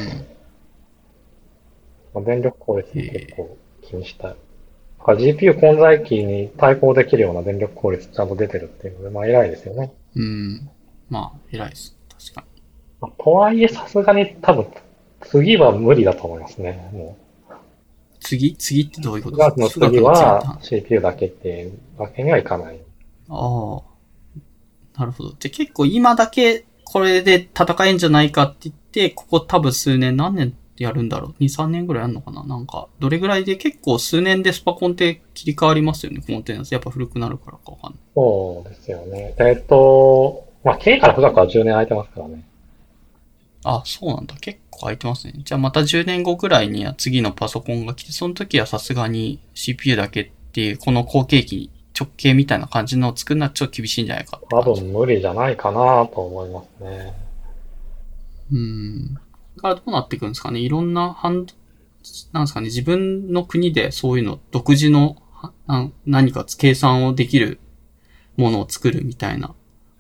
[2.14, 4.32] まあ、電力効率も結構気にしたい。
[4.32, 9.92] だから GPU 混在機に対抗できるような電力効率ちゃんと出てるっていうので、まあ偉いですよね。
[10.16, 10.70] うん。
[11.10, 11.98] まあ、偉いです。
[12.32, 12.62] 確かに。
[13.02, 14.68] まあとはいえさすがに多分、
[15.22, 16.90] 次は無理だと思いますね。
[16.94, 17.18] も
[18.20, 18.56] 次？
[18.56, 19.38] 次ってどういうこう。
[19.38, 19.90] とですか？
[19.90, 22.80] 次は CPU だけっていうわけにはいかない。
[23.30, 23.82] ああ。
[24.98, 25.30] なるほど。
[25.40, 32.44] じゃあ結構今だけこれで戦えんじゃないかって言って、ここ多分数年、何年やるんだろう ?2、3年ぐらいやるのかな？
[32.44, 36.72] なんか、どれぐらいで結構数年でスパコンって切り替わりますよね、コンテナンス。
[36.74, 38.00] やっぱ古くなるからかわかんない。
[38.14, 39.34] そうですよね。
[39.40, 42.44] えっと、まあ、K から深くは10年空いてますからね。
[43.64, 44.36] あ、そうなんだ。
[44.36, 45.34] 結構空いてますね。
[45.38, 57.14] じゃあまた10年後ぐらいには次のパソコンが来て、その時はさすがに CPU だけっていう、この後継機直径みたいな感じのを作るのはちょっと厳しいんじゃないか多分無理じゃないかなと思いますね。
[58.52, 59.14] うん。
[59.14, 59.20] だ
[59.62, 60.60] からどうなっていくんですかね。
[60.60, 62.66] いろんななんですかね。
[62.66, 65.18] 自分の国でそういうの、独自の
[66.06, 67.60] 何か計算をできる
[68.36, 69.54] ものを作るみたいな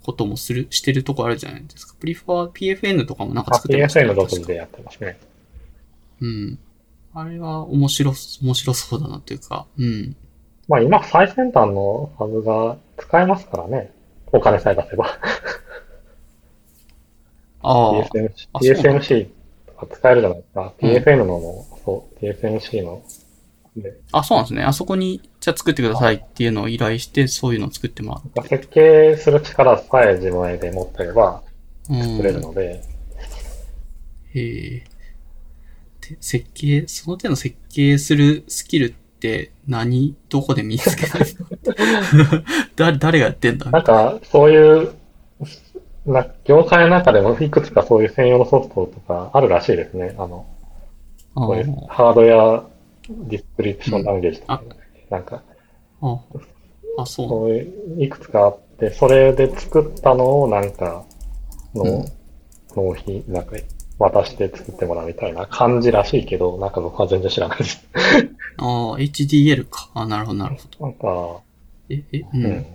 [0.03, 1.95] こともする、してるとこあるじゃないですか。
[1.99, 5.19] プリファー、PFN とかもなんかあ作ってました PFN よ独自でやってますね。
[6.21, 6.59] うん。
[7.13, 10.15] あれは面白、面白そうだなっていうか、うん。
[10.67, 13.91] まあ今最先端のハブが使えますからね。
[14.31, 15.19] お金さえ出せば。
[17.61, 19.27] ああ、TSMC あそうなんだ TSMC
[19.67, 20.73] とか使えるじゃないですか。
[20.81, 23.03] うん PFN のも、そう、TSMC の。
[23.75, 24.63] で、あ、そうなんですね。
[24.63, 28.47] あそこに、じゃあ作ってくださいっていうのを依頼して、そういうのを作ってもらう。
[28.47, 31.41] 設計する力さえ自分で持ってれば
[31.89, 32.01] うん。
[32.01, 32.81] 作れるので、
[34.33, 34.83] へえ。
[36.01, 40.15] で設計、その手の設計するスキルって何？
[40.29, 41.45] どこで身につけたんですか
[42.75, 43.71] 誰、誰がやってんだ？
[43.71, 44.93] なんかそういう、
[46.05, 50.13] な業界の中でもいくつかそういう専用のソフトとかあるらしいですね。
[50.17, 50.45] あの、
[51.35, 52.63] あこういうーハードウェア
[53.09, 54.61] ディスクリプションランゲージとか、
[55.09, 55.41] なんか、
[56.01, 56.19] あ、
[56.97, 57.29] あ、そう。
[57.29, 61.05] そういう、いくつかあって、で、それで作ったのをなんか、
[61.73, 62.05] の、うん。
[62.75, 63.55] 納品、なんか、
[63.99, 67.83] 渡して作ってもらうみたいな感じらしいけど、なんか僕は全然知らないです。
[68.57, 69.89] ああ、HDL か。
[69.93, 70.85] あなるほど、なるほど。
[70.87, 71.41] なんか、
[71.89, 72.65] え、え、ううんん。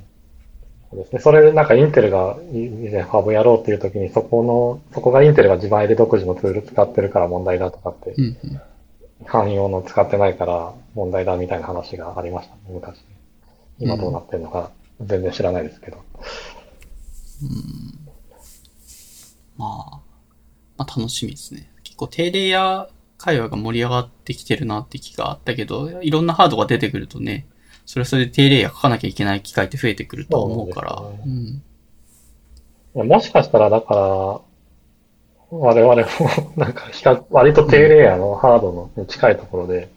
[0.91, 1.19] そうですね。
[1.21, 8.61] それでなんかインテルが以前ハブやろうっていう時に、そこの、そこがインテルが自前で独自のツール使ってるから問題だとかってう、ん、うん。
[9.27, 12.99] 汎用の使ってないから問題だみたいな話がありましたね、昔。
[13.79, 14.71] 今どうなってるのか
[15.01, 15.99] 全然知らないですけど。
[19.57, 19.98] まあ、
[20.79, 21.71] まあ楽しみですね。
[21.83, 22.89] 結構低レイヤー
[23.19, 27.47] 会話が盛り上がってきてるなって気があったけど、いろんなハードが出てくるとね、
[27.85, 30.97] それはそれで低レイヤー書かなきゃいけない機会って増えてくるとは思うから。
[30.97, 31.15] そ
[32.95, 34.01] うもしかしたら、だから、
[35.51, 36.03] 我々も
[36.57, 39.89] なんか比較、割と低レイヤーのハードのに近いところで、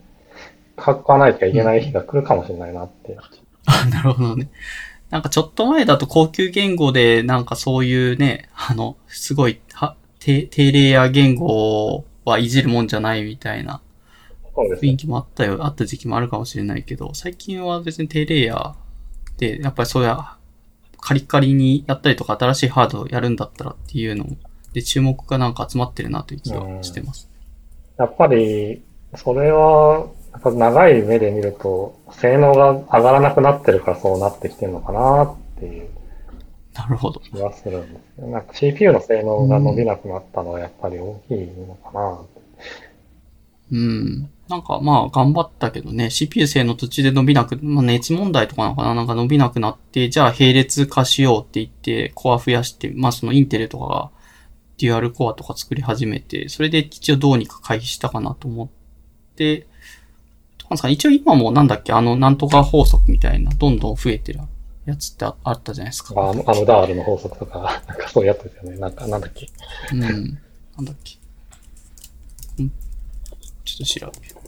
[0.83, 3.17] 書かないといけない日が来るかもしれないなって。
[3.65, 4.49] あ、なるほどね。
[5.09, 13.81] なんかちょっと前だと高級言語で、なんかそういうね、あの、すごい、は、低低レイヤー言語はいじるもんじゃないみたいな。
[14.55, 20.37] 雰囲気もあったよ、あった時期もあるかもしれないけど、最近は別に低レイヤーで、やっぱりそうや、
[20.99, 24.25] カリカリにやったりとか新しいハードをやるんだったらっていうの
[24.73, 27.27] で注目がなんか集まってるなという気がしてます。
[27.97, 28.83] やっぱり、
[29.15, 35.89] それは、やっぱ長い目で見ると、性能が上がらなくなってるからそうなってきてるのかなっていう
[36.83, 37.19] なるほど。
[37.19, 38.27] 気がするんですよ。
[38.27, 42.21] なんか CPU の性能が伸びなくなったのはやっぱり大きいのかな。
[43.71, 44.29] うん。
[44.49, 54.11] なんかまあ頑張ったけどね、CPU 性の途中で伸びなく、まあ熱問題とかなのかななんか伸びなくなって、じゃあ並列化しようって言って、コア増やして、まあそのインテルとかが
[54.77, 58.69] デュアルコアとか作り始めて、それで一応どうにか回避したかなと思っ
[59.35, 59.67] て、
[60.89, 64.41] 一応今もなんだっけ、あのなんとか法則みたいな、どんどん増えてる
[64.91, 66.13] やつってああったじゃないですか。
[66.17, 68.77] あアムダールの法則とか、 なんかそういうやつですよね。
[68.77, 69.47] なんか、なんだっけ？
[69.93, 69.99] うん。
[70.01, 72.63] なんだっけ？
[72.63, 72.69] ん
[73.65, 74.41] ちょっと調べよう。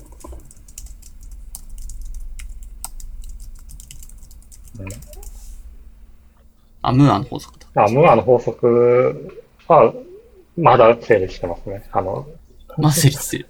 [6.82, 7.84] あ、ムーアの法則だ。
[7.86, 9.94] あ、ムーアの法則は、
[10.57, 11.88] まだ成立してますね。
[11.91, 12.28] あの、
[12.78, 13.48] まあ、成立してる。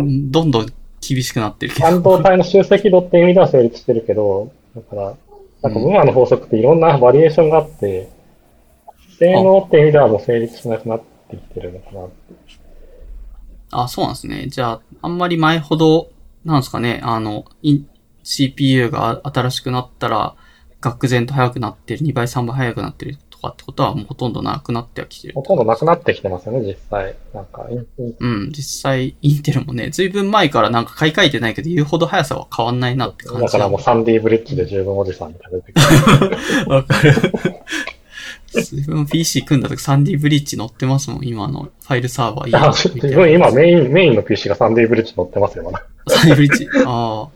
[0.00, 0.66] んどんどん
[1.00, 2.10] 厳しくなってるけ半ど。
[2.12, 5.14] 導体の集積度っていう意味では成立してるけど、だから、
[5.64, 8.10] なんかうんムーアの法則っていろんなバリエーションがあって、
[9.18, 12.14] 性能って意味ではもう成立しなくなってきてるのかなって。
[13.70, 14.46] あ、そうなんですね。
[14.48, 16.10] じゃあ、あんまり前ほど、
[16.44, 17.88] なんですかね、あの、イン
[18.22, 20.36] CPU が新しくなったら、
[20.82, 25.42] 愕然と速くなってる、2倍、3倍速くなってるとかってことはもうほとんどなくなってはきてるほ。
[25.42, 27.14] とんどなくなってきてますよね、実際。
[27.34, 27.66] なんか、
[27.98, 35.80] うん、実際、インテルもね、ずいぶん前からなんか買い替えてないけど、言うほど速さは変わんないなって感じだからもうサンディブリッジで十分おじさんに食べてく
[36.66, 36.70] る。
[36.72, 37.12] わかる。
[38.54, 42.56] 自分 PC 組んだ時サンディブリッジ乗ってますもん、今のファイルサーバー。
[42.56, 45.84] あ自分今メイン、メインの PC がサンディブリッジ乗ってますよ、まだ。
[46.08, 46.68] サンディブリッジ？
[46.86, 47.33] ああ。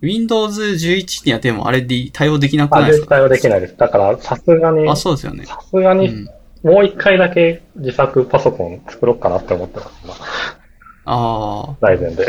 [0.00, 3.02] Windows 11にはでもあれで対応できなくあ、ないですか？
[3.02, 3.76] 絶対はできないです。
[3.76, 5.44] だから、さすがに、あ、さそうですよね。
[5.70, 6.24] すがに、うん。
[6.62, 10.14] もう一回だけ自作パソコン作ろうかなって思ってます、今。
[11.06, 12.26] あライゼンで。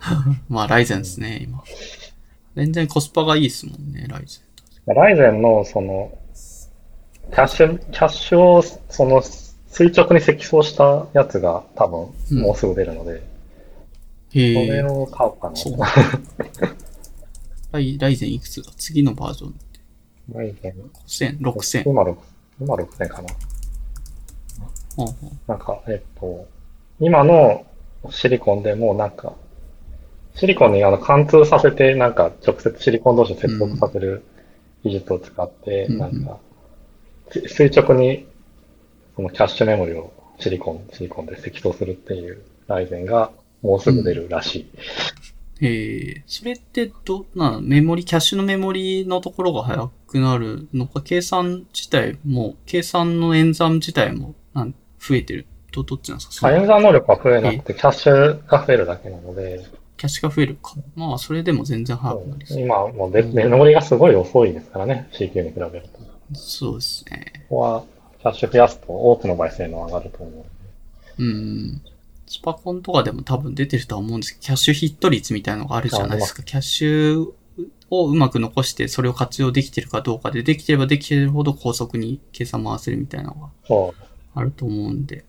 [0.00, 0.24] あ。
[0.48, 1.62] まあ、ライゼンですね、今。
[2.56, 4.40] 全然コスパがいいですもんね、ライゼ
[4.90, 4.94] ン。
[4.94, 6.12] ライゼンの、その、
[7.30, 9.22] キャッシュ、キャッシュを、その、
[9.70, 13.22] 垂直に積層したやつが多分、うんもうすぐ出るので、
[14.34, 14.82] へそれえ。
[14.82, 15.56] を買おうかな。
[15.56, 15.78] そう
[17.72, 18.70] ライライゼンいくつだ？
[18.76, 19.54] 次のバージョン。
[20.32, 20.74] ライゼン。
[21.06, 21.88] 5000、6000。
[21.88, 22.16] 今6、
[22.60, 23.28] 今6000かな。
[24.96, 26.46] ほうほうなんか、えっと、
[26.98, 27.64] 今の
[28.10, 29.34] シリコンでもなんか、
[30.34, 34.24] シリコンにあの貫通させて、なんか直接シリコン同士を接続させる
[34.84, 36.38] 技術を使って、うんなんか、
[37.30, 38.26] つ垂直に
[39.14, 43.30] そのキャッシュメモリをシリコン、シリコンで積層するっていうライゼンが
[43.62, 44.56] もうすぐ出るらし
[45.60, 45.64] い。
[45.66, 56.52] へえ、それってど、な、メモリ、キャッシュのメモリのところが速くなるのか、計算自体も、計算の演算自体も、なん増えてると、どっちなんですか？
[56.56, 59.66] 演算能力は増えなくて、キャッシュが増えるだけなので、
[59.96, 60.74] キャッシュが増えるか。
[60.94, 62.60] まあ、それでも全然速くなりそう。
[62.60, 65.98] 今もうメメモリがすごい遅いですからね、CPU に比べると。
[65.98, 66.04] こ
[66.34, 67.46] そうですね。
[67.48, 67.84] こは
[68.20, 70.46] キャッシュ増やすと多くの場合性能上がると思
[71.18, 71.22] う。
[71.22, 71.82] うん。
[72.28, 76.42] スパコンとかでも多分出てるとは思うんですけど、キャッシュヒット率みたいなのがあるじゃないですか。
[76.42, 77.32] キャッシュ
[77.90, 83.94] をうまく残して、それを活用できてるかどうかで、できてればできてるほど高速に計算回せるみたいなのが。
[84.34, 85.24] あると思うんで、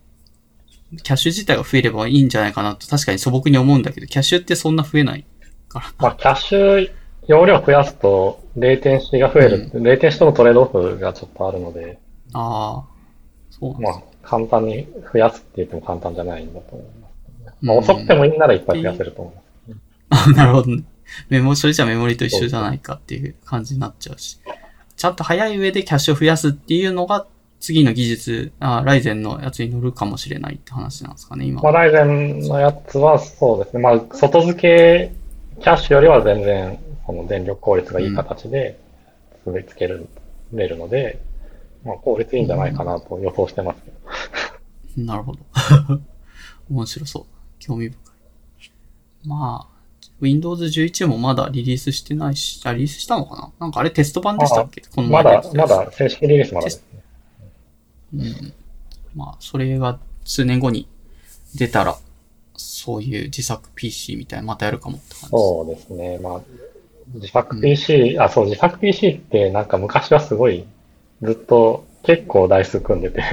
[1.03, 5.25] キャッシュ自体が増えればいいんじゃないかなと確かに素朴に思うんだけど、キャッシュってそんな増えない
[5.67, 5.85] から。
[5.97, 6.91] まあ、キャッシュ
[7.27, 11.99] 容量増やすと、レーテンシーが増える、レーテンシーとのトレードオフがちょっとあるので、
[12.33, 12.85] ああ、
[13.51, 17.55] そうなんでますあ、簡単に増やすって言っても簡単じゃないんだと思います。
[17.61, 19.31] まあ、うん遅くてもいいならいっぱい増やせると思
[19.67, 19.73] い
[20.09, 20.29] ます。
[20.29, 20.83] あ なるほどね。
[21.29, 24.39] メモ、それじゃメモリと一緒じゃないかっていう感じになっちゃうし。
[24.95, 27.25] ちゃんと早い上でキャッシュを増やすっていうのが、
[27.59, 31.61] 次の技術、あライゼンのやつに乗るかもしれないって話なんですかね、今。
[31.61, 33.81] まあ、ライゼンのやつはそうですね。
[33.81, 35.11] まあ、外付け
[35.61, 38.77] キャッシュよりは全然、その電力効率がいい形で、
[39.45, 40.07] 結びつける、
[40.53, 41.19] れるので、
[41.83, 43.91] まあ、効率いいんじゃないかなと予想してますけ
[45.01, 45.05] ど。
[45.05, 45.39] なるほど。
[46.69, 47.25] 面白そう。
[47.59, 49.27] 興味深い。
[49.27, 49.79] まあ、
[50.21, 53.51] Windows 11もまだリリースしてないし、あ、リリースしたのかな？
[53.59, 54.81] なんかあれテスト版でしたっけ？
[54.93, 57.01] このまだまだ正式リリースまだですね。
[58.13, 58.53] うん。
[59.15, 60.87] まあ、それが数年後に
[61.55, 61.97] 出たら、
[62.55, 65.27] そういう自作 PC みたいなまたやるかもって感じ。
[65.29, 66.19] そうですね。
[66.19, 66.41] まあ、
[67.15, 70.65] 自作 PC、あ、そう、自作 PC ってなんか昔はすごい、
[71.21, 73.23] ずっと結構台数組んでて。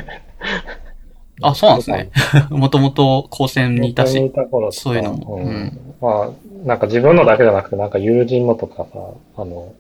[1.43, 2.11] あ、そうなんですね。
[2.51, 4.25] もともと高専にいたし。
[4.25, 8.99] いた頃そういうのもんうんまあ、なんか自分のだけじゃなくて、なんか友人のとかさ、
[9.37, 9.75] あの、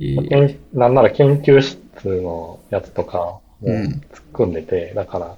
[0.00, 4.00] えー研なんなら研究室のやつとかもうん
[4.32, 5.36] 組んでて、だから、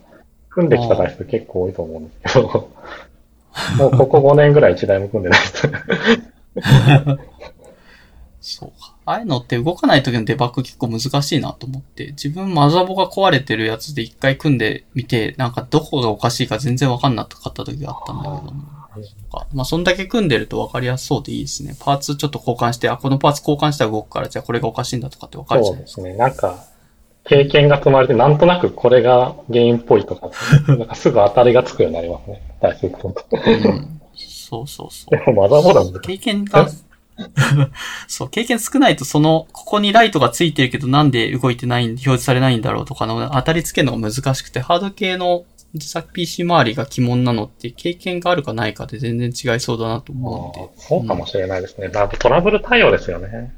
[0.51, 2.69] 組んできた台数結構多いと思うんですけど、
[3.79, 5.69] もうここ5年ぐらい1台も組んでないです。
[8.59, 8.80] そうか。
[9.11, 18.63] ああいうのって動かない時のデバッグ結構難しいなと思って、自分マザボが壊れてるやつで一回組んでみて、なんかどこがおかしいか全然わかんなかった時があったんだけども。
[19.53, 21.75] まあ、そんだけ組んでるとわかりやすそうでいいですね。
[21.81, 25.93] パーツちょっと交換して、あ、このパーツ交換したら動くから、じゃあこれがおかしいんだとかってわかるじゃないでか。
[25.93, 26.25] そうですすね。
[26.25, 26.65] なんか、
[27.25, 30.31] 経験が積まれて、なんとなくこれが原因っぽいとか、
[30.69, 32.43] なんかすぐ当たりがつくようになりますね。
[32.61, 33.27] 台数組むと。
[33.33, 34.01] うん。
[34.15, 35.33] そうそうそうで。
[35.33, 36.01] もマザーボードは難しい。
[36.01, 36.69] 経験が、
[38.09, 45.45] そう、経験少ないとその、ここにライトがついてるけどなんで動いてない、表示されないんだろうとかの当たりつけるのが難しくて、ハード系の
[45.75, 50.83] 自作 PC 周りが鬼門なのって経験があるかないかで全然違いそうだなと思うので。
[50.83, 51.87] そうかもしれないですね。
[51.87, 53.53] うんトラブル対応ですよね。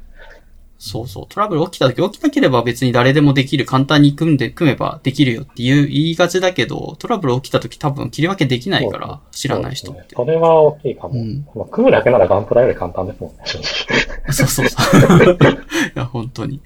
[0.85, 1.25] そうそう。
[1.29, 10.25] トラブル起きた時、起きなければ別に誰でもできる、簡単に組んで、組めばできるよっていう言いがちだけど、トラブル起きた時多分切り分けできないから、知らない人ってそ。
[10.25, 11.13] ねそれは大きいかも。
[11.13, 14.33] うんまあ組むだけならガンプラより簡単ですもんね、正直。
[14.33, 15.37] そうそうそう。
[15.95, 16.59] いや、本当に。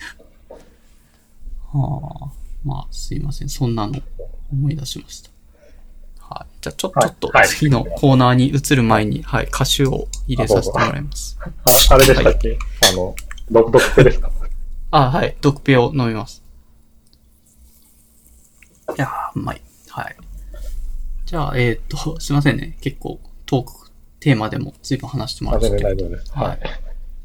[1.71, 2.47] はあ。
[2.65, 3.49] まあ、すいません。
[3.49, 3.93] そんなの
[4.51, 5.29] 思い出しました。
[6.21, 6.47] はい。
[6.59, 11.37] じゃあ、ちょ、っとはい次のコーナーに移る前に、はい、歌手を入れさせてもらいます。
[11.39, 12.57] ああれでしたっけ、
[12.91, 13.15] あの、
[13.51, 14.31] 独特ですか？
[14.91, 15.35] あ、はい。
[15.41, 16.43] ドクペを飲みます。
[18.97, 19.61] いやー、うまい。
[19.89, 20.15] はい。
[21.25, 22.77] じゃあ、えーっと、 すいませんね。
[22.81, 26.31] 結構、トーク、テーマでも随分話してもらあ全って然大丈夫です。
[26.33, 26.59] ははいい。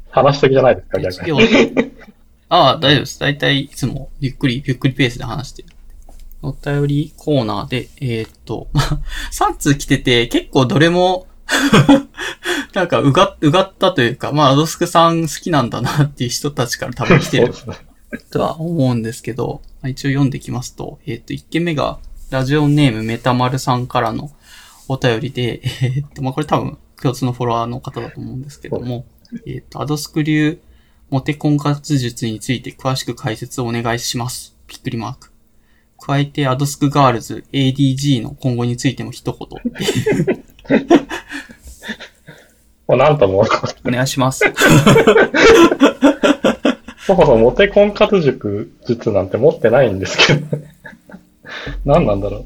[0.09, 1.27] 話しすぎじゃないですか、で逆
[1.81, 1.91] に。
[2.49, 3.19] ああ、大丈夫です。
[3.19, 5.69] 大体いつもゆっくり、ゆっくりペースで話してる。
[6.41, 8.67] お便りコーナーで、えーっと、
[9.31, 11.25] 3通来てて、結構どれも、
[12.73, 17.53] なんかうが、うがったというか、まあ、アドスクさん好きなんだなっていう人たちから多分来てる。
[18.31, 21.99] とは思うんですけど、まあ一応読んできますと、えーっと、1件目が、
[22.29, 24.31] ラジオネームメタマルさんからの
[24.87, 29.05] お便りで、 えーっと、まあ、これ多分共通のフォロワーの方だと思うんですけども、
[29.45, 30.59] えーっと、アドスク流
[31.09, 34.55] モテ婚活術について詳しく解説をお願いします。
[34.67, 35.31] びっくりマーク。
[35.99, 40.87] 加えて、アドスクガールズ ADG の今後についても一言。
[42.93, 44.43] もうなんとも、お願いします。
[47.07, 50.57] そもそもモテ婚活塾術なんて持ってないんですけど。
[51.85, 52.45] 何なんだろ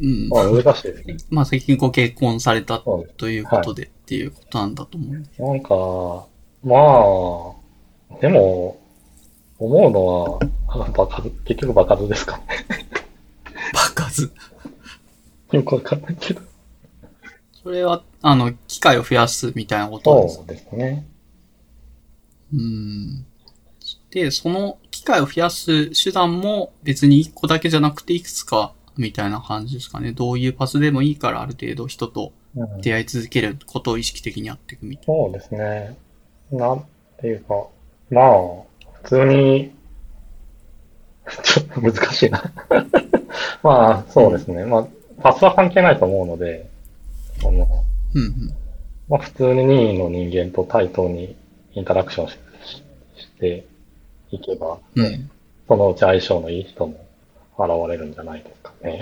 [0.00, 0.28] うんう。。
[0.30, 1.16] まあ難しいですね。
[1.28, 5.12] まあ、最近ご結婚されたということで、っていうことなんだと思う。
[5.46, 5.74] なんか、
[6.64, 6.76] ま
[8.16, 8.80] あ、でも、
[9.58, 10.38] 思うのは、
[10.68, 12.44] あバカず、結局バカずですかね。
[13.74, 14.32] 爆発。
[15.52, 16.49] よくわかんないけど。
[17.62, 21.06] それは、あの、機会を増やすみたいなことですそうですね。
[22.54, 23.26] うん。
[24.10, 30.12] で、その機会を増やす手段も別に一個だけじゃなくていくつかみたいな感じですかね？
[30.12, 35.96] どういうパスでもいいからある程度人とうん出会い続けることを意識的にやっていくみたいそうですね。
[36.50, 36.84] なん
[37.20, 37.66] ていうか、
[38.10, 38.26] まあ、
[39.02, 39.72] 普通に、
[41.44, 42.42] ちょっと難しいな。
[43.62, 44.64] まあ、そうですね。
[44.64, 44.86] まあ、
[45.22, 46.68] パスは関係ないと思うので、
[47.40, 47.66] その、な。
[48.14, 48.54] うんうん。
[49.08, 51.36] まあ、普通に任意の人間と対等に
[51.72, 52.82] インタラクションしし
[53.16, 53.64] して
[54.30, 55.30] いけば、うん。
[55.68, 57.06] そのうち相性のいい人も
[57.58, 59.00] 現れるんじゃないですかね。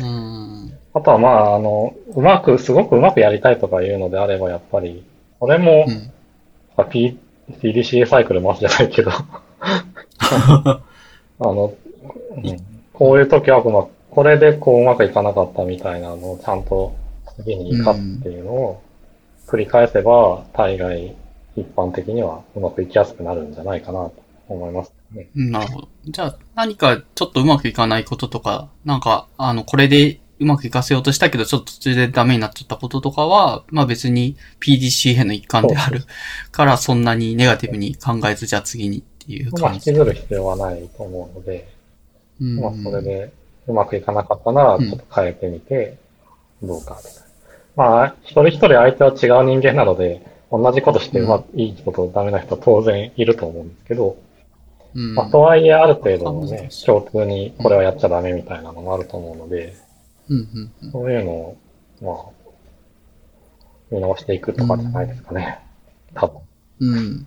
[0.00, 0.78] うん。
[0.94, 5.04] あとはまあ、あの、うまく、すごくうまくやりたいとかいうのであれば、やっぱり、
[5.38, 6.12] それもうん。
[6.76, 7.18] あ P、
[7.60, 9.10] PDCA サイクル回すじゃないけど
[10.20, 10.80] あ
[11.40, 11.74] の、
[12.36, 12.56] うん、
[12.92, 16.94] こういう時は、まあ、これでこううまくいかなかったみたいなのをちゃんと
[17.36, 18.82] 次に生かすっていうのを
[19.46, 21.14] 繰り返せば、大概
[21.56, 24.14] 一般的にはうまくいきやすくなるんじゃないかなと
[24.48, 25.28] 思いますね。
[25.34, 25.88] なるほど。
[26.06, 36.02] じゃあ、何かちょっとうまくいかないこととか、なんか、あの、これでうまくいかせようとしたけど、ちょっと途中でダメになっちゃったこととかは、まあ別に PDCA の一環である
[36.50, 39.90] から、そんなにネガティブに考えず、じゃあ次にっていうまあ、感じ。
[39.90, 41.68] 引きずる必要はないと思うので、
[42.40, 43.32] うんまあ、それで
[43.68, 45.96] うまくいかなかったなら、ちょっと変えてみて、
[46.62, 47.21] どうかみたいな。
[47.76, 54.18] まあ、一人一人相手は違う人間なので、同じことしてうまくいい人とダメな人は当然いると思うんですけど、
[54.94, 59.74] うんまあ、とはいえある程度のね共通にこれはやっちゃダメみたいなのもあると思うので、
[60.28, 61.56] うんうんうんそういうのを、
[62.02, 62.52] まあ、
[63.90, 65.58] 見直していくとかじゃないですかね。
[66.14, 66.40] 多分。
[66.80, 67.26] うん。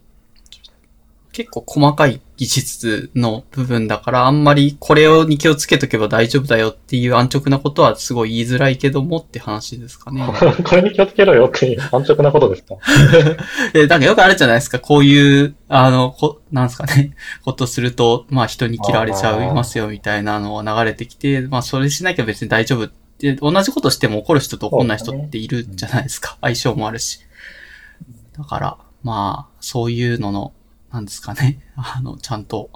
[1.31, 10.25] 結構細かい技術の部分だから、あんまりこれをに気をつけとけば大丈夫だよっていう安直なことはすごい言いづらいけどもって話ですかね。
[10.65, 12.75] これに気をつけろよっていう安直なことですか？
[13.73, 14.79] で、なんかよくあるじゃないですか。
[14.79, 17.15] こういう、あの、こ、なんですかね。
[17.43, 26.37] ことすると、まあ人に嫌われちゃいますよみたいなのが流れてきて、まあそれしなきゃ別に大丈夫って、同じことしても怒る人と怒んない人っているじゃないですか。
[26.41, 27.19] 相性もあるし。
[28.37, 30.51] だから、まあ、そういうのの、
[30.95, 31.59] なんですかね。
[31.75, 32.69] あの、ちゃんと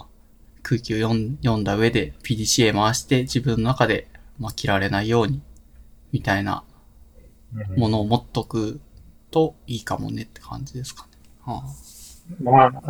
[0.61, 5.41] 空気を読ん読んだ上で PDCA 回して自分の中で、まあ、切られないように、
[6.11, 6.63] みたいな
[7.77, 8.79] ものを持っとく
[9.31, 11.09] といいかもねって感じですかね。
[11.45, 11.63] は
[12.41, 12.81] まあ、ま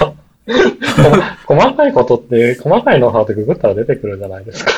[0.00, 0.14] あ、
[1.46, 4.72] 細かいことって、細かいノウハウってググったら出てくるじゃないですか。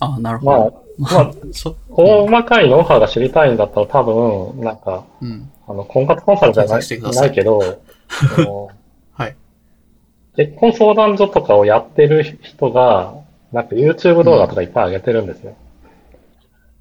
[0.00, 5.50] あ、あなるほまあど。、まあ、そ、細かいノウハウが知りたいんだったら多分、なんか、うん。
[5.68, 6.82] あの、婚活コンサルじゃない
[7.14, 7.58] ないけど、
[9.12, 9.36] はい。
[10.36, 13.14] 結婚相談所とかをやってる人が、
[13.52, 15.54] なんか YouTube 動画とかいっぱい上げてるんですよ。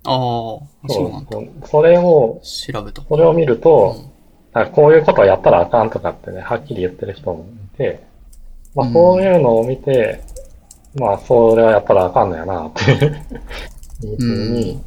[0.04, 1.68] ああ、そうなんだ。
[1.68, 3.02] それを、調べた。
[3.02, 4.16] それを見ると、うん
[4.56, 8.08] なんかこういうことをやったらあかんとかってね、はっきり言ってる人もいて、
[8.74, 10.22] まあうんそういうのを見て、
[10.96, 13.12] まあそれはやったらあかんのやなって
[14.04, 14.84] いうふうに、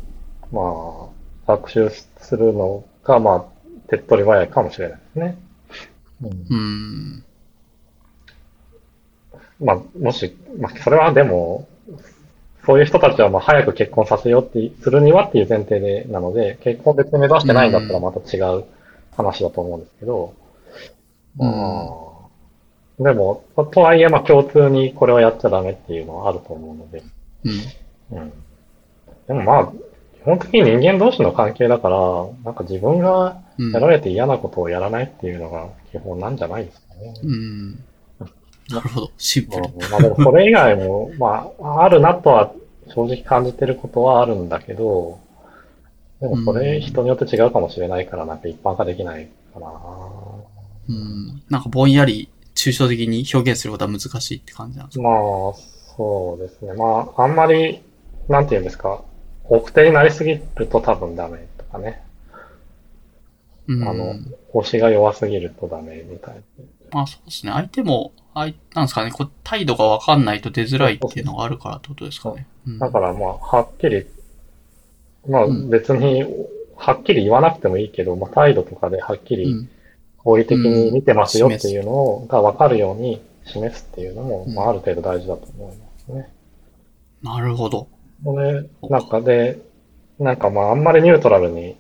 [0.53, 1.11] ま
[1.47, 3.45] あ、学習するのが、まあ、
[3.89, 5.39] 手っ取り早いかもしれないですね。
[6.23, 7.25] うんうん。
[9.61, 11.67] まあ、もし、まあ、それはでも、
[12.69, 18.65] そういう人たちはまあ早く結婚させようって、するにはっていう前提で、なので、結婚別に目指してないんだったらまた違う
[19.17, 20.35] 話だと思うんですけど、
[21.39, 22.05] うんま
[23.01, 27.03] あでも、とはいえまあ共通にこれはやっちゃダメっていうのはあると思うので、
[28.13, 28.19] うん。
[28.19, 28.33] うん。
[29.29, 31.99] でもまあ、基本的に人間同士の関係だから、
[32.45, 33.73] なんか自分がうん。
[33.73, 37.15] やられて嫌なことをやらないっていうのが基本なんじゃないですかね。
[37.25, 37.73] うん。
[38.71, 39.11] なるほど。
[39.19, 39.63] シンプル。
[39.91, 42.53] まあでもそれ以外も、 まあ、あるなとは
[42.89, 45.19] 正直感じてることはあるんだけど、
[46.21, 49.67] でもそれ人によって違うかもしれないから、なんか一般化できないかな。
[50.89, 51.43] うん。
[51.51, 55.03] なんかぼんやり抽象的に表現することは難しいって感じなんですか？
[55.03, 55.17] まあ、
[55.97, 56.75] そうですね。
[56.75, 57.83] まあ、あんまり、
[58.29, 59.03] なんて言うんですか、
[59.49, 62.03] 奥手になりすぎると多分ダメとかね。
[63.67, 63.89] うん。
[63.89, 64.15] あの、
[64.55, 66.41] 推しが弱すぎるとダメみたいな。
[66.93, 67.53] まあそうですね。
[67.53, 72.47] 相手も、あい、なんですかね、こう態度がわかんないと出づらいっていうのがあるからってことですかね。
[72.67, 74.07] うんだからまあ、はっきり、
[75.29, 76.25] まあうん別に、
[76.77, 79.69] はっきり言わなくてもいいけど、まあ態度とかではっきりうん。
[80.19, 86.31] 合理的に見てますよっていうのを、が分かるように示すっていうのも、うんまあある程度大事だと思いますね。
[87.23, 87.89] なるほど。
[88.25, 89.61] これ、なんかで、
[90.19, 91.77] なんかまああんまりニュートラルに、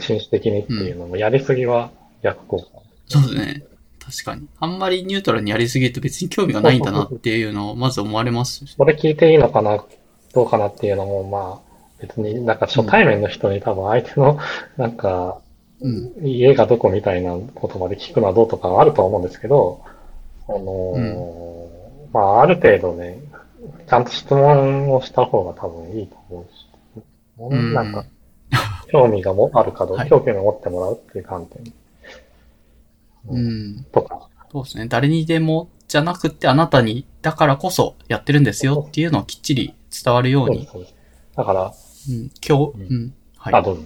[0.00, 1.90] 紳士的にっていうのもやりすぎは
[2.22, 2.64] 逆効果。
[3.06, 3.64] そうですね。
[4.04, 4.46] 確かに。
[4.58, 8.76] あんまりニュートラルにやりすぎると別に興味がないんだなっていうのをまず思われますし。
[8.76, 9.82] これ聞いていいのかな、
[10.34, 14.38] どうかなっていうのも、まあ、別になんか初対面の人に多分相手の、
[14.76, 15.40] なんか、
[15.80, 16.12] うん。
[16.26, 19.82] 家がどこみたいなことまで聞くのはどうとかはあるとは思うんですけど、
[20.48, 21.68] あの
[22.12, 23.18] まあ、ある程度ね、
[23.88, 28.04] ちゃんと質問をした方が多分いいと思うし、んなんか、
[28.90, 31.72] 興味がもあるかどうか、はい興味を持ってもらうっていう観点
[33.28, 33.84] うん。
[33.92, 34.86] とか、そうですね。
[34.86, 40.66] 誰にでもじゃなくてあなたにだからこそやってるんですよっていうのをきっちり伝わるように。
[40.70, 40.94] そうです。
[41.36, 41.72] だから、
[42.08, 42.30] うん。
[42.46, 43.14] 今日、うんうん。
[43.36, 43.54] はい。
[43.54, 43.82] あ、どうぞ。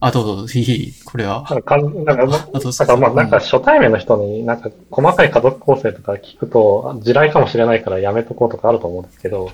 [0.00, 0.58] あ、どうぞどうぞ。
[0.58, 1.46] いい、これは。
[1.50, 9.50] なんかかん、なんか、まあとだからまあ、なんか初対面の人になんか細かい家族構成とか聞くと、地雷かもしれないからやめとこうとかあると思うんですけど、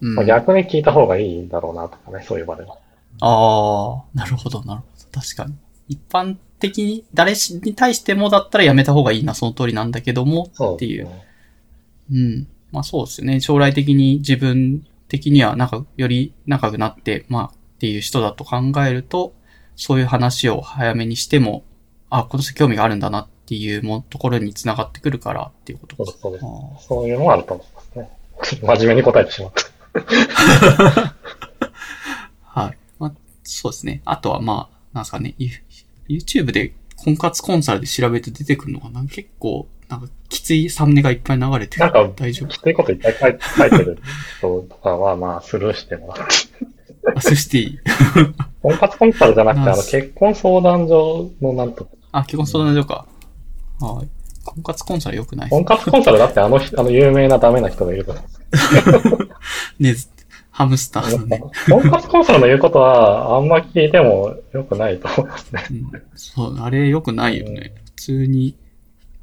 [0.00, 0.14] うん。
[0.14, 2.76] まあ、逆に聞いた方がいいんだろうなとかね、そういう場では。
[3.20, 5.20] ああ、なるほど、なるほど。
[5.20, 5.54] 確かに。
[5.88, 11.04] 一般的に、誰に対してもだったらやめた方がいいな、その通りなんだけども、っていう。
[11.04, 11.26] ですね
[12.12, 12.48] うん。
[12.72, 13.40] まあそうですよね。
[13.40, 17.44] 将来的に自分的には仲、より仲良くなって、まあ
[17.76, 19.34] っていう人だと考えると、
[19.76, 21.62] そういう話を早めにしても、
[22.10, 28.10] あ、この人興味があるんだなっていうもところに繋がってくるからっていうことかそうです、そうですそういうのもあると思いますね。
[28.76, 29.76] 真面目に答えてしまった。
[32.42, 32.76] はい。
[32.98, 33.12] まあ、
[33.44, 34.02] そうですね。
[34.04, 35.50] あとはまあ、なんですかね、ユ
[36.08, 41.80] YouTube で婚活コンサルで調べて出てくるのがな結構、なんかきついサムネがいっぱい流れてる。
[41.80, 43.98] なんか、大丈夫きついこといっぱい書い書いてる
[44.38, 46.32] 人とかは、まあ、スルーしてもらって。
[47.14, 47.78] あ、そしていい。
[48.62, 53.06] 婚活コンサルじゃなくて、あの、結婚相談所のなんとか、あ、結婚相談所か。
[53.80, 54.08] はい。
[54.44, 55.50] 婚活コンサル良くない？
[55.50, 58.22] 婚活コンサルだってあの人、 あの、有名なダメな人がいるから。
[59.78, 60.08] ねず、
[60.50, 61.42] ハムスターのね。
[61.68, 65.64] 婚活コンサルの言うことは、あんま聞いても良くないと思いますね。
[65.70, 67.72] うん、そう、あれ良くないよね。
[67.96, 68.56] 普通に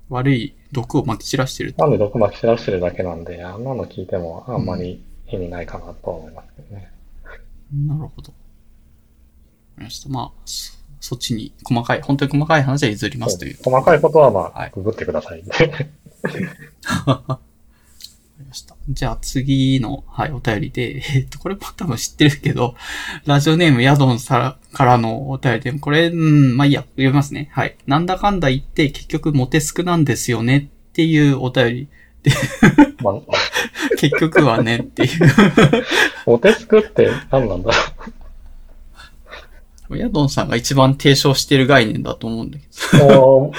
[0.10, 1.82] 悪い毒を撒き散らしてると。
[1.84, 5.02] なんで毒巻き散らしてるだけなんで、あんなの聞いてもあんまり
[5.32, 6.92] 意味ないかなとは思いますけどね。
[7.74, 8.30] なるほど。
[8.30, 8.34] わか
[9.80, 10.10] りました。
[10.10, 13.58] まあ、そそっちに細かい、本当に細かい話は譲りますという。
[13.62, 15.44] 細かいことはまあはい、ググってください。
[17.06, 17.40] わか
[18.40, 18.78] りました。
[18.90, 22.76] じゃあ次の、はい、お便りで、えっと、これも多分知ってるけど、
[23.26, 27.50] ラジオネームヤドンさからのお便りで、これ、うん、まあいいや、読みますね。
[27.52, 27.76] はい。
[27.86, 31.88] なんだかんだ言って結局モテスクなんですよねっていうお便り。
[33.02, 33.16] まあ、
[34.00, 35.10] 結局はねっていう。
[36.26, 37.72] モテスクって何なんだ
[39.90, 43.52] ろヤドンさんが一番提唱してる概念だと思うんだけど。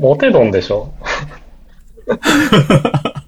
[0.00, 0.92] モテドンでしょ。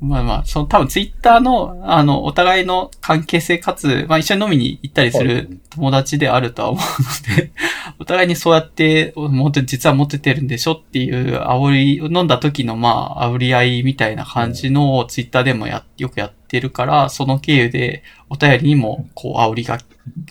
[0.00, 6.84] まあまあ、その多分ツイッターの、あの、お互いの関係性かつ、まあ一緒に飲みに行ったりする友達であるとは思う
[7.32, 7.50] ので、
[7.98, 19.78] お互いにそうやって、もて、実はモテてるんでしょっていう煽り、飲んだ時のまあ、煽り合いみたいな感じのをツイッターでもや、よくやってるから、その経由でお便りにも、こう、煽りが、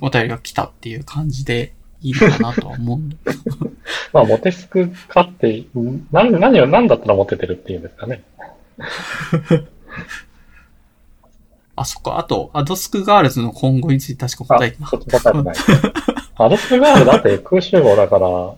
[0.02, 3.00] お便りが来たっていう感じでいいのかなとは思う
[4.12, 5.64] まあ、モテスクかって、
[6.12, 8.24] 何、何を、何だったらモテてるっていうんですかね。
[11.76, 12.20] あ、そっか。
[12.20, 15.56] あと、アドスクガールズの今後について確かあ、答えてなそっち答えてない。
[16.36, 18.56] アドスクガールだって空集合だから、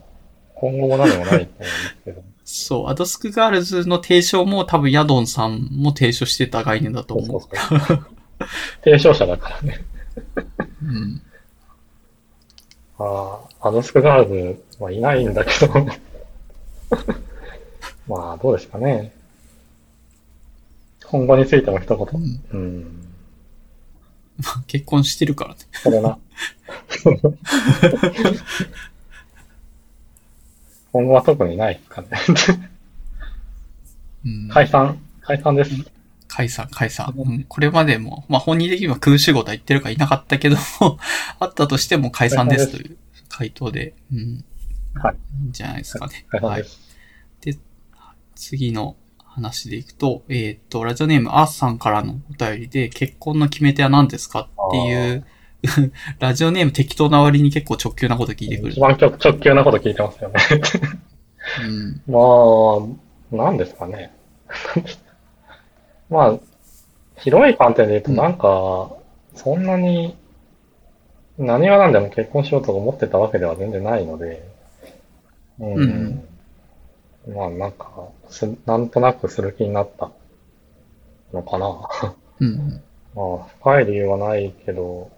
[0.56, 2.24] 今後も何もないと思うんですけど。
[2.46, 7.40] そう、アドスクガールズの提唱も多分ヤドンさんも提唱してた概念だとそう思。
[7.42, 8.06] そううそう。
[8.84, 9.84] 提唱者だからね。
[10.84, 11.22] うん。
[12.98, 15.86] ああ、アドスクガールズはいないんだけど。
[18.08, 19.12] まあ、どうですかね。
[21.08, 22.08] 今後についても一言。
[22.54, 23.06] うん。
[24.38, 25.60] まあ結婚してるからね。
[25.72, 26.18] それな。
[30.92, 32.08] 今後は特にないかね。
[34.26, 34.50] うん。
[34.50, 35.72] 解散、解散です。
[36.28, 37.14] 解散、解散。
[37.16, 37.44] うん。
[37.44, 40.98] これまでも、まあ本人的には空集合とは言ってるからいなかったけども、
[41.40, 42.98] あったとしても解散ですという
[43.30, 44.44] 回答で、うん。
[44.96, 45.16] はい。
[45.44, 46.26] いいんじゃないですかね。
[46.32, 46.64] はい
[47.42, 47.54] で。
[47.54, 47.60] す。
[48.36, 55.26] 次の話でいくと、えーっと、ラジオネームアースさんからのお便りで、結婚の決め手は何ですかっていう、
[56.20, 58.80] ラジオネーム適当な割に結構直球なこと聞いてくる一。
[58.80, 60.40] 番直直球なこと聞いてますよね。
[61.64, 62.14] うん。
[63.32, 64.12] まあ、なんですかね。
[66.10, 66.40] まあ、
[67.18, 68.92] 広い観点で言うと、うんなんか、
[69.36, 70.16] そんなに、
[71.38, 74.48] 何が何でも結婚しようと思ってたわけでは全然ないので、
[75.60, 75.74] うん。
[75.76, 76.28] うん
[77.28, 80.12] まあ、なんか、す、なんとなくする気になった
[81.34, 82.16] のかな。
[82.40, 82.82] うん。
[83.16, 85.10] まあ、深い理由はないけど、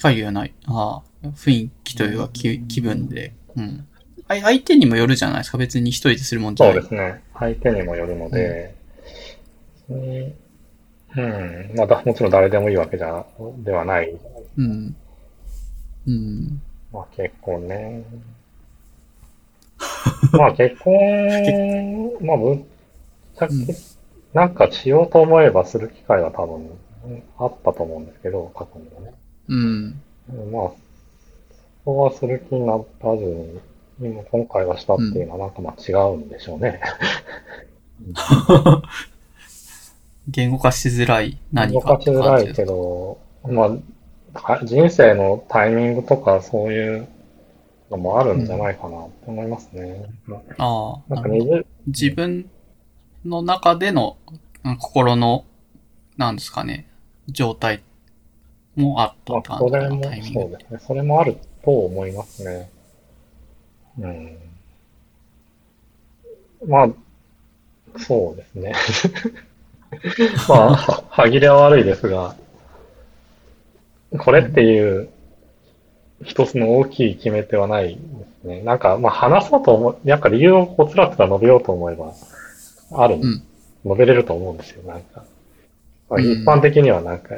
[0.00, 0.54] 深い理由はない。
[0.66, 3.34] ああ、雰囲気というか気気分で。
[3.54, 3.86] うん。
[4.26, 5.58] 相手にもよるじゃないですか。
[5.58, 6.78] 別に一人でするもんじゃそない。
[6.78, 7.22] うですね。
[7.34, 8.74] 相手にもよるので、
[9.90, 13.26] うん、うん、まあだ、もちろん誰でもいいわけじゃ、
[13.58, 14.16] ではない。
[14.56, 14.96] うん。
[16.06, 16.62] うん。
[16.92, 18.02] まあ結婚ね。
[20.32, 22.58] まあ結婚、まあぶっ
[23.36, 23.66] ちゃけ、うん
[24.32, 26.70] なんかしようと思えばする機会は多分
[27.36, 29.12] あったと思うんですけど、過去にもね。
[29.50, 30.00] うん。
[30.52, 30.76] まあ、そ
[31.84, 33.60] こはする気にならずに、
[34.00, 36.80] 今今回はしたっていうのはなんかまあ違うんでしょうね。
[40.28, 42.12] 言語化しづらい何動かってか？
[42.12, 42.52] しづらい。
[42.54, 47.08] けど、まあ、は人生のタイミングとかそういう
[47.90, 50.06] のもあるんじゃないかなと思いますね。
[50.58, 52.48] ああ、なんかなるほど20自分
[53.24, 54.16] の中での
[54.64, 55.44] うん心の、
[56.16, 56.86] なんですかね、
[57.28, 57.82] 状態
[58.76, 60.78] もあった感じかなそれも、タイミングそうですね。
[60.86, 62.70] それもあると思いますね。
[63.98, 64.38] うん。
[66.66, 66.88] まあ、
[67.98, 68.72] そうですね。
[70.48, 72.36] まあ、は歯切れは悪いですが、
[74.18, 75.08] これっていう
[76.24, 78.00] 一つの大きい決め手はないで
[78.42, 78.62] すね。
[78.62, 82.12] なんか、まあ話そうと思う、なんか理由をこつらつら述べようと思えば、
[82.92, 83.42] ある、うん
[83.82, 85.24] 述べれると思うんですよ、なんか。
[86.10, 87.34] まあ、うん一般的にはなんか、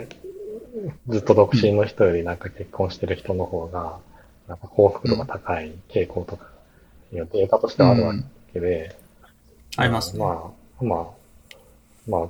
[1.08, 3.98] ずっと独身の人よりなんか結婚してる人の方が、
[4.48, 6.48] なんか幸福度が高い傾向とか、
[7.12, 8.14] データとしてはあるわ
[8.52, 8.96] けで、
[9.76, 10.24] ありますね。
[10.24, 11.06] まあ、まあ、
[12.08, 12.28] まあ、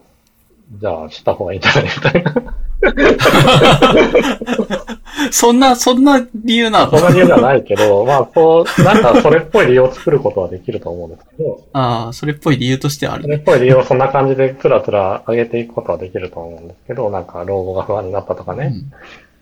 [0.78, 2.56] じゃあした方がいいんじゃないみたいな。
[5.30, 6.98] そんな、そんな理由なの？
[6.98, 13.22] そんな理由ではないけど、まあ、そう、なんかそれっぽい理由を作ることはできると思うんですけど、ああ、それっぽい理由としてある。
[13.22, 18.74] それっぽい理由をそんな感じでつらつら上げていくことはできると思うんですけど、なんか老後が不安になったとかね、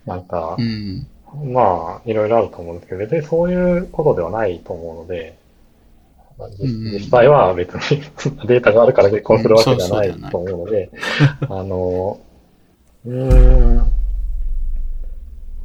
[0.06, 1.06] なんかう、ん。
[1.52, 5.36] まあ、いろいろあると思うんですけど、別にそういうことではないと思うので、
[6.38, 8.00] まあ実際は別に
[8.48, 10.90] データがあるから結婚するわけじゃないと思うので、
[11.48, 12.18] あの、
[13.06, 13.93] うーん、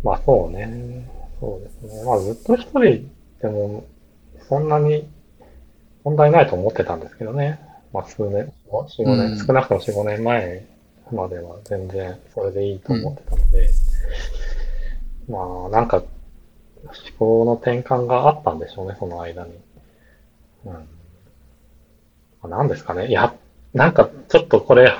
[0.03, 1.09] まあそうね、
[1.39, 2.03] そうですね。
[2.03, 3.09] まあずっと一人
[3.41, 3.85] でも、
[4.47, 5.07] そんなに
[6.03, 7.59] 問題ないと思ってたんですけどね。
[7.91, 10.65] まあ数年、4、5年、うん少なくとも4、5年前
[11.11, 13.69] までは全然それでいいと思ってたので、
[15.27, 16.05] まあなんか思
[17.17, 19.53] 考の転換があったんでしょうね、その間に。
[20.65, 20.71] うん。
[20.73, 20.79] ま
[22.43, 23.07] あ何ですかね。
[23.07, 23.33] いや、
[23.73, 24.93] なんかちょっとこれ、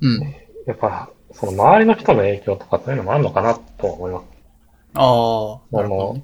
[0.00, 0.34] うん。
[0.68, 4.24] やっぱ、その周りの人の影響とかそういうのもあるのかなとは思います。
[4.94, 6.22] ああ、なるほどね。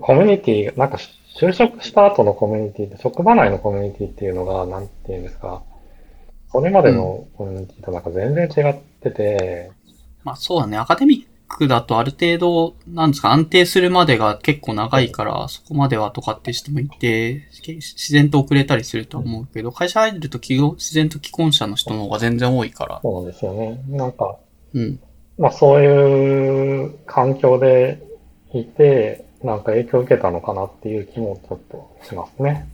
[0.00, 0.98] コミュニティ、なんか
[1.38, 5.62] 就職した後のコミュニティって、職場内のコミュニティっていうのが、なんていうんですか、
[6.50, 9.70] それまでのコミュニティとなんか全然違ってて、
[10.24, 10.78] まあそうだね。
[10.78, 23.00] アカデミックだとある程度、なんですか、安定するまでが結構長いから、そこまではとかって人もいて、け自然と遅れたりすると思うけど、会社入ると自然と既婚者の人の方が全然多いから。
[23.02, 23.82] そうなんですよね。
[23.88, 24.36] なんか、
[24.74, 25.00] うん。
[25.38, 28.02] まあそういう環境で
[28.52, 32.68] いて、なんか影響を受けたのかなっていう気もちょっとしますね。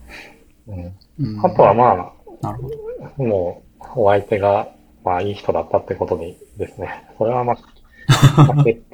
[0.67, 0.95] うん。
[1.19, 2.11] うん、あとはま
[2.41, 2.75] なるほど。
[3.01, 4.69] あ、もう、お相手が、
[5.03, 7.05] まあいい人だったってことにですね。
[7.17, 7.57] それはまあ、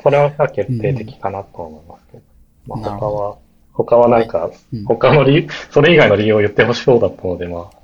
[0.01, 2.23] それは決定的かなと思いますけど。
[2.67, 3.37] まあなるほ他は、
[3.73, 7.81] 他はなんかうん、他の理由、それ以外の理由を言ってほしそうだったので、 まあ。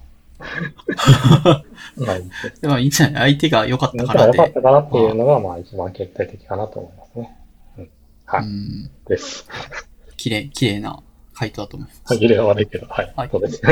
[1.97, 2.23] ない
[2.61, 3.31] でもいいんじゃない？
[3.33, 4.53] 相手が良かっただからら良かっ。
[4.53, 7.37] たからっていうのが、まあ一番決定的かなと思いますね。
[7.79, 7.89] うん。
[8.25, 8.43] はい。
[8.43, 8.91] うん。
[9.07, 9.47] です。
[10.15, 10.99] 綺麗、綺麗な
[11.33, 12.01] 回答だと思います。
[12.05, 13.13] 歯切れは悪いけど、はい。
[13.15, 13.61] はいそうです。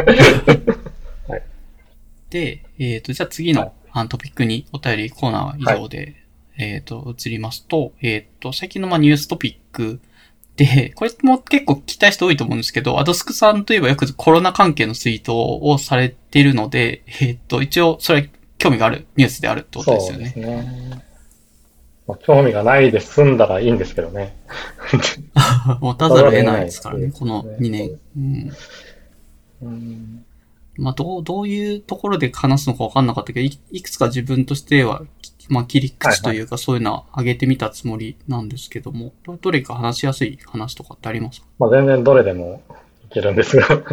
[2.32, 6.25] で、えっ、と、じゃあ次の、はいあのトピックにお便りコーナーは以上で、
[6.58, 10.00] えっ、と、移りますと、えっ、と、最近のまあニューストピック
[10.56, 18.28] で、これも結構聞きたい人多いと思うんですけど、アドスクさんといえばよくコロナ関係のツイートをされているので、えっ、と、一応、それは
[18.58, 20.32] 興味があるニュースであるってことですよね。
[20.34, 21.06] そうですね。
[22.08, 24.38] まあ、興味がないで済んだらいいんですけどね。
[25.82, 28.00] 持たざるを得ないですからね、こ のそうですね2年。
[28.18, 28.52] うん
[29.62, 30.26] うん
[30.78, 35.04] まあ、どう、どういうところで話すのか分かんなかったけど、いいくつか自分としては、
[35.50, 41.48] まあ、切り口というか、そういうのは上げてみたつもりなんですけども、どどれか話しやすい話とかってありますか？
[41.60, 42.62] まあ、全然どれでも
[43.10, 43.66] いけるんですが。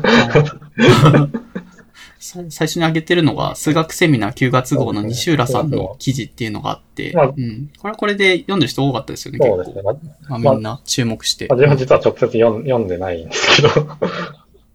[2.19, 7.71] さ最初に上げてるのが、数学セミナー9月号の西浦さんの記事っていうのがあって、まあうん。
[7.79, 9.41] これはこれで読んでる人多かったですよね。
[9.41, 9.83] 結構。
[10.29, 11.57] まあまあ、みんな注目してまあ、。
[11.57, 13.89] 自分実は直接 読んでないんですけど。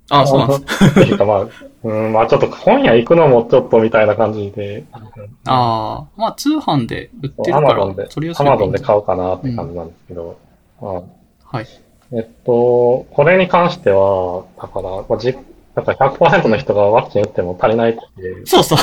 [0.10, 0.78] ああ、そうなんです。
[0.78, 0.86] す。
[1.00, 1.48] っていうかまあ、
[1.84, 4.84] うん、まあちょっと本屋行くのもちょっとみたいな感じで。
[4.94, 5.00] あ
[5.46, 10.38] あ、まあ通販で売ってるアからそれをアマゾンで買うかなって感じなんですけど。
[10.82, 11.02] まあ
[11.50, 11.68] はい。
[12.14, 15.36] えっと、これに関しては、だから、まあ、じ、
[15.76, 18.78] なんか100%の人がワクチン打っても足りないっていう、そうそう。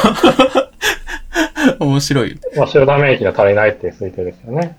[1.81, 2.39] 面白い。
[2.57, 4.77] まあ、集団免疫が足りないっていう推定ですよね。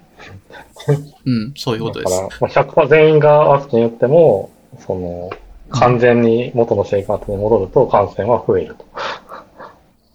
[1.26, 2.12] うん、そういうことです。
[2.12, 5.32] だから、まあ、100%全員がワクチン打っても、その、
[5.70, 8.86] 完全に元の生活に戻ると感染は増えると。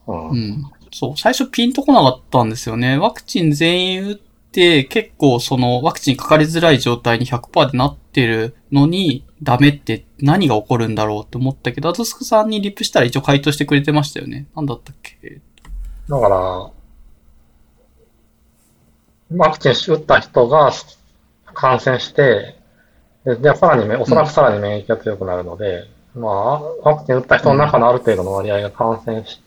[0.06, 0.70] うんうん。
[0.92, 2.98] そう、最初ピンとこなかったんですよね。
[2.98, 14.46] ワクチン全員打って、結構そのワクチンかかりづらい状態に100%でなってるのに、ダメって何が起こるんだろうって思ったけど、アドスクさんにリップしたら一応回答してくれてましたよね。
[14.56, 15.40] なんだったっけ？
[16.08, 16.70] だから、
[19.36, 20.72] ワクチン打った人が
[21.54, 22.59] 感染して、
[23.36, 25.84] でじゃあさらにめ、おそらくさらに免疫が強くなるので、
[26.14, 29.40] まあ、ワクチン打った人の中のある程度の割合が感染し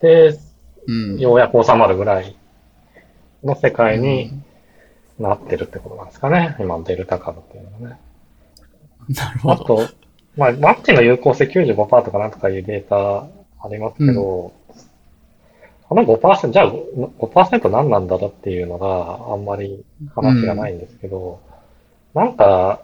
[0.00, 0.38] て、
[0.86, 1.18] うん。
[1.18, 2.36] ようやく収まるぐらい
[3.42, 4.32] の世界に
[5.18, 6.56] なってるってことなんですかね。
[6.60, 8.00] 今のデルタ株っていうのはね。
[9.08, 9.54] なるほど。
[9.54, 9.56] あ
[9.86, 9.88] と、
[10.36, 13.26] まあ、ワクチンの有効性95%とかなんとかいうデータ
[13.64, 14.52] ありますけど、
[15.88, 19.84] この5%、じゃあ5%何なんだろうっていうのがあんまり
[20.14, 21.40] 話がないんですけど、
[22.14, 22.80] なんか、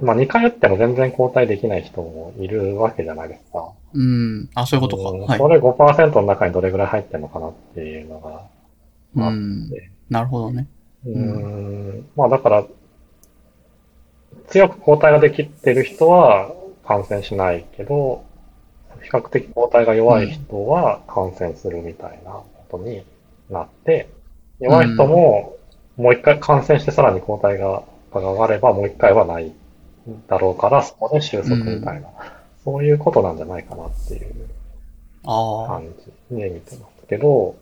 [0.00, 3.72] まあ2回打っても全然交代できない人もいるわけじゃないですか。
[3.92, 4.48] うん。
[4.54, 5.02] あ、そういうことか。
[5.10, 5.18] はい。
[5.18, 8.30] うんそれ5%の中にどれぐらい入ってるのかなっていうのが
[9.24, 9.90] あっうんて。
[10.08, 10.66] なるほどね。
[11.06, 12.06] うーん。
[12.16, 12.64] まあだから、
[14.48, 16.52] 強く抗体ができてる人は
[16.86, 18.24] 感染しないけど、
[19.02, 23.04] 比較的抗体が弱い人は感染するみたいなことに
[23.48, 24.08] なって、
[24.60, 25.56] 弱い人も
[25.96, 29.52] もう一回感染してさらに抗体が上がればもう一回はない
[30.28, 32.08] だろうから、そこで収束みたいな、
[32.64, 34.48] そういうことなんじゃないかなっていう
[35.24, 35.66] ああ。
[35.68, 35.84] 感
[36.30, 37.56] じで見てますけど、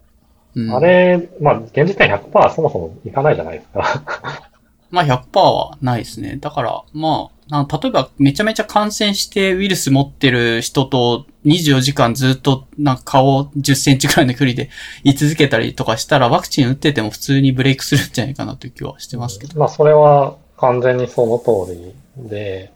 [0.55, 4.03] うんあれ、まあ現時点100%そもそもいかないじゃないですか。
[4.91, 6.39] まあ100%はないですね。
[6.41, 14.71] だから、まあ、な例えばめちゃめちゃ感染してウイルス持ってる人と24時間ずっとなんか顔10センチくらいの距離で
[15.05, 19.59] 居続けたりとかしたらワクチン打ってても普通にブレイクするんじゃないかなという気はしてますけど。
[19.59, 21.95] まあ、それは完全にその通り
[22.27, 22.73] で、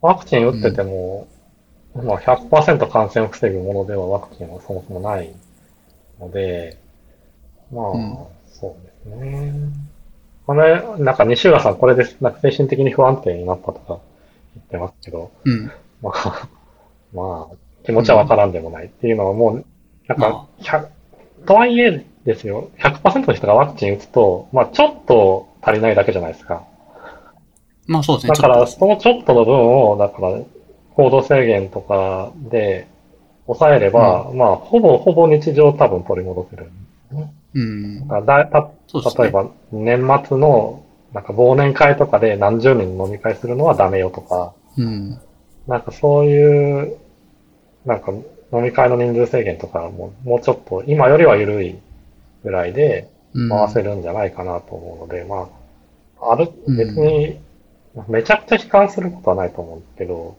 [0.00, 1.26] ワクチン打ってても、
[1.94, 5.34] まあ100%感染を防ぐものではワクチンはそもそもない
[6.20, 6.78] ので、
[7.72, 8.18] まあ、うん
[8.50, 9.52] そうですね。
[10.46, 14.00] これ、なんか西浦さんこれでなんか精神的に不安定になったとか
[14.54, 15.70] 言ってますけど、うん。
[16.02, 16.48] まあ、
[17.12, 19.64] まあ、気持ちはわからんでもないっていうのはもう、
[20.06, 20.88] なんかま、100
[21.46, 26.64] とはいえですよ、100%の人がワクチン打つと、まあちょっと足りないだけじゃないですか。
[27.88, 28.34] まあそうですね。
[28.34, 30.38] だから、そのちょっとの分を、だから、
[30.94, 32.86] 行動制限とかで
[33.46, 36.70] 抑えれば、まあ、ほぼほぼ日常多分取り戻せる。
[37.54, 38.06] うん。
[38.08, 38.70] だだた。
[39.22, 40.84] 例えば、年末の、
[41.14, 45.18] なんか忘年会とかで何十人飲み会するのはダメよとか、うん。
[45.66, 46.96] なんかそういう、
[47.86, 48.12] なんか
[48.52, 51.78] 飲み会の人数制限とかも、もうちょっと今よりは緩い
[52.44, 53.48] ぐらいでうん。
[53.48, 55.48] 回せるんじゃないかなと思うので、ま
[56.20, 57.38] あ、ある、うん別に、
[58.08, 60.36] めちゃくちゃ悲観することはないと思うんですけど、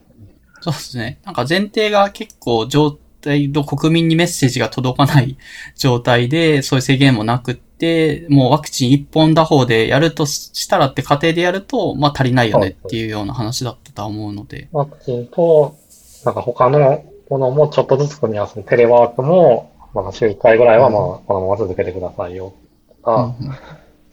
[0.62, 1.20] そうですね。
[1.24, 5.38] なんか前提が結構状態の国民にメッセージが届かない
[5.76, 14.68] 状態で、そういう制限もなくって、もうワクチン一本打法でやるとしたらって過程でやると、まあ足りないよねっていうような話だったとは思うので。
[14.72, 15.78] ワクチンと、
[16.26, 22.54] なんか他のものもちょっとずつ組み合わせて、テレワークも、まあ週1回ぐらいはまあ、このまま続けてくださいよ、
[22.90, 23.50] とか、うん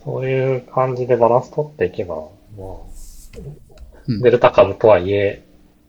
[0.06, 2.28] そういう感じでバランス取っていけば、まうん
[2.62, 2.76] あ、
[4.22, 5.44] デルタ株とはいえ、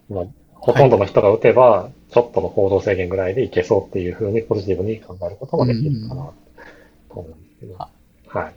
[0.09, 6.31] まあ、ほとんどの人が打てば、ちょっとの行動制限ぐらいでいけそうっていうふうにポジティブに考えることもできるかな、
[7.09, 7.75] と思うんですけど。
[7.75, 7.89] は
[8.27, 8.53] はい。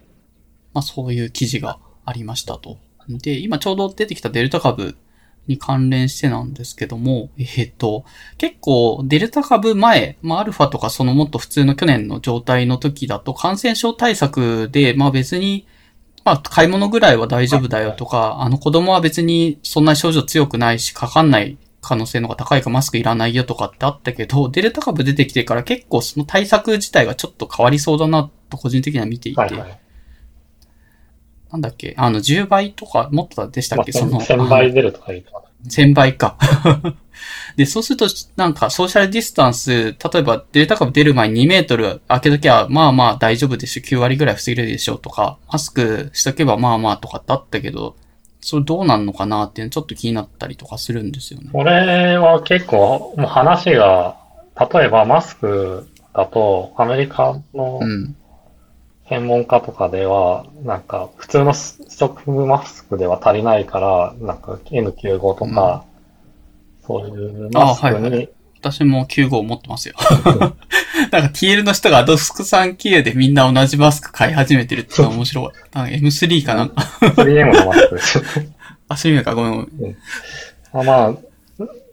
[0.73, 2.79] まあそういう記事がありましたと。
[3.09, 4.97] で、今ちょうど出てきたデルタ株
[5.47, 8.05] に関連してなんですけども、えっ、と、
[8.39, 15.67] 結構デルタ株前、まあアルファとかそのもっと普通の去年の状態の時だと感染症対策で、まあ別に、
[16.31, 29.81] まあ買い物ぐらいは大丈夫だよとか、あの子供は別にそんなに症状強くないし、かかんない可能性の方が高いからマスクいらないよとかってあったけど、デルタ株出てきてから結構その対策自体がちょっと変わりそうだなと個人的には見ていて、はいはい。
[31.51, 35.49] なんだっけあの、10倍とか、もっとでしたまあ、っけ、その、1000倍出るとか言ってます。
[35.62, 36.37] あの1000倍か。
[37.57, 38.07] で、そうすると、
[38.37, 47.97] なんか、ソーシャルディスタンス、例えば、デルタ株出る前に2メートル開けときゃ、まあまあ大丈夫でしょ、9割ぐらい防げるでしょとか、マスクしとけばまあまあとかってあったけど、
[48.41, 51.51] それどうなんのかなっていうのちょっと気になったりとかするんですよね。
[51.53, 54.16] これは結構、もう話が、
[54.73, 58.16] 例えばマスクだと、アメリカのうん。
[59.11, 65.85] 専門家とかでは、なんか、普通の不マスクでは足りないから、なんか N95 とか、
[66.87, 68.28] そういうマスクあはいはに、
[68.61, 69.97] 私も9号持ってますよ。
[71.11, 75.45] なんか TL の人がアドスクさん経由でみんな同じマスク買い始めてるっていうのは面白い。
[75.73, 76.82] なんか M3 かなんか。
[77.01, 78.24] 3M のマスクですよ。
[78.87, 79.97] あ、そういう意味か、ごめんごめん。
[80.73, 81.15] あまあ、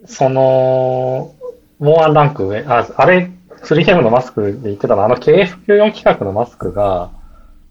[0.06, 1.34] その、
[1.80, 3.32] もうワンランク上、あ、あれ、
[3.64, 7.12] 3M のマスクで言ってたのは、あの KF94 規格のマスクが、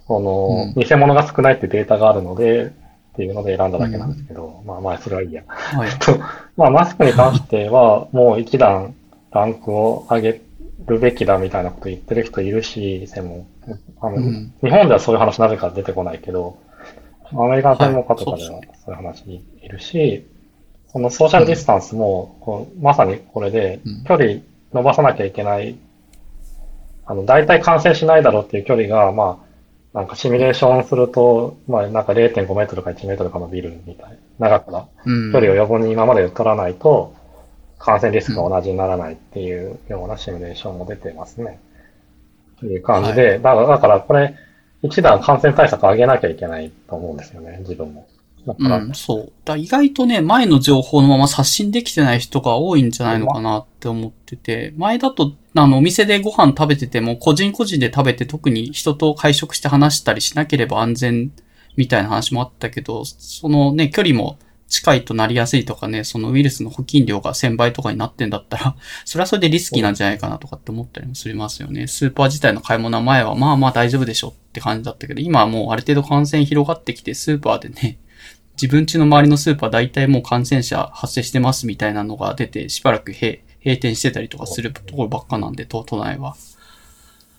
[0.06, 2.70] その、う偽物が少ないってデータがあるので、っ
[3.16, 5.42] ていうので選んだだけなんですけど、まあまあ、それはいいや。
[5.46, 5.90] はい。
[5.98, 6.18] と、
[6.56, 8.94] まあ、マスクに関しては、もう一段
[9.32, 10.40] ランクを上げ
[10.86, 13.46] るべきだみたいなこと言ってる人いるし、専門。
[14.00, 16.58] あのうん日本ではそういう話なぜか出てこないけど、
[17.32, 20.26] アメリカの専門家とかでははいそういう話いるし、
[20.88, 24.40] そのソーシャルディスタンスも、こうまさにこれでうん、距離
[24.76, 25.78] 伸ばさなきゃいけない、
[27.06, 29.42] あの、大体感染しないだろうっていう距離が、ま
[29.94, 34.18] あ、なんかシミュレーションすると、まあなんか0.5メートルか1メートルかのビルみたい。
[34.38, 35.32] 長くなうん。
[35.32, 37.14] 距離を余分に今まで取らないと、
[37.78, 41.58] 感染リスクが同じにならないっていうようなシミュレーションも出てますね。
[42.60, 44.34] という感じで、だからだからこれ、
[44.82, 48.06] 一段感染対策上げなきゃいけないと思うんですよね、自分も。
[48.46, 49.32] だから、うん、そう。
[49.44, 61.32] だ意外とね、前の情報のまま刷新できてない人が多いんじゃないのかなって思ってて、前だと、あの、お店でご飯食べてても、個人個人で食べて特に人と会食して話したりしなければ安全
[61.76, 71.86] みたいな話もあったけど、そのね、距離も近いとなりやすいとかね、そのウイルスの保菌量が1000倍とかになってんだったら、 それはそれでリスキーなんじゃないかなとかって思ったりもしますよね。
[71.86, 77.98] スーパー自体の買い物は前はまあまあ大丈夫でしょって感じだったけど、今はもうある程度感染広がってきて、スーパーでね、
[78.60, 86.36] 自分家の周りのスーパー大体もう感染者発生してますみたいなのが出て、しばらく閉閉店してたりとかするところばっかなんで、都都内は。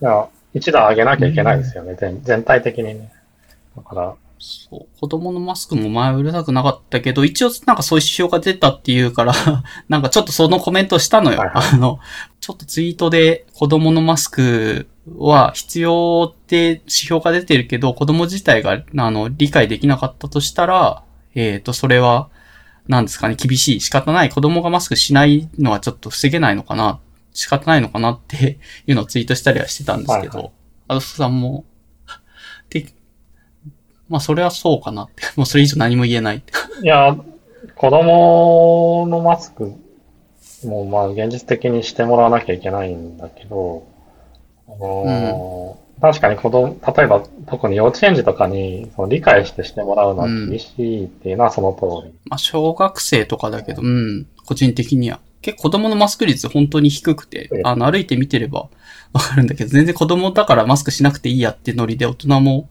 [0.02, 3.14] いや、一段上げなきゃいけないですよね、全全体的にね。
[3.76, 5.00] だから、そう。
[5.00, 9.34] 子供のマスクも前うるさくなかったけど、一応なんかそういう指標が出たっていうから、
[9.90, 11.40] なんかちょっとそのコメントしたのよ。
[11.40, 12.00] はいはいあの、
[12.40, 14.88] ちょっとツイートで子供のマスク
[15.18, 21.04] は必要って指標が出てるけど、子供自体があの理解できなかったとしたら、
[21.38, 22.30] えっ、と、それは、
[22.88, 23.80] なんですかね、厳しい。
[23.80, 24.30] 仕方ない。
[24.30, 27.00] 子供がマスクしないのはちょっと防げないのかな。
[27.32, 28.58] 仕方ないのかなって
[28.88, 30.52] いうのをツイートしたりはしてたんですけはいはど、
[30.88, 31.66] アドスさんも、
[32.72, 32.88] で、
[34.10, 35.24] まあそれはそうかなって。
[35.38, 36.54] もうそれ以上何も言えないって。
[36.82, 37.16] いや、
[37.76, 39.74] 子供のマスク
[40.66, 43.84] もまあ現実的にしてもらわなきゃいけないんだけど、
[44.68, 52.14] あのー確かに子供、例えば特に幼稚園児とかにその理解してしてもらうのは厳しいっていうのはその通り。
[52.26, 55.20] まあ小学生とかだけど、うん、個人的には。
[55.42, 58.68] 結構子供のマスク率本当に低くてう、んあの歩いて見てれば
[59.14, 62.70] わかるんだけど、全然子供だからマスクしなくていいやってノリで大人も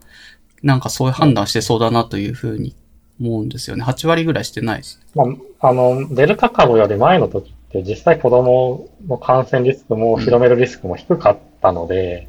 [0.62, 2.74] なんかそういう判断してそうだなというふうに
[3.20, 3.84] 思うんですよね。
[3.84, 5.00] 8割ぐらいしてないです。
[5.14, 5.24] ま
[5.60, 12.28] あ、あの、デルタ株より前の時って実際子供の感染リスクも広めるリスクも低かったので、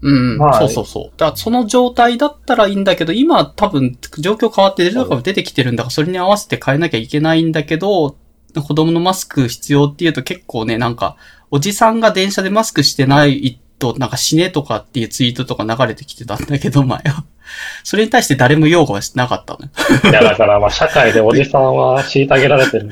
[0.00, 1.04] うん、うんまあそうそうそう。
[1.16, 8.16] だからその状態だったらいいんだけど、今多分状況変わってデルタ株出てきてるんだから、それに合わせて変えなきゃいけないんだけど、
[8.54, 11.16] 子供のマスク必要っていうと結構ね、なんか、
[11.50, 17.24] おじさんが電車でマスクしてないと、なんか死ねとかっていうツイートとか流れてきてたんだけど、前は。
[17.84, 19.70] それに対して誰も擁護はしなかったのよ。
[20.10, 22.90] いやだからまあ社会でおじさんは虐げられてる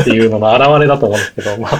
[0.00, 1.78] っていうのの表れだと思うんですけど、まあ、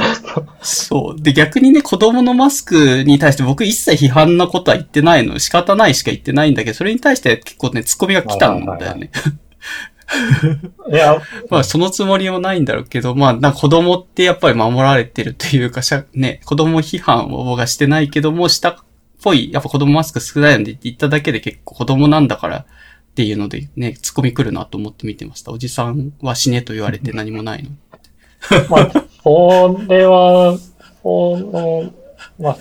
[0.60, 1.22] そう。
[1.22, 5.38] で、逆にね、子供のマスクに対して僕一切批判なことは言ってないの。
[5.38, 9.06] 仕方ないしか言ってないんだけど、それに対して結構ね、ツッコミが来たんだよね。
[9.06, 9.18] い
[10.96, 11.20] や、
[11.50, 18.76] まあ、そのつもりもないんだろうけど、まあ、な子供ってやっぱり守られてるっていうか、しゃね、子供批判を僕はしてないけども、したっ
[19.22, 22.64] ぽい、やっぱ子供マスク少ないので言っただけで結構子供なんだからっ
[23.14, 25.52] ていうのでね、ツッコミ来るなと思って見てました。
[25.52, 27.70] おじさんは死ねと言われて何もないの。
[28.70, 30.56] まあ、それは、
[31.02, 31.92] その、
[32.38, 32.56] まあ、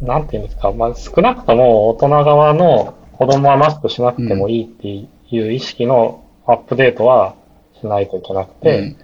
[0.00, 7.34] なんていうんですか、まあ、少なくとも大人側の子供はマスクしなくてもいいっていう意識のアップデートは
[7.78, 8.96] しないといけなくて、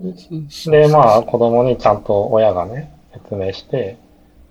[0.00, 3.98] で、まあ、子供にちゃんと親がね、説明して、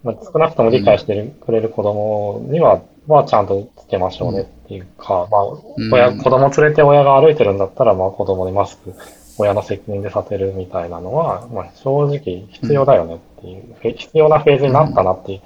[0.03, 5.44] まあ、少なくとも理解してるくれる子供には、まあ、ちゃんとつけましょうねっていうか、まあ、
[5.91, 8.94] 親、うん子供連れて親が歩いてるんだったら、まあ、子供にマスク、
[9.38, 15.41] 親の責任でさせるみたいなのは、まあ、正直必要だよねっていう、フェ必要なフェーズになったなっていう。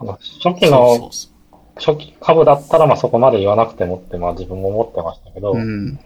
[0.00, 1.10] あの初期の
[1.76, 5.56] 初期株だったら、まあ、そこまで言わなくてもって、まあ、自分も思ってましたけど、う。
[5.56, 5.98] うん。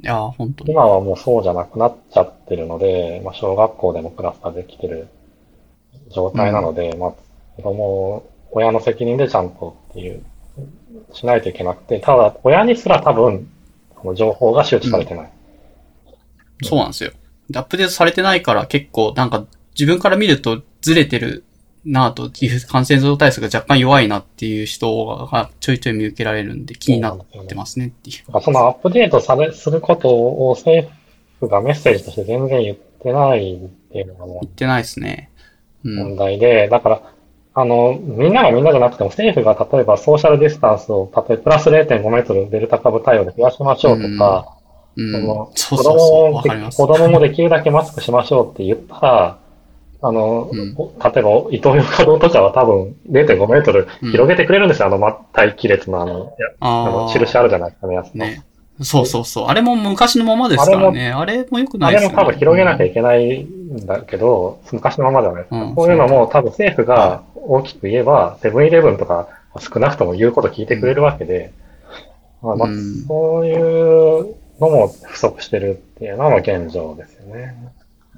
[0.00, 0.72] いやー、本当に。
[0.72, 5.08] 今はもうそうじゃなくなっちゃってるので、まあ、小学校でもクラスターできてる
[6.10, 7.12] 状態なので、まあ、
[7.56, 10.22] 子供、親の責任でちゃんとっていう、
[11.12, 13.50] しないといけなくて、ただ、親にすら多分、
[14.00, 15.30] その情報が周知されてない。
[16.62, 17.10] そうなんですよ。
[17.50, 19.46] でアップデートされてないから結構なんか
[19.78, 21.44] 自分から見るとずれてる
[21.88, 22.30] なぁと
[22.68, 28.40] 感染症対策が若干弱いなっていう人がちょいちょい見受けられるんで気になってますねっていう。
[28.42, 30.90] そのアップデートされ、することを政
[31.40, 33.58] 府がメッセージとして全然言ってないっ
[33.90, 35.30] ていうのがもう言ってないですね。
[35.84, 35.96] うん。
[35.96, 37.02] 問題で、だから、
[37.54, 44.54] あの、みんながみんなじゃなくても政府が例えばソーシャルディスタンスを、例えばプラス0.5メートルデルタ株対応で増やしましょうとか、
[44.96, 45.14] うん
[46.68, 46.70] う。
[46.76, 49.38] 子供もできるだけマスクしましょうって言ったら、
[50.00, 58.24] あの、うんお例えば、伊東洋華堂とかは多分0.5メートル広げてくれるんですよ、あの、ま待機列のあの、いやあの、あ印あるじゃないですかね、やつの。
[58.24, 58.42] ね。
[58.80, 59.46] そうそうそう。
[59.48, 61.10] あれも昔のままですからね。
[61.10, 62.16] あれも良くなあいですよね。
[62.16, 65.56] れも多分広げなきゃいけないんだけど、昔のままじゃないですか。
[65.56, 71.52] うんこういうのも多分政府が大きく言えば、セブンイレブンとか少なくとも言うこと聞いてくれるわけで、
[72.40, 77.56] まあまあうんそういうのも不足してるっていうのは現状ですよね。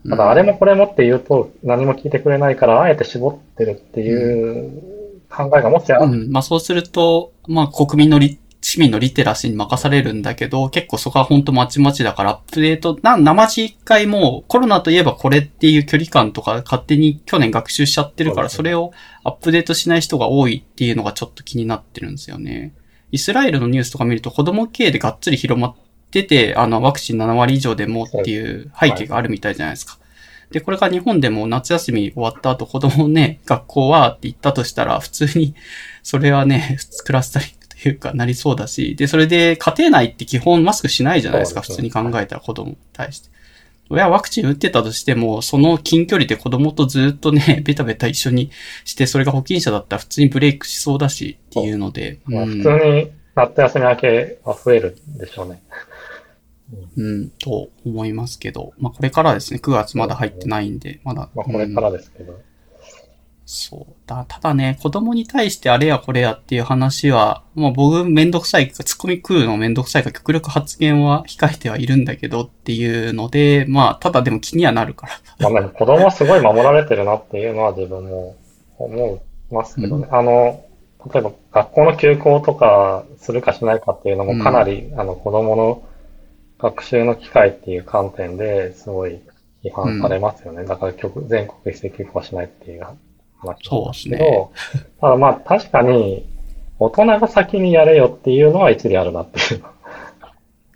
[0.08, 4.82] ただ、あれもこれもって言うと何も聞いてくれないから、あえて絞ってるっていう
[5.28, 6.30] 考えがもしあっうん。
[6.30, 18.92] まあそうすると、まあ国民のリ、市民のリテラシーに任されるんだけど、結構そこは本当まちまちだからアップデート、な、生地一回もうコロナといえばこれっていう距離感とか勝手に去年学習しちゃってるから、それを
[19.24, 22.74] アップデートしない人が多いっていうのがちょっと気になってるんですよね。
[23.12, 29.98] イスラエルのニュースとか見ると子供系でがっつり広まってて、あのワクチン7割以上でもっていう背景があるみたいじゃないですか。
[30.50, 35.54] で、これが日本でも夏休み終わった後子供ね、学校はって言ったとしたら、普通に、
[36.02, 43.30] それはね、クラスタリングというかなりそうだし、で、それで家庭内って基本マスクしないじゃないですか、普通に考えたら子供に対して。
[43.90, 48.50] 親ワクチン打ってたとしても、その近距離で子供とずっとね、 ベタベタ一緒に
[48.84, 55.60] して、それが保菌者だったら普通にブレイクしそうだしっていうので、まあ、うん普通に夏休み明けは増えるでしょうね。
[56.96, 61.28] うん、と思いますけど、まあこれからですね、9月まだ入ってないんで、まだ。
[61.34, 62.40] まあ、これからですけど。
[63.52, 63.94] そう。
[64.06, 75.08] だ、ただね、子供に対してあれやこれやっていう話は、もう僕めんどくさいか、ツッコミ食うのめんどくさいか、極力発言は控えてはいるんだけどっていうので、まあ、ただでも気にはなるか
[75.40, 75.50] ら。
[75.50, 78.36] まあ、子供はすごい守られてるなっていうのは自分も
[78.78, 79.20] 思
[79.50, 80.06] いますけどね。
[80.12, 80.64] あの、
[81.12, 85.82] 例えば学校の休校とかするかしないかっていうのもかなり、あの子供の
[86.62, 89.20] 学習の機会っていう観点ですごい
[89.64, 90.64] 批判されますよね。
[90.64, 92.82] だから極全国一斉休校はしないっていう
[93.38, 94.52] 話なんですけど、
[95.00, 96.26] ただまあ確かに
[96.78, 99.64] 大人が先にやれよっていうのは一理あるなっていう。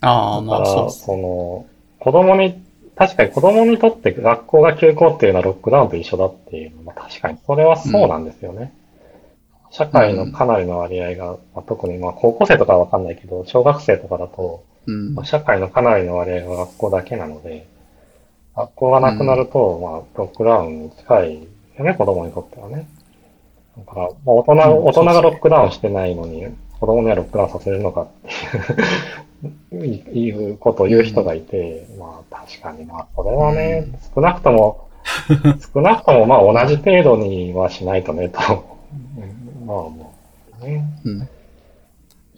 [0.03, 0.91] ああ、まあだから、そう。
[0.91, 1.67] その、
[1.99, 2.63] 子供に、
[2.95, 8.73] 確かに子供にとって学校が休校っていうのはロックダウンと一緒だっていうのは確かにそれはそうなんですよね。
[9.71, 15.25] 社会のかなりの割合が、まあ、特にまあ高校生とかはわかんないけど、小学生とかだと、うんまあ、。
[15.25, 17.67] 社会のかなりの割合が学校だけなので、
[18.57, 21.49] 学校がなくなると、まあロックダウンに近い
[21.79, 22.87] よね、子供にとってはね。
[23.77, 26.47] だから、まあ、大人、うん大人がロックダウンしてないのに、
[26.79, 28.09] 子供にはロックダウンさせるのかっ
[29.71, 29.87] ていう、
[30.17, 34.89] いうことを言う人がいて、まあ確かにまあ、これはね、少なくとも、
[35.75, 38.39] 少なくともまあ同じ程度にはしないとね、と。
[39.19, 40.15] うんまあも
[40.61, 40.85] う、ね。
[41.05, 41.29] うん。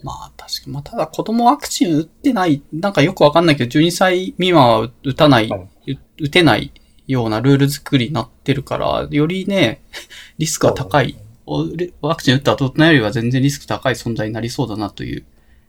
[0.07, 0.73] まあ確かに。
[0.73, 6.73] まあただ子供ワクチン打ってない、なんかよくわかんないけど、12歳未満は打たない、はい打打てない
[7.07, 9.83] ようなルール作りになってるから、よりね、
[10.39, 11.17] リスクが高い。
[11.49, 15.25] おレワクチン打った大人よりは全然リスク高い存在になりそうだなという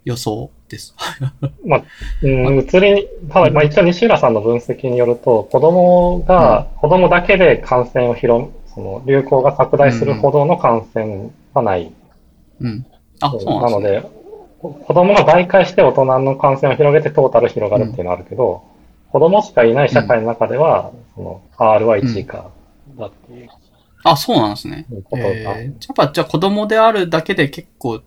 [0.06, 0.96] 予想です。
[1.66, 1.84] まあ、
[2.22, 11.92] うん、移り、ただ、まあ一応西浦さんの分析によると、子供が、子供だけで感染を広、その流行が拡大するほどの感染はない。
[12.62, 12.86] うん。
[13.20, 14.10] あ、そうなんなのですね。
[14.12, 14.17] で、
[14.60, 18.64] 子供が媒介して大人の感染を広げてトータル広がるっていうのはあるけど、
[19.12, 22.50] 子供しかいない社会の中では、その R は1以下
[22.98, 23.50] だっていう
[24.04, 24.86] あ、そうなんですね。
[25.16, 28.02] えー、やっぱじゃあ子供であるだけで結構、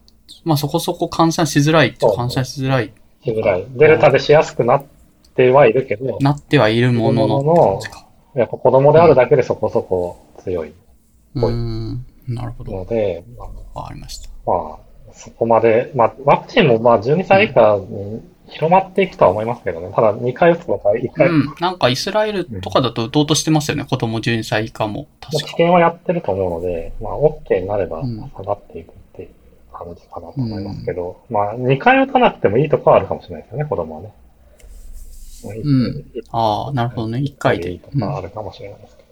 [0.45, 2.93] まあそこそこ感染しづらい感染しづらい、
[3.25, 3.67] しづらい。
[3.71, 4.85] デルタでしやすくなっ
[5.35, 8.07] てはいるけど、なってはいるもののって感じか。
[8.35, 10.73] やっぱ子供であるだけでそこそこ強い
[11.35, 12.07] うーん。
[12.29, 12.73] なるほど。
[12.73, 13.45] ので、ま
[13.75, 14.31] あわかりました。
[14.47, 14.79] まあ、
[15.15, 19.93] そこまで、まあ、ワクチンもまあ、12歳以下に広まっていくとは思いますけどね。
[19.95, 21.55] ただ、2回打つのか、1回、うん。
[21.61, 23.85] なんかイスラエルとかだと打とうとしてますよね。
[23.85, 25.07] 子供12歳以下も。
[25.21, 25.45] 確か。
[25.45, 29.29] 危険はやってると思うので、まあ、OK になればうん下がっていくっていう
[29.73, 34.13] 感じかなと思いますけど、まあ、2回打たなくてもいいとこはあるかもしれないですよね、子供はね。
[35.43, 37.19] うんああ、なるほどね。
[37.21, 37.79] 1回でいい。
[37.79, 39.05] とかあるかもしれないですけ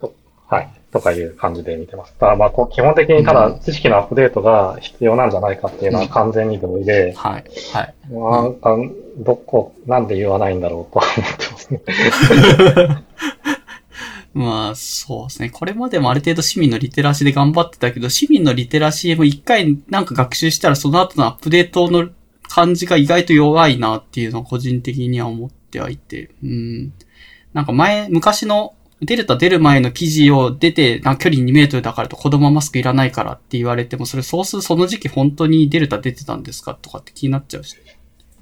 [0.00, 0.08] ど。
[0.08, 0.14] と
[0.46, 0.70] はい。
[0.92, 2.14] とかいう感じで見てます。
[2.14, 7.44] ただ、まあ、基本的にただ知識のアップデートが必要なんじゃないかっていうのは完全に同意で、はい。
[7.72, 7.94] はい。
[8.10, 8.76] なんか、
[9.18, 13.04] どこ、なんで言わないんだろうとは思ってますね。
[14.34, 15.50] まあ、そうですね。
[15.50, 22.08] これまでもある程度市民のリテラシーで頑張ってたけど、市民のリテラシーも一回なんか学習したらその後のアップデートの
[22.48, 26.30] 感じが意外と弱いなっていうのを個人的には思ってはいて。
[26.42, 26.92] うん。
[27.52, 37.76] なんか前、昔のデルタ出る前の記事を出て、な距離2メートルだからと子供はマスクいらないからって言われても、それそうするその時期本当にデルタ出てたんですかとかって気になっちゃうし。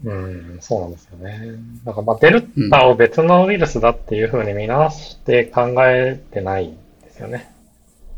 [0.04, 1.58] うん、そうなんですよね。
[1.84, 7.50] なんかまあ、デルタを別のウイルスだっていうふうに見直して考えてないんですよね。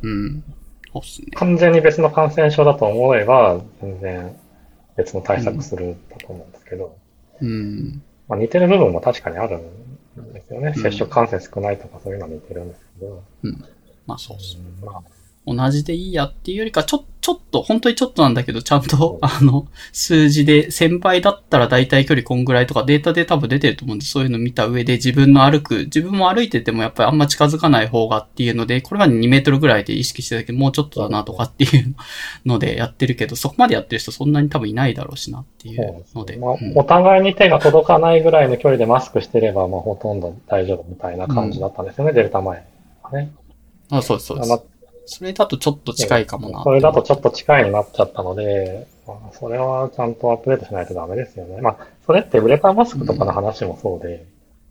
[0.03, 0.45] うん。
[0.93, 1.29] そうっすね。
[1.35, 4.37] 完全に別の感染症だと思えば、全然
[4.97, 6.97] 別の対策するだと思うんですけど、
[7.41, 8.03] うん。
[8.29, 9.88] まあ、似てる部分も確かにあるん
[10.33, 10.73] ですよね。
[10.77, 13.23] うん接触感染少ないとかそういうのは似てるんですけど、
[14.07, 14.63] まあそうっすね。
[14.83, 15.03] うんまあ、
[15.55, 31.95] 同じでいいやっていうよりか、ちょ、ちちょっと、本当にちょっとなんだけど、ちゃんと、あの、数字で、1000倍だったら大体距離こんぐらいとかデータで多分出てると思うんで、そういうの見た上で自分の歩く、自分も歩いててもやっぱりあんま近づかない方がっていうので、これまで2メートルぐらいで意識してたけど、もうちょっとだなとかっていう
[32.47, 36.39] のでやってるけど、そこまでやってる人そんなに多分いないだろうしなっていうので。
[36.39, 42.65] まあ、お互いに手が届かないぐらいの距離でマスクしてれば、まあほとんど大丈夫みたいな感じだったんですよね、デルタ前
[43.03, 43.33] はね。
[43.91, 44.78] あ、そうです、そうです。
[45.11, 46.63] それだとちょっと近いかもな。
[46.63, 51.63] それだとちょっと近いになっちゃったので、まあ、それはちゃんとアップデートしないとダメですよね。
[51.63, 54.27] まあ、それってウレタンマスクとかの話もそうで、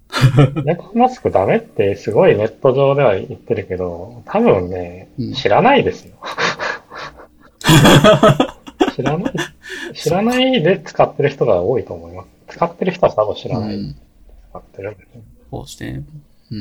[0.61, 6.13] ウレタンマスクダメってすごいネット上では言ってるけど、多分ね、知らないですよ。
[8.95, 9.33] 知らない、
[9.95, 12.27] 知らないで使ってる人が多いと思います。
[12.49, 13.75] 使ってる人は多分知らない。
[13.75, 13.95] うん、
[14.51, 15.23] 使ってるんですね。
[15.49, 16.03] そうですね。
[16.51, 16.55] う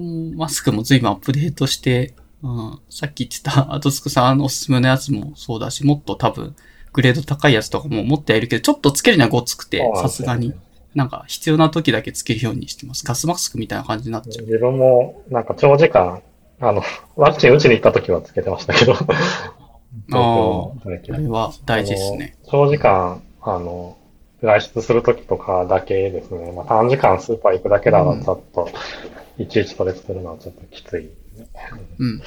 [0.00, 0.36] ん。
[0.36, 6.54] マスクも随分アップデートして、うん、さっき言ってた、アトスクさんおすすめのやつもそうだし、もっと多分、
[6.92, 10.54] グレード高いやつとかも持ってはいるけど、ちょっとつけるにはごつくて、さすがに。
[10.94, 13.04] なんか必要な時だけつけるようにしてます。
[13.04, 14.46] ガスマスクみたいな感じになっちゃう。
[14.46, 16.22] 自分も、なんか長時間、
[16.60, 16.82] あの、
[17.14, 18.94] ワクチン打ちに行った時はつけてましたけど。
[18.94, 19.00] ああ、
[20.86, 22.36] あれは大事ですね。
[22.50, 23.96] 長時間、あの、
[24.42, 26.52] 外出するときとかだけですね。
[26.52, 28.68] まあ短時間スーパー行くだけだらちょっと、
[29.38, 31.10] いちいちそれ作るのはちょっときつい
[31.98, 32.22] うん。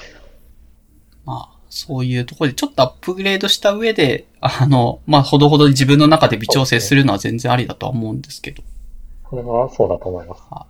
[1.26, 8.62] まあ、そういうところでちょっとアップグレードした上で、あの、まあ、ほどほど自分の中で微調整するのは全然ありだとは思うんですけど。
[9.24, 10.42] これはそうだと思います。
[10.50, 10.66] は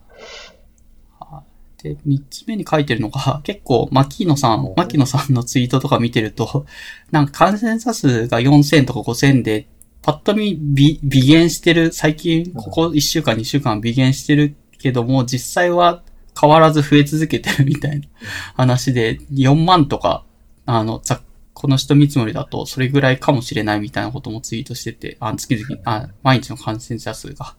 [1.20, 1.42] あ、
[1.82, 6.66] で、三つ目に書いてるのが、結構、牧野さん、牧野さんのツイートとか見てると、
[7.10, 9.66] なんか感染者数が4000とか5000で、
[10.02, 16.02] パッと見、微、微減してる、最近、ここ1週間、2週間微減してるけども、実際は
[16.38, 18.06] 変わらず増え続けてるみたいな
[18.54, 20.24] 話で、4万とか、
[20.66, 21.20] あの、ざ
[21.54, 27.54] この人見積もりだと、それぐらいかもしれないみたいなこともツイートしてて、あ、月々、あ、毎日の感染者数が。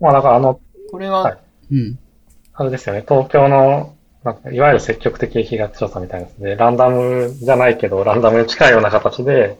[0.00, 0.60] まあ、だからあの、
[0.90, 1.38] これは、はい、
[1.72, 1.98] うん。
[2.54, 9.58] あれですよね、東京の、なんかいわゆる積極的疫学調査みたいなやつで、ランダムじゃないけど、ランダムに近いような形で、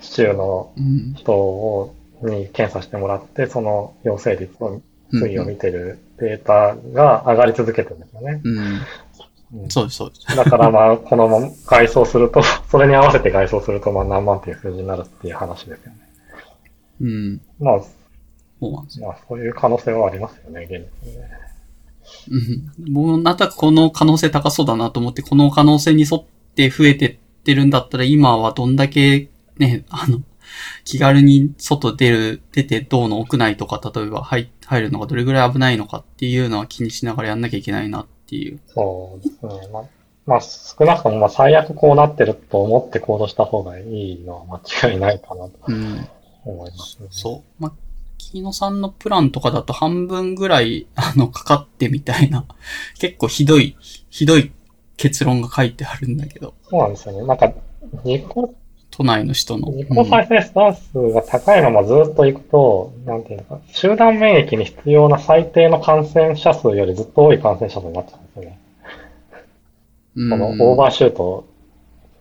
[0.00, 0.72] 市中の
[1.16, 4.80] 人を、に検査してもらって、その陽性率を
[5.12, 8.40] 推移を見てるデータが上がり続けてるんですよね。
[8.44, 9.70] うん。
[9.70, 10.36] そうです、そうです。
[10.36, 15.98] だからまあ、このまま外装すると、 それに合わせて外装すると、まあ何万っていう数字になるっていう話ですよね。
[17.00, 17.40] うん。
[17.60, 17.80] まあ、
[18.60, 20.72] そうなんですまあ、そういう可能性はありますよね、現
[21.06, 21.28] にね。
[22.30, 22.92] うん。
[22.92, 26.24] もう、なんとなくこの可能性高そうだなと思って、この可能性に沿っ
[26.54, 29.28] て増えてってるんだったら、今はどんだけ、
[29.58, 30.22] ね、あの、
[30.84, 38.60] 気軽に外出る、出てどうの屋内とか、例えば入入るのがどれぐらい危ないのかっていうのは気にしながらやんなきゃいけないなっていう。
[38.68, 39.68] そうですね。
[39.72, 39.84] まあ、
[40.26, 45.58] まあ、少なくともまあ最悪こうなってると思って行動した方がいいのは間違いないかなと
[46.44, 47.12] 思いますね、うん。
[47.12, 47.62] そう。
[47.62, 47.72] まあ、
[48.18, 52.44] 木野さんのプランとかだと半分ぐらい、あの、かかってみたいな、
[52.98, 53.76] 結構ひどい、
[54.10, 54.52] ひどい
[54.96, 56.54] 結論が書いてあるんだけど。
[56.68, 57.26] そうなんですよね。
[57.26, 57.52] なんか、
[58.04, 58.54] 実行
[58.96, 59.72] 都内の人の。
[59.72, 68.58] 自己再生スタンスが高いままずっと行くと、うん、なんていうのか、集団免疫に必要な最低の感染者数よりずっと多い感染者数になっちゃうんですよね。
[70.16, 71.44] うん、このオーバーシュート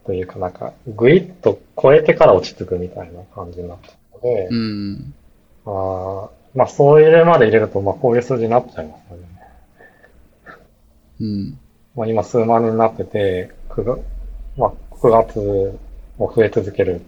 [0.06, 5.14] というかなんか、ぐいっと超えてから落ち着くみたいな感じになっちゃうので、うん、
[5.68, 9.24] あまあそういう例まで入れると、まあこういう数字になっちゃいますよね。
[11.22, 11.60] うん。
[11.96, 14.02] まあ今数万人になってて、9月、
[14.58, 15.80] まあ9月
[16.24, 17.02] も増え続ける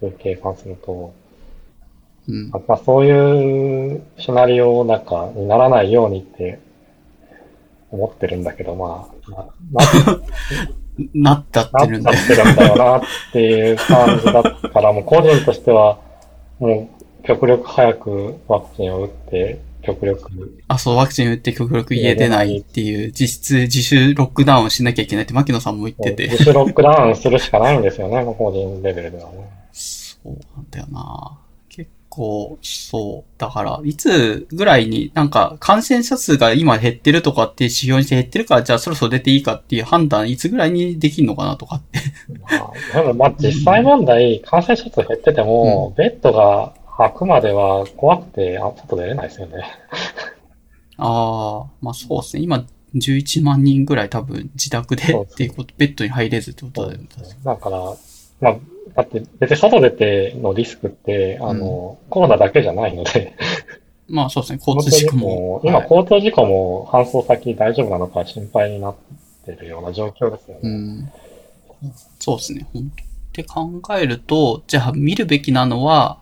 [0.00, 1.14] という計算すると、
[2.28, 6.58] うん、まあ、そういうシナリオなんかにならないようにって
[7.90, 9.82] 思ってるんだけど、まあ、な、
[11.32, 12.16] なっちゃってるんだよ。
[12.16, 13.00] なっちゃってるんだよなっ
[13.32, 15.98] ていう感じだったから、もう個人としては、
[16.58, 16.90] も
[17.22, 20.62] う極力早くワクチンを打って、極力。
[20.68, 26.28] あ、そう、ワクチン打って極力家出ないっていう、実質自主ロックダウンしなきゃいけないって牧野さんも言ってて。
[26.28, 29.50] 自主ロックダウンするしかないんですよね、 個人レベルではね。
[29.72, 31.38] そうなんだよな
[31.68, 33.30] 結構、そう。
[33.38, 41.98] だから、いつぐらいになんか感染者数が今減ってるとかって指標にして減ってるから、じゃあそろそろ出ていいかっていう判断、いつぐらいにできるのかなとかって。
[42.38, 46.74] まあ、でもまあ実際問題、感染者数減ってても、うん、ベッドが
[47.04, 49.64] あくまでは怖くて、あ、外出れないですよね。
[50.98, 52.42] ああ、まあそうですね。
[52.42, 52.64] 今、
[52.94, 57.08] 11万人ぐらい多分自宅でっていうこと、ベッドに入れずってことだよね。
[57.44, 57.78] だから、
[58.40, 58.56] まあ、
[58.94, 63.36] だって別に外出てのリスクって、あの、うん、コロナだけじゃないので
[64.08, 65.60] まあそうですね、交通事故も。
[65.64, 68.94] 今、はい、交通事故も搬送先大丈夫なのか心配になっ
[69.46, 70.60] てるような状況ですよね。
[70.62, 71.12] うん、
[72.18, 72.86] そうですね、本っ
[73.32, 76.18] て考えると、じゃあ見るべきなのは、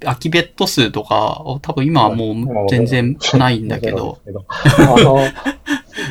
[0.00, 4.18] 空きベッド数とか、多分今はもう全然ないんだけど。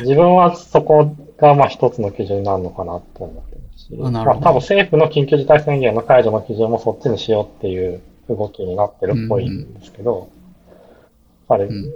[0.02, 10.28] 自分はそこがまあ一つの基準になるのかなと思ってますし、まあ多分政府の緊急事態宣言の解除の基準もそっちにしようっていう動きになってるっぽいんですけど、
[11.48, 11.92] やっぱり、うん、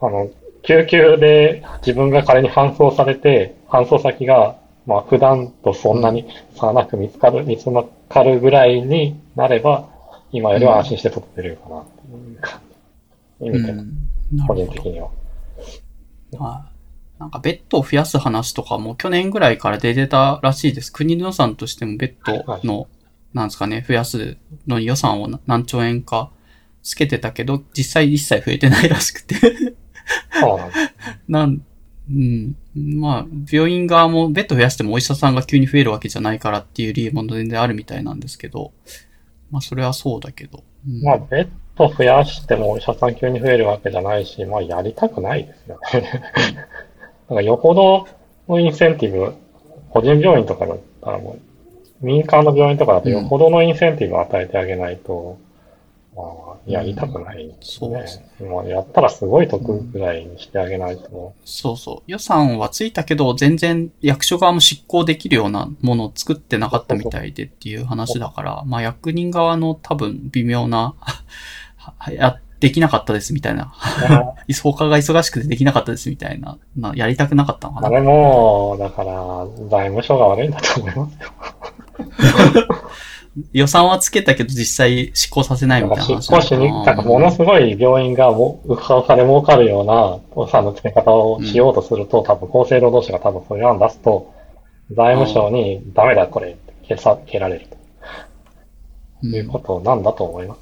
[0.00, 0.30] あの、
[0.62, 4.56] 救急で自分が仮に搬送されて、搬送先が、
[4.86, 6.26] まあ普段とそんなに
[6.56, 7.66] 差なく見つかる、見つ
[8.08, 9.88] かるぐらいになれば、
[10.34, 12.60] 今よりは安心して撮ってるかなっていう感
[13.40, 13.46] じ。
[13.46, 13.74] 意味で、
[14.48, 15.08] 個人的には。
[16.36, 17.20] はい。
[17.20, 20.92] なんかベッドを増やす話とかも去年ぐらいから出てたらしいです。
[20.92, 22.32] 国の予算としてもベッド
[22.66, 22.90] の、はい、
[23.32, 24.36] なんですかね、増やす
[24.66, 26.32] のに予算を何兆円か
[26.82, 29.36] つけてたけど、実際一切増えてないらしくて
[30.32, 30.78] そうなんです、
[31.28, 31.62] なん、
[32.10, 32.56] うん。
[32.74, 38.72] まあ、病院側もベッド増やしてもお医者さんが急に増えるわけじゃないからっていう理由も全然あるみたいなんですけど、
[39.54, 40.64] まあ、それはそうだけど。
[40.84, 46.22] うん、まあ、ベッド増やしてもお医者さん急に増えるわけじゃないし、まあ、やりたくないですよね。
[47.30, 48.08] なんか、よほど
[48.48, 49.32] のインセンティブ、
[49.90, 51.36] 個人病院とかだったらも
[52.02, 55.53] う、民間の病院とかだとよほどのインセンティブを与えてあげないと、ま
[56.16, 58.48] あ、やりたくないね、うん、そうですね。
[58.48, 62.10] まあ、やったらすごい得ぐらいにしてあげないと、うん、そうそう。
[62.10, 70.94] 予算はついたけど、全然役所側も執行できるようなものを作ってなかったみたいでっていう話だから、まあ役人側の多分微妙な
[72.12, 73.74] や、できなかったですみたいな。
[74.62, 76.56] 他が忙しくてできなかったですみたいな。
[76.76, 77.88] まあ、やりたくなかったのかな。
[77.88, 81.30] あれも、だから、財務省が悪いんだと思いますよ。
[83.52, 86.22] 予算はつけたけど実際執行させないみたいな話。
[86.22, 94.32] 執行しに、なんかものすごい病院がもう、うかうかで儲かるような予算の付け方をしようとすると、うん、多分厚生労働省が多分そういう案出すと、
[94.92, 97.74] 財務省にダメだこれって消さ、消られると。
[99.26, 100.60] いうことなんだと思います。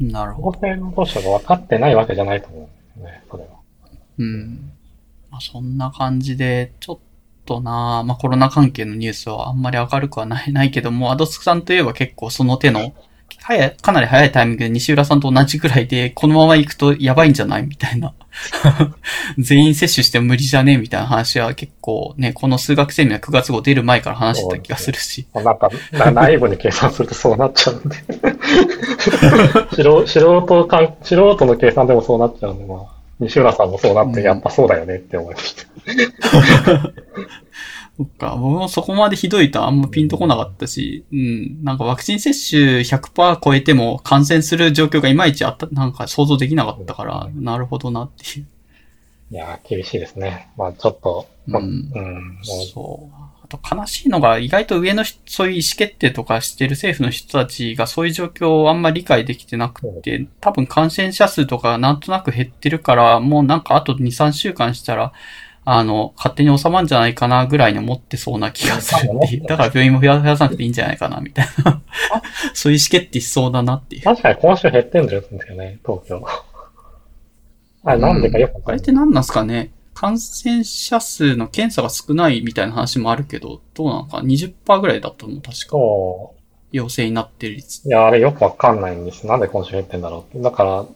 [0.00, 0.58] うん、なるほど。
[0.58, 3.50] 厚生労働省が分かってないわけじゃないと思うんですね、それは。
[4.18, 4.72] うん。
[5.30, 6.98] まあ、そんな感じで、ちょっ
[7.48, 12.92] とな、まあ、コロナ関係のニュースはあんまり明るくはない ないけども、アドスクさんといえば結構その手の、
[13.40, 17.62] 早い、かなり早いタイミングで西浦さんと同じぐらいで、このまま行くとやばいんじゃない？
[17.66, 18.12] みたいな。
[19.38, 20.72] 全員接種しても無理じゃね？
[20.72, 25.26] えみたいな話は結構ね、この数学セミナー9月号出る前から話してた気がするし。
[25.34, 25.70] なんか、
[26.12, 27.96] 内部に計算するとそうなっちゃうんで
[29.82, 30.06] 素。
[30.06, 32.97] 素人か素人の計算でもそうなっちゃうんで、まあ。
[33.20, 35.64] 西浦さんもそうなって、やっぱそうだよねって思いました。
[37.98, 48.46] そっか、僕もそこまでひどいとあんまピンとこなかったし、うん、なんかワクチン接種100%超えても感染する状況がいまいちあった、なんか想像できなかったから、なるほどなっていう。
[49.30, 50.48] いや厳しいですね。
[50.56, 53.37] まあちょっと、うん、うん、そう。
[53.48, 65.12] と悲しいのが、意外と上のそういう意思決定とかしてる政府の人たちがそういう状況をあんまり理解できてなくて、多分感染者数とかなんとなく減ってるから、もうなんかあと2、3週間したら、
[65.64, 69.42] あの、勝手に収まるんじゃないかなぐらいに思ってそうな気がするっていう。
[69.42, 71.82] だから病院も増やさなくていいんじゃないかなみたいな。
[72.54, 74.02] そういう意思決定しそうだなっていう。
[74.02, 76.26] 確かに今週減ってんですよね、東京。
[77.84, 78.74] あれなんでかよくわかんない。
[78.74, 79.70] あれって何なんすかね？
[80.00, 85.76] 感染者数の検査が少ないみたいな話もあるけど、どうなのか ?20% ぐらいだったの確か。
[86.70, 87.84] 陽性になってる率。
[87.84, 89.26] いや、あれよくわかんないんです。
[89.26, 90.86] なんで今週減ってんだろうだから、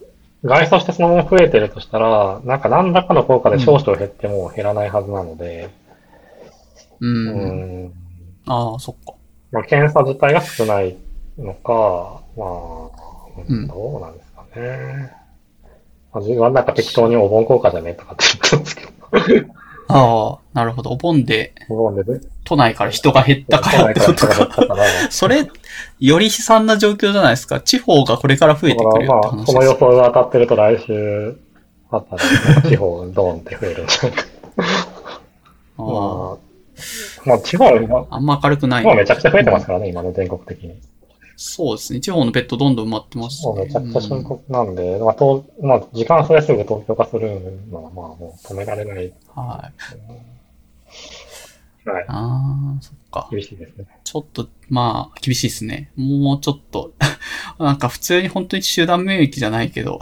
[0.45, 5.71] 外装してそのまま増えてるとしたら、なんか何らかの効果で少々減っても減らないはずなので。
[7.01, 7.29] うん。
[7.29, 7.93] うん、
[8.47, 9.15] ああ、そっか。
[9.51, 10.97] まあ、検査自体が少ない
[11.39, 15.13] のか、まあ、うん、どうなんですかね。
[16.13, 18.92] まあ、自分はなんか適当にお盆効果じゃねとかって言ってたんですけど。
[19.89, 20.91] ああ、なるほど。
[20.91, 21.55] お盆で、
[22.45, 24.49] 都内から人が減ったからってことか。
[25.11, 25.49] それ、
[26.01, 27.61] より悲惨な状況じゃないですか。
[27.61, 31.37] 地方がこれから増えてくるよって話まあ、この予想が当たってると来週
[31.91, 34.25] あったら、地方ドーンって増えるんじゃないか。
[35.79, 36.37] あまあ、
[37.25, 38.85] まあ、地方は、あんま明るくない。
[38.85, 40.75] もうめちゃくちゃ増えてますからね、今の全国的に。
[41.37, 42.01] そうですね。
[42.01, 43.65] 地方のベッドどんどん埋まってます、ね。
[43.65, 47.41] めちゃくちゃ深刻なんで、うん、まあ、とまあ、時間それすぐ東京化する
[47.71, 49.13] のは、まあ、もう止められない。
[49.35, 49.71] は
[51.87, 51.89] い。
[51.89, 52.05] はい。
[52.09, 53.29] ああ、そっか。
[53.31, 53.87] 厳しいですね。
[54.05, 55.91] ちょっと、まあ、厳しいですね。
[55.97, 56.93] もうちょっと
[57.59, 59.99] なんか普通に本当に集団免疫じゃないけど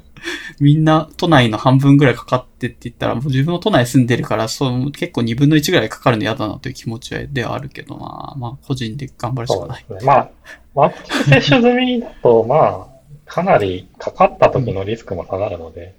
[0.60, 9.84] みんな都内の半分ぐらいかかってって言ったら、もう自分も都内住んでるから、そう結構2分の1ぐらいかかるの嫌だなという気持ちではあるけど、まあ、まあ、個人で頑張るしかない。
[9.88, 10.30] ね、まあ、
[10.78, 12.86] ワクチン接種済みだと、まあ、
[13.26, 15.94] かなりかかった時のリスクも下がるので。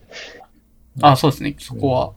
[0.97, 2.11] うん、あそうですね、そこは。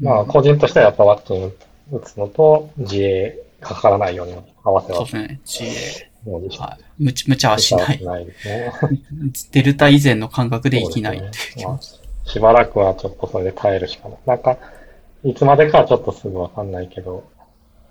[0.00, 1.52] うん、まあ、個人としてはやっぱワクチン
[1.92, 4.34] 打つのと、自衛かからないように
[4.64, 6.10] 合わせはそうですね。
[6.26, 6.84] うではい。
[6.98, 8.04] 無茶はしないし。
[8.04, 8.72] ないですね。
[9.52, 11.78] デルタ以前の感覚で生きないってそうねまあ
[12.28, 14.18] しばらくはちょっとそれで耐えるしかない。
[14.26, 14.58] なんか、
[15.24, 17.26] いつまでかはちょっとすぐわかんないけど、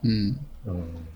[0.03, 0.39] うん。
[0.65, 1.07] うん。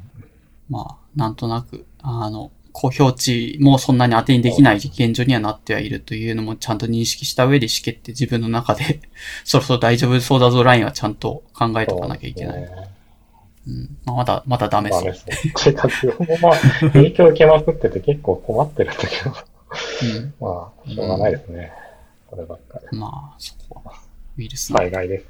[0.69, 9.02] まあ、なんとなく、あの、公表値もそんなに当てにできない現状にはなってはいるというのもちゃんと認識した上で意思決定自分の中で
[9.43, 12.65] そろそろ大丈夫そうだぞラインはちゃんと考えとかなきゃいけない。
[12.65, 12.73] そ
[13.68, 15.38] うんまあ、まだ、まだダメですね。
[15.56, 19.35] ていうか、自分もまあ、影響受けまくってて結構困ってるんだけど、
[20.18, 20.34] うん。
[20.39, 21.72] まあ、しょうがないですね。
[22.26, 22.98] こればっかり。
[22.98, 23.93] まあ、そこは、
[24.35, 24.80] ウイルスの。
[24.80, 25.27] 災害ですね。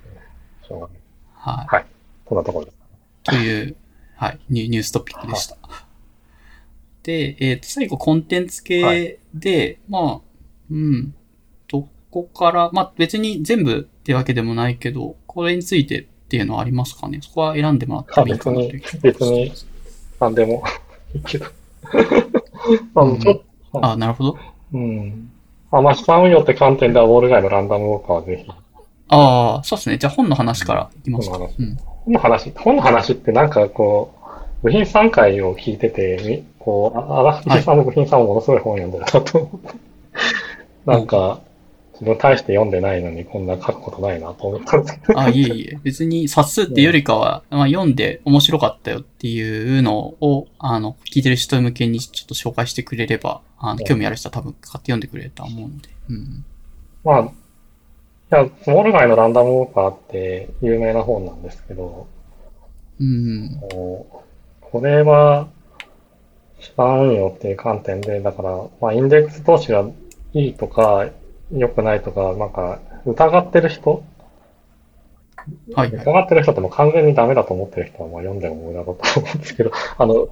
[0.65, 0.97] しょうがない。
[1.33, 1.67] はい。
[1.75, 1.85] はい。
[2.29, 2.77] そんなところです。
[3.23, 3.75] という、
[4.15, 5.57] はい、ニュニューストピックでした。
[7.03, 10.21] で、えっ、と、最後、コンテンツ系で、まあ、
[10.69, 11.13] うん、
[11.67, 17.19] どこから、まあ別に全部ってわけでもないけど、これについてっていうのはありますかね？
[17.21, 19.65] そこは選んでもらってもいいかなという別に別
[20.19, 20.63] なんでも
[21.15, 21.45] いいけど。
[22.95, 23.41] あのちょっ
[23.71, 24.37] と、あ、なるほど。
[24.73, 25.31] うん。
[25.71, 28.51] あ、まあ、資産運用って観点では、ウォール街のランダムウォーカーはぜひ、
[29.07, 29.97] ああ、そうですね。
[29.97, 31.37] じゃあ本の話からいきますか。
[31.37, 31.47] 本
[32.13, 32.53] の話うん。
[32.55, 34.13] 本の話、ってなんかこ
[34.61, 39.77] う、部品3回を聞いてて、みこう、あ荒藤さんも部品さんもものすごい本読んでるなと思って。
[40.85, 41.41] なんか、
[41.93, 45.19] 自分大して読んでないのにこんな書くことないなと思ったんですけど。
[45.19, 45.79] あ、いえいえ。
[45.83, 55.89] 別に冊数ってよりかは、まあ、読んで面白かったよっていうのを、あの、聞いてる人向けにちょっと紹介してくれれば、あの、興味ある人は多分買って読んでくれるとは思うので。
[56.09, 56.45] うん。
[57.03, 57.25] まあ、い
[58.29, 62.07] や、ウォール街のランダムウォーカーって有名な本なんですけど、
[62.99, 63.59] うん。
[64.61, 65.47] これは、
[66.61, 69.83] 資産運用っていう観点で、だから、まあ、インデックス投資が
[70.33, 71.09] いいとか、
[71.51, 74.03] 良くないとか、なんか、疑ってる人？
[75.73, 76.01] はいはい。
[76.03, 80.29] 疑ってる人ってもう完全にダメだと思ってる人は、まあ、読んでも無駄だと思うんですけど、 あの、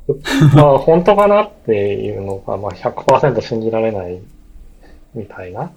[0.54, 4.20] まあ、本当かなっていうのが、まあ、100%信じられない
[5.16, 5.72] みたいな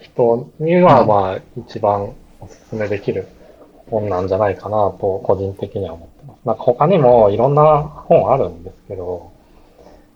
[0.00, 3.26] 人には、まあ、一番おすすめできる
[3.90, 6.46] 本なんじゃないかなと、個人的には思ってます。
[6.46, 9.32] なんか他にもいろんな本あるんですけど、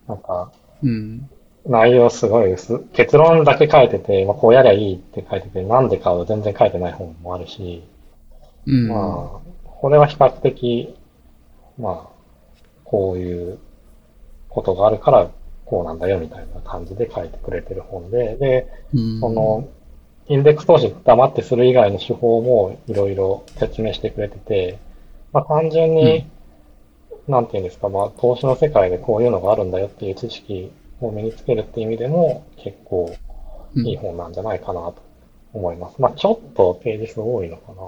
[0.09, 0.51] なんか、
[0.83, 1.29] うん。
[1.67, 7.85] 内容すごい薄、結論だけ書いてて、まあ、こうやりゃいいって書いてて、なんでかを全然書いてない本もあるし、
[8.67, 8.89] うん。
[8.89, 10.97] まあ、これは比較的、
[11.79, 12.19] まあ、
[12.85, 13.59] こういう
[14.49, 15.31] ことがあるから、
[15.67, 19.21] こうなんだよみたいな感じで書いてくれてる本で、で、うん。
[19.21, 19.69] その、
[20.29, 24.79] インデックス投資黙ってする以外の手法もいろいろ説明してくれてて、
[25.33, 26.27] まあ単純に、
[27.29, 33.15] なんていうんですか、まあ投資の世界でこういうのがあるんだよっていう知識を身につけるっていう意味でも結構
[33.75, 34.97] うんいい本なんじゃないかなと
[35.53, 36.01] 思います。
[36.01, 37.83] まあちょっとページ数多いのかな。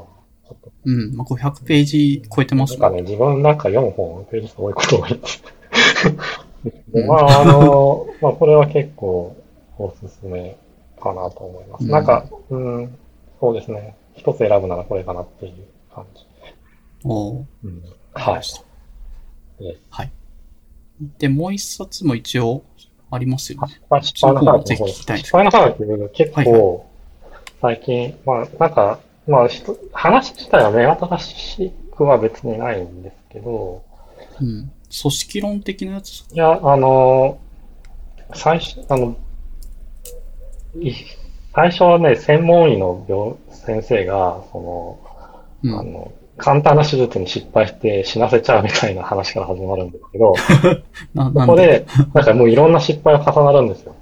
[0.85, 1.17] うん。
[1.17, 2.81] まあ、500ページ超えてますね。
[2.81, 5.43] なんかね、自分なんか4本ページ数多いこと多いです。
[6.93, 9.37] うんまあ、あの、まあ、これは結構
[9.79, 10.57] おすすめ
[11.01, 11.85] かなと思います。
[11.85, 12.99] うんなんか、うん、
[13.41, 13.95] そうですね。
[14.15, 15.55] 一つ選ぶならこれかなっていう
[15.95, 16.25] 感じ。
[17.05, 18.43] おーうん、はい
[19.91, 20.11] はい。
[21.19, 22.65] で、もう一冊も一応
[23.11, 23.81] ありますよね。
[23.89, 25.85] まあ、失敗の方です失敗のハガキ
[26.15, 26.87] 結はい構、
[27.61, 29.49] 最近、まあ、なんか、まあ、
[29.93, 33.83] 話自体は目新しくは別にないんですけど、
[34.41, 34.73] うん。
[35.03, 37.39] 組織論的なやついや、あの、
[38.35, 39.17] 最初、あの、
[40.81, 40.93] い
[41.55, 44.99] 最初はね、専門医の病先生が、その、
[45.65, 45.79] うん。
[45.79, 50.35] あの、簡単な手術に失敗して死なせちゃうみたいな話から始まるんですけど、
[51.15, 51.47] な、こで？
[51.47, 53.95] こで、なんかもういろんな失敗が重なるんですよ。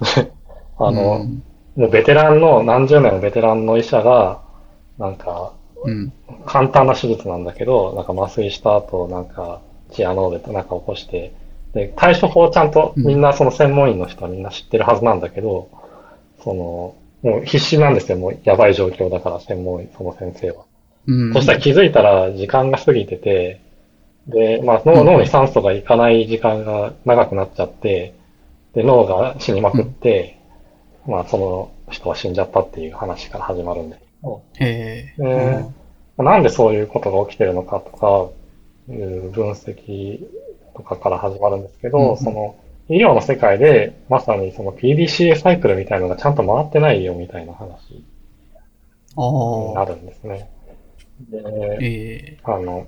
[0.78, 1.42] あの、うん
[1.76, 4.40] もうベテランの、何十年のベテランの医者が、
[4.98, 5.52] なんか、
[5.84, 6.12] うん。
[6.44, 9.60] 簡単な手術なんだけど、なんか麻酔した後、なんか、
[9.92, 11.32] チアノーベとなんか起こして、
[11.72, 15.68] で、対処法をちゃんとみんなその専門医の人はみんな知ってるはずなんだけど、
[16.42, 18.18] その、もう必死なんですよ。
[18.18, 20.64] もうやばい状況だから、専門医、その先生は。
[21.06, 21.32] うん。
[21.34, 23.60] そしたら気づいたら時間が過ぎてて、
[24.26, 28.14] で、まあ脳脳に酸素がいかない時間が長くなっちゃって、
[28.74, 30.38] で、脳が死にまくって、
[31.06, 35.14] まあその人は死んじゃったっていう話から始まるんですけど、へえ。
[35.18, 35.80] えー
[36.22, 38.28] なんでそういうことが起きてるのかとか、
[38.92, 40.26] いう分析
[40.74, 42.56] とかから始まるんですけど、その
[42.88, 48.04] 医療の世界でまさにその PDCA サイクルみたいなのがちゃんと回ってないよみたいな話に
[49.74, 49.84] な。
[49.84, 50.50] るんですね。
[51.28, 52.38] で、ええ。
[52.44, 52.86] あの、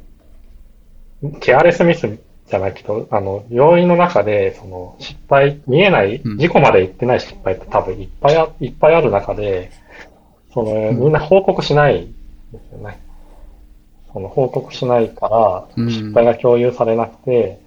[1.40, 2.08] ケアレスミス
[2.48, 9.70] じゃないけど、あの、病院の中で、その、失敗、見えない、うん事故まで行ってない失敗って多分いっぱいあ、いっぱいある中で、
[10.52, 12.12] その、んみんな報告しないん
[12.52, 13.00] ですよね。
[14.12, 17.60] その報告しないから、うん失敗が共有されなくて、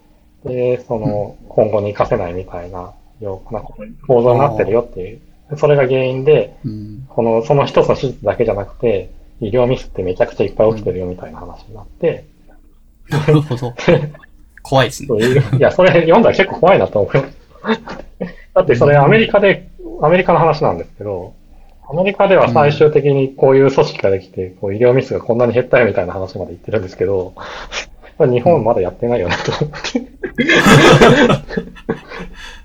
[0.43, 3.61] で、その、今後に活かせないみたいな、ような
[4.07, 5.19] 構造になってるよっていう。
[5.57, 7.05] それが原因で、うん。
[7.09, 9.09] この、その一つの手術だけじゃなくて、
[9.41, 12.25] 医療ミスってめちゃくちゃいっぱい起きてるよみたいな話になって、
[13.09, 13.73] なるほど。
[14.63, 15.07] 怖いですね
[15.57, 17.13] いや、それ読んだら結構怖いなと思う。
[18.53, 19.69] だってそれアメリカで、
[20.01, 21.35] アメリカの話なんですけど、
[21.87, 27.35] アメリカでは最終的にこういう組織ができて、こう医療ミスがこんなに減ったよみたいな話まで言ってるんですけど、
[28.17, 30.01] 日本まだやってないよなと思って。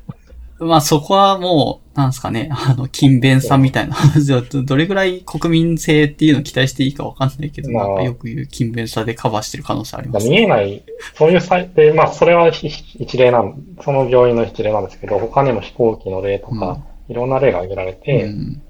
[0.61, 10.29] まあそこはもう、なんですかね、 あの、勤勉さみたいな話だと、どれぐらい国民性っていうのを期待していいかわかんないけど、まあなんかよく言う勤勉さでカバーしてる可能性あります。
[10.29, 10.83] 見えない、
[11.15, 16.79] そういう際で、まあ、それは一一例なん、その病院の一例なんですけど、他にも飛行機の例とか、
[17.09, 18.63] いろんな例が挙げられて、うん。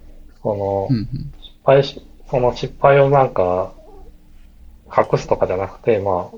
[0.42, 1.08] そのう、ん。
[1.42, 3.72] 失敗し、その失敗をなんか、
[4.96, 6.28] 隠すとかじゃなくて、まあ、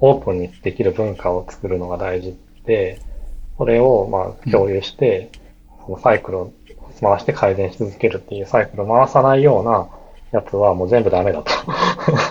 [0.00, 3.00] オープンにできる文化を作るのが大事で、
[3.58, 5.30] それをまあ共有して、
[5.84, 6.52] そのサイクルを
[7.00, 9.88] 回して改善し続けるっていうサイクルを回さないような
[10.32, 11.50] やつはもう全部ダメだと。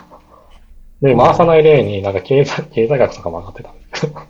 [1.02, 4.22] で、回さない例になんか経済、経済学とかも上がってたんですけど。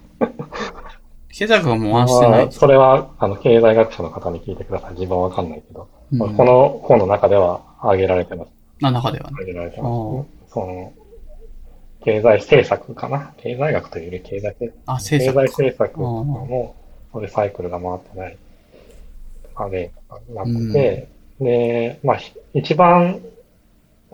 [1.29, 2.51] 経済学は回してないまあ。
[2.51, 4.93] それは、あの、経済学者の方に聞いてください。
[4.93, 5.87] 自分はわかんないけど。
[6.11, 8.51] うんこの本の中では挙げられてます。
[8.79, 9.33] な中ではね。
[9.33, 9.89] 挙げられてあま
[10.23, 10.53] す。
[10.53, 10.93] その、
[12.03, 13.33] 経済政策かな？
[13.37, 14.83] 経済学というより経済政策。
[14.85, 15.41] あ、経済政策か。
[15.43, 16.75] 政策も、
[17.11, 18.37] それサイクルが回ってない、
[19.55, 19.91] まで、
[20.29, 21.07] なって。
[21.39, 23.21] て、で、まあ、ひ一番、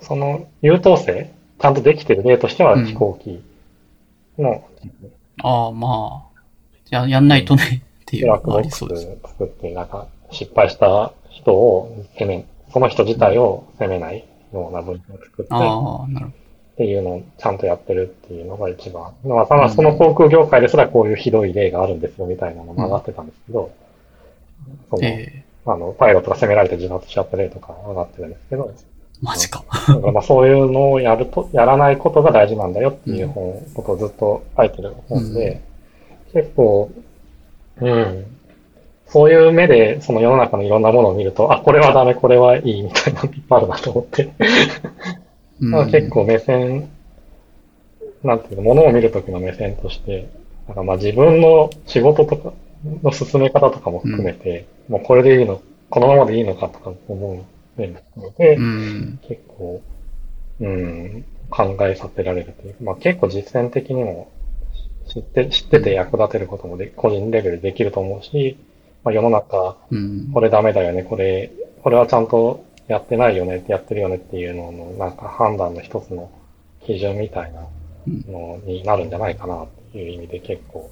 [0.01, 2.85] その、優等生、ちゃんとできてる例としてはうん。
[2.85, 3.43] 飛行機
[4.37, 4.67] の、
[5.41, 6.33] ああ、まあ。
[6.93, 9.01] や、やんないとね、っていうのがありそうです。
[9.03, 16.31] ス作って、なんか、失敗した人を責め、その人自体を責めないような文化を作って、ああ、なるほ
[16.73, 19.13] っていうのをちゃんとやってるっていうのが一番。
[19.23, 23.71] まあ、ただその航空業界ですらこういうひどい例があるんですよみたいなのも上がってたんですけど、
[24.89, 25.01] そど。
[25.01, 29.63] のえあの、パイロットが責められて自殺しちゃった例とか上がってるんですけど、えマジか。
[29.69, 35.61] だからまあそういうのをやると、やらないことが大事なんだよっていう本、ことをずっと書いてる本で、
[36.33, 36.91] 結構、
[37.79, 38.25] うん、
[39.07, 44.33] そういう目でその世の中のいろんなものを見ると、あ、これはダメ、これはいいみたいなのいっぱいあるなと思って。
[45.61, 46.89] うんまあ結構目線、
[48.23, 50.29] なんていうの、ものを見るときの目線として、
[50.67, 52.53] なんかまあ自分の仕事とか
[53.03, 59.19] の進め方とかも含めて、もうこれでいいの、このままでいいのかとか思う面ので、うん。
[59.27, 59.81] 結構、
[60.59, 64.31] うん、考えさせられるというか、まあ結構実践的にも
[65.07, 68.57] 知って、知ってて役立てることもで、個人レベルできると思うし、
[69.03, 70.31] まあ世の中、うん。
[70.33, 71.51] これダメだよね、これ、
[71.83, 76.29] これはちゃんとやってないよね、やってるよねっていうのの、なんか判断の一つの
[76.85, 77.61] 基準みたいな
[78.27, 80.91] のになるんじゃないかなっていう意味で結構、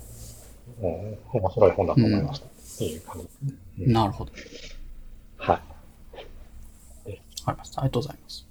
[0.82, 2.45] うん、面白い本だと思いました。
[2.45, 3.42] っていう感じです
[3.88, 3.94] ね。
[3.94, 4.32] なるほど。
[5.38, 5.56] はい。
[5.56, 5.61] わ
[7.45, 7.82] かりました。
[7.82, 8.45] ありがとうございます。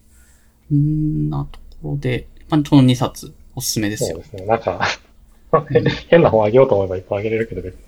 [0.75, 4.09] んなところで、まあ、この2冊おすすめですよ。
[4.10, 4.47] そうですね。
[4.47, 4.81] なんか、
[6.09, 7.81] 変な本あげようと思えばいっぱいあげれるけど別に。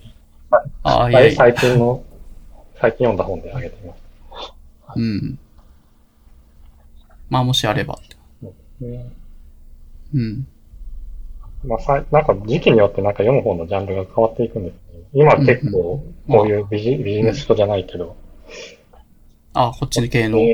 [0.83, 1.37] ああ、いやいや。
[1.37, 2.03] 最近の、
[2.81, 3.95] 最近読んだ本であげてみま
[4.95, 5.39] しうん。
[7.31, 7.99] まあ、もしあれば
[10.15, 10.47] うん。
[11.65, 18.17] まあ、さなんか時期によってなんか読む本のジャンルが変わっていくんですけど、今結構こういうビジビジネス書じゃないけど、
[19.55, 20.47] あ、こっち系のビ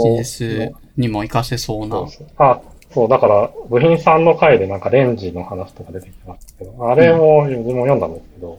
[0.00, 1.96] ジネスにも活かせそうな。
[1.96, 2.10] そう。
[2.10, 2.26] そう。
[2.38, 8.58] あ、そう、だから、部品さんの回でなんかレンジの話とか出てきてましたけど、あれも自分も読んだんですけど、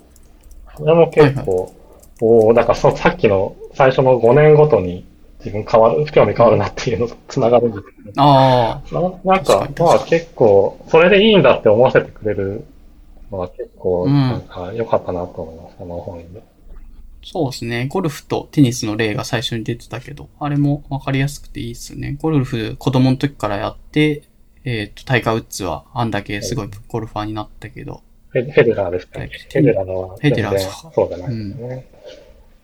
[0.78, 1.74] それも結構、
[2.22, 5.06] おおだからそさっきの最初の5年ごとに
[5.46, 9.02] 自分変わる、興味変わるなっていうのと繋がるんですけど、ああ、な
[9.36, 12.66] なんかまあ結構、それでいいんだって思わせてくれる
[13.32, 14.12] のは結構、うん。
[14.12, 16.42] なんか良かったなと思います、あの本で。
[17.24, 17.88] そうですね。
[17.88, 22.18] ゴルフとテニスの例が最初に出てたけど、あれもわかりやすくていいですね。
[22.20, 24.24] ゴルフ子供の時からやって、
[24.64, 29.28] えっ、と、タイガー・ウッズはあんだけすごいゴルファーになったけど、フェデラーですかね。
[29.28, 31.88] はいフェデラーのは全然そうかそうじゃないですね。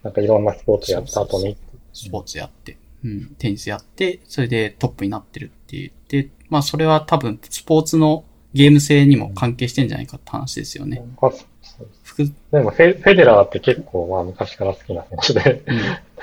[0.03, 1.56] なんかいろんなスポーツやった後に、
[1.94, 11.03] スポーツやって、うん、テニスやって、それでトップになってるって言って、まあそれは多分スポーツのゲーム性にも関係してんじゃないかって話ですよね。
[11.22, 15.64] うそう複でもフェフェデラーって結構まあ昔から好きな選手で、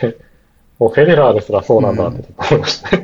[0.03, 0.15] うん
[0.79, 2.97] もうフェデラーですらそうなんだって思いました。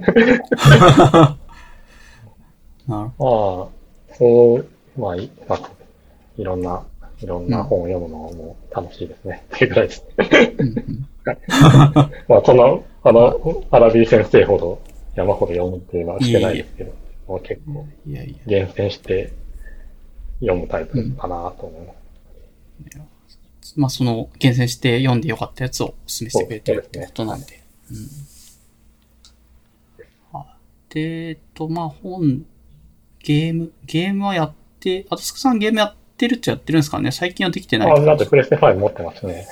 [2.86, 3.70] なるほ
[4.08, 4.66] まあ、そう、
[5.00, 5.70] まあい、まあ、
[6.36, 6.84] いろんな、
[7.20, 9.42] いろんな本を読むのも楽しいですね。
[9.56, 10.54] っていうぐらいですね。
[10.58, 11.08] うん
[12.28, 12.64] まあ、そんな、
[13.04, 14.80] あの、アラビー先生ほど
[15.14, 16.92] 山ほど読むっていうのはしてないですけど。
[17.26, 18.36] を結構いやいや。
[18.46, 19.32] 厳選して
[20.40, 21.92] 読むタイプかなと思いま
[23.62, 23.74] す。
[23.76, 27.60] まあ、その、厳選して読んでよかったやつをお勧めしてくれてるってことなんで。
[27.90, 27.96] うん。
[30.34, 30.56] あ
[30.90, 32.44] で、えっと、まあ、本、
[33.20, 39.48] ゲーム、ゲームはやって、あとすくさんゲームやってるっちゃやってるんですかね最近はできてないあ、だってプレステ5持ってますね。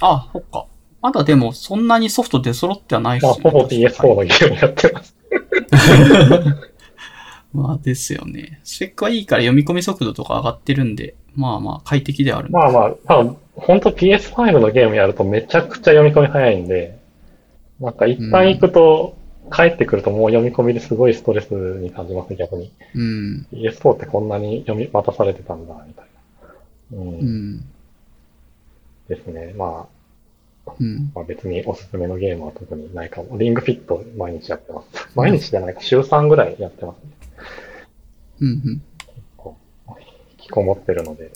[0.00, 0.66] あ、そっか。
[1.00, 5.16] まだでも、そんなにソフト出揃ってはないし、まあ、ほぼ PS4 のゲームやってます。
[7.52, 8.60] まあ、ですよね。
[8.64, 12.50] スペックはいいから読み込み速度とか上がってるんで、まあまあ、快適ではある。
[12.50, 16.98] まあまあ、多分、本当 PS5 のゲームやるとめちゃくちゃ読み込み早いんで、
[17.80, 19.16] なんか一旦行くと、
[19.50, 22.70] 帰ってくるともう読み込みですごいストレスに感じますね、逆に。
[22.94, 23.46] うん。
[23.52, 26.06] PS4 ってこんなに読み、渡されてたんだ、みたい
[26.92, 26.98] な。
[26.98, 27.08] うん。
[27.08, 27.64] うん。
[29.08, 29.54] ですね。
[29.56, 29.88] ま
[30.66, 31.10] あ、うん。
[31.14, 33.38] まあ別におすすめのゲームは特にないかも。
[33.38, 35.08] リングフィット毎日やってます。
[35.14, 37.10] 毎日じゃないか、週3ぐらいやってますね。
[38.40, 38.48] うん。
[38.48, 38.82] うん。
[39.36, 39.56] こ
[39.88, 39.92] う
[40.32, 41.30] 引きこもってるので、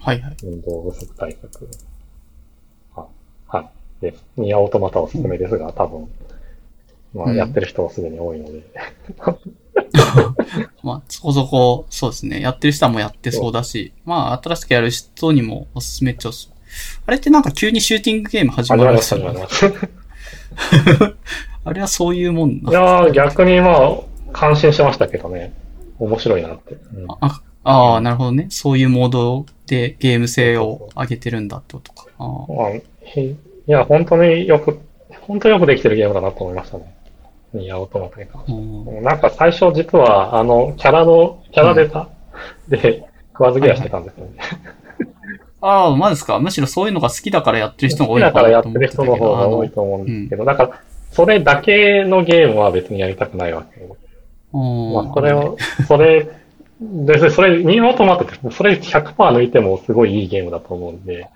[0.00, 0.36] はいはい。
[0.42, 1.68] 運動不足対策。
[2.94, 3.08] は
[3.46, 3.70] はい。
[4.00, 4.24] です。
[4.36, 6.08] ニアオートマタおすすめですが、多分、
[7.14, 8.62] まあ、うんやってる人はすでに多いので、
[10.82, 12.40] まあ、そこそこ、そうですね。
[12.40, 16.56] やってる人はもうやってそうだし、まあ、新しくやる人にもおすすめっちゃおすすめ。
[17.06, 21.16] あれってなんか急にシューティングゲーム始まるんですよね始まります。
[21.64, 22.72] あれはそういうもんいな。
[22.72, 23.98] やー、逆にまあ、
[24.32, 25.52] 感心しましたけどね。
[25.98, 26.74] 面白いなって。
[26.74, 28.46] うんあああ、なるほどね。
[28.50, 32.06] そういうモードでゲーム性を上げてるんだってことか。
[32.20, 33.34] あい
[33.66, 34.78] や、本当によく、
[35.22, 36.95] 本当によくできてるゲームだなと思いましたね。
[37.56, 42.08] ニアオートマタに関してうんなんか最初実は、あの、キャラの、キャラデータ
[42.68, 44.32] で食わず嫌いしてたんですよね。
[45.60, 46.38] ああ、まですか。
[46.38, 53.96] むしろそういうのが好きだからやってる人が多いのだからやかなと思っってる人の方が多いのと思うんですけど、だから、それだけのゲームは別にやりたくないわけよ。
[54.52, 55.56] うんまあ、それを、
[55.88, 56.28] それ、
[56.80, 61.28] で、それ、ニーオートマトって、それ100%抜いてもすごいいいゲームだと思うんで、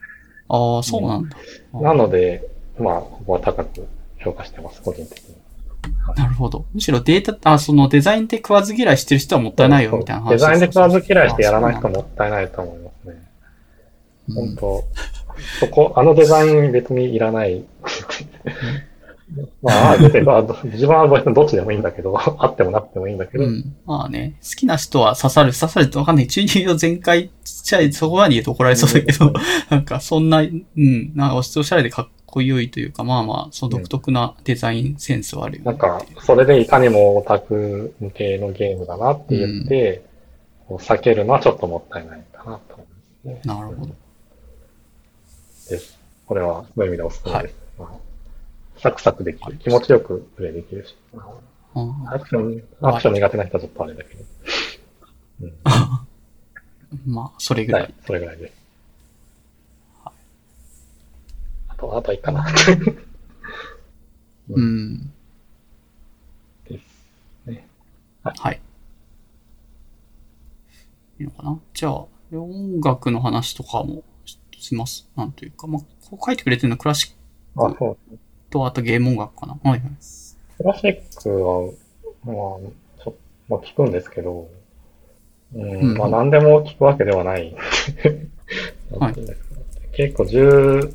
[0.49, 1.37] ああ、そうなんだ。
[1.81, 2.47] なので、
[2.79, 3.87] まあ、ここは高く
[4.19, 5.35] 評価してます、個人的に。
[6.17, 6.67] なるほど。
[6.73, 11.95] むしろデータ、あ、そのデザインで食わず嫌いしてる人はもったいないよみたいな話デザインで食わず嫌いしてやらない人も。
[11.97, 13.15] もったいないと思いますね。
[13.15, 13.31] うん
[14.35, 14.85] 本当
[15.59, 17.65] そこ、あのデザイン別にいらない。
[19.63, 23.77] まあ、別に、まあ自分は別にどっちでもいいんだけど、あってもなくてもいいんだけど、うん。
[23.87, 26.27] まあね、好きな人は刺さる、刺さるってわかんない。
[26.27, 29.33] 中二病全開ちっちゃい、そこまで言うと怒られそうだけど、
[29.71, 35.71] なんかそんな、うん、なんかおしゃれでかっこよいというか、まあまあ、その独特なデザインセンスはあるよね。
[35.71, 40.03] なんか、それでいかにもオタク向けのゲームだなって言って、
[40.67, 43.55] こう避けるのはちょっともったいないかなと思いますね。
[43.55, 43.95] なるほど。
[45.69, 45.99] です。
[46.27, 47.55] これは、そういう意味でおすすめです。
[47.79, 48.11] まあ
[48.81, 49.59] サクサクできる。
[49.59, 50.97] 気持ちよくプレイできるし。
[51.15, 51.23] うん
[52.09, 54.25] アクション、アクション苦手な人はちょっとあれだけど。
[55.43, 55.53] うん。
[57.15, 57.81] まあ、それぐら。
[57.81, 58.55] はいい、それぐらいです。
[60.05, 60.13] あ
[61.81, 62.47] と、あといいかな。
[64.51, 65.13] うん。
[66.69, 66.83] です
[67.47, 67.67] ね。
[68.23, 68.61] はい。
[71.19, 71.59] いいのかな？
[71.73, 74.03] じゃあ、音楽の話とかも
[74.59, 75.09] します？
[75.17, 77.11] なんというか、まあ、こう書いてくれてるのはクラシッ。
[77.75, 77.97] ク
[78.51, 79.55] と、あとゲーム音楽かな？
[79.63, 79.91] はいはい。
[80.59, 81.73] クラシックは、
[82.25, 82.35] まあ、
[83.03, 83.15] ちょ
[83.49, 84.49] まあ、聞くんですけど、
[85.55, 87.57] うん、うんまあ、何でも聞くわけではない。
[88.99, 89.15] はい
[89.93, 90.95] 結構、10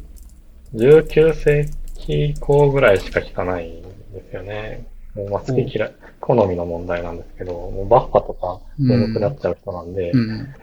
[0.75, 3.81] 19世紀以降ぐらいしか聞かないん
[4.13, 4.85] ですよね。
[5.15, 10.47] もう、まあ、好き嫌い、好みの問題なんですけど、もうバッファとか眠くなっちゃう人なんで、うん。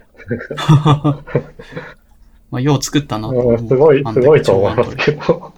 [2.51, 5.53] まあ、よう作ったなすごい、すごいと思いますけど、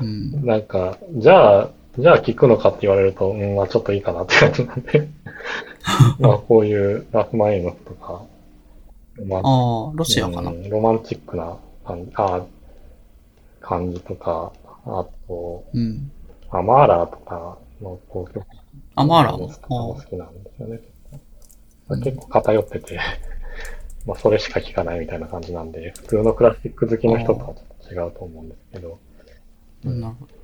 [0.00, 0.44] うん。
[0.44, 5.08] なんか、じゃあ、じゃあ聞くのかって言われると、うん、まあちょっといいかなって感じなんで。
[6.18, 8.22] まあこういうラフマイノフとか、
[9.26, 10.50] まあ、ああ、ロシアかな。
[10.50, 12.42] うんロマンチックな感じあ
[13.70, 14.52] 感じとか、
[14.84, 16.10] あと、うん。
[16.50, 18.44] アマーラーとかのこう曲
[18.96, 19.38] アマーラー？
[19.38, 19.54] もも。
[19.94, 20.80] 好きなんですよね。
[22.02, 22.98] 結構偏ってて、
[24.06, 28.98] まあそれしか聞かないみたいな感じなんで、普通のクラシック好きの人とはちょっと違うと思うんですけど、
[29.84, 30.34] うんなるほど。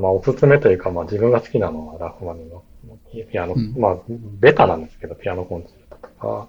[0.00, 2.62] まあ、おすすめというか、まあ、自分が好きなのはラフマニノ
[3.30, 3.98] ピアノ、うんまあ、
[4.40, 6.48] ベタなんですけど、ピアノコンチェルトとか、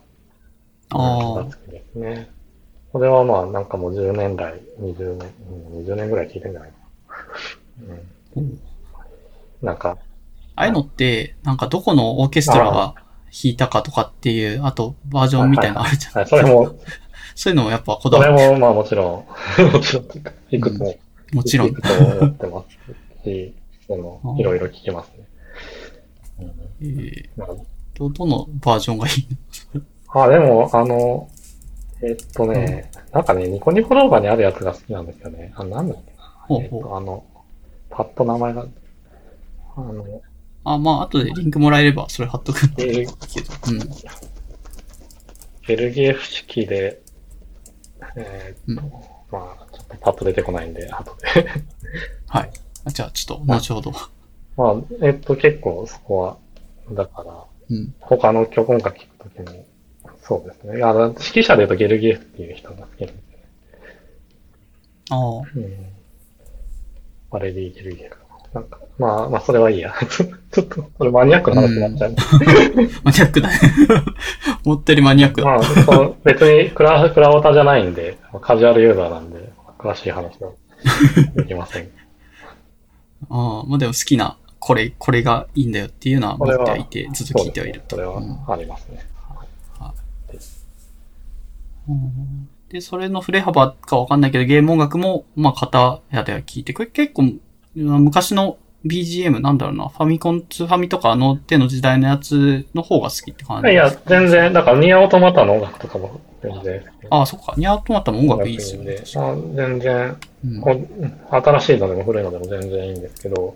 [0.90, 2.30] あが好きですね。
[2.94, 6.78] これはまあ、なんかもう10年来、20年、うん20年ぐらい聞いてんじゃないか
[7.88, 7.96] な。
[7.96, 7.98] あ。
[8.36, 8.60] うん。
[9.64, 9.98] なんか、
[10.56, 16.14] ああいうのって、なんかどこのオーケストラが弾いたかとかっていう、あとバージョンみたいなのあるじゃん。
[16.14, 16.76] はい、それも、
[17.34, 19.26] そういうのもやっぱこだそれわって、もまあもちろ
[19.58, 20.06] ん、もちろん
[20.52, 20.96] いくつも、
[21.34, 21.74] もちろんい。
[21.74, 22.64] くつも思ってま
[23.24, 23.56] すし、
[23.88, 25.28] そのう、んいろいろ聞きますね。
[26.82, 27.48] えー、ま
[27.96, 29.28] ど、どのバージョンがいい
[30.10, 31.28] あ、あでも、あの、
[32.04, 35.54] えっとね、なんかね、ニコニコ動画にあるやつが好きなんですよね。
[35.56, 36.24] あ、なんだっけな。
[36.48, 37.26] ほうほうえっと、あの、
[37.90, 38.66] パッと名前が、
[39.76, 40.22] あの、
[40.66, 43.72] あ、まあ、後でリンクもらえれば、それ貼っとくんだえー。
[43.72, 43.80] うん。
[45.66, 47.02] ゲルゲーフ式で、
[48.16, 51.50] えーっと、うんまあ、ちょっとパッと出てこないんで、後で。
[52.28, 52.52] はい。
[52.86, 53.92] あじゃあ、ちょっと、後ほど。
[54.56, 56.38] まあ、えっと、結構そこは、
[56.92, 57.96] だから、うん。
[58.00, 59.66] 他の曲音楽聴くときも、
[60.24, 60.84] そうですね。
[60.84, 63.46] あの、指揮者で言うとゲルゲーフっていう人が好きなんですよね。
[65.10, 65.20] ああ。
[65.56, 65.94] うん。
[67.30, 68.24] バレディ・ゲルゲーフ。
[68.54, 69.94] なんか、まあ、まあ、それはいいや。
[70.08, 72.16] ちょっと、これマニアックな話になっちゃう。
[73.04, 73.60] マニアックだね。
[74.64, 75.48] 思ったよりマニアックだ。
[75.48, 80.52] まあ、その別にクラ、クラオタじゃないんで、カジュアルユーザーなんで、詳しい話は
[81.36, 81.90] できません。
[83.30, 87.96] ああ、まあでも好きな、これ、これがいいんだよっていうのは持ってはいて、ずっと聞いてはいると。
[87.96, 89.00] それはうんありますね。
[89.08, 89.13] うん
[92.70, 97.34] で、それの振れ幅かわかんないけど、ゲーム音楽も、まあ、片やでは聞いて、これ結構、
[97.76, 103.70] 昔の BGM なんだろうな、ファミコン、ツーファミとかあの手の時代のやつの方が好きって感じ。
[103.70, 106.84] いや、全然、だからニアオートマタの音楽とかも全然。
[107.10, 107.54] ああ、そっか。
[107.58, 108.98] ニャートマタも音楽いいですよね。
[109.16, 113.56] あ全然、にうん新しいのでも古いのでも全然いいんですけど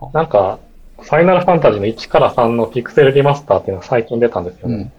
[0.00, 0.58] は、なんか、
[1.00, 4.92] ファイナルファンタジーの1から3のピクセルリマスターっていうのが最近出たんですよねうん。。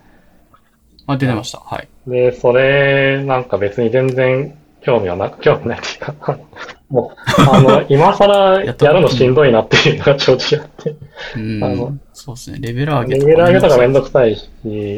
[1.12, 1.60] あ、出てました。
[1.60, 1.88] はい。
[2.08, 6.38] で、それ、なんか別に全然興味はな、興味ないっていうか、
[6.90, 10.96] もう、あの、 今更やるのしんどいなっていうのが正直あって、
[11.36, 11.94] うんあの。
[12.14, 12.58] そうですね。
[12.60, 14.48] レベル上げレベル上げとかめんどどくさいし、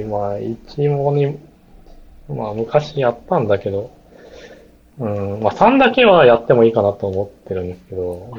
[0.10, 1.38] まあ、一問に、
[2.30, 3.92] まあ、昔やったんだけど、
[5.00, 8.30] うん、まあ、3だけはやってもいいかなと思ってるんですけど、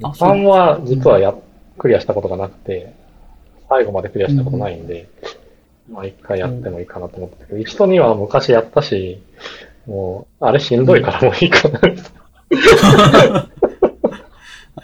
[0.00, 1.34] まあ、あそう3は実はや、
[1.78, 2.92] クリアしたことがなくて、
[3.68, 5.08] 最後までクリアしたことないんで、
[5.90, 9.20] まあ、一回やってもいいかなと思ってたけど、1と2は昔やったし、
[9.86, 11.80] もう、あれしんどいからもういいかな。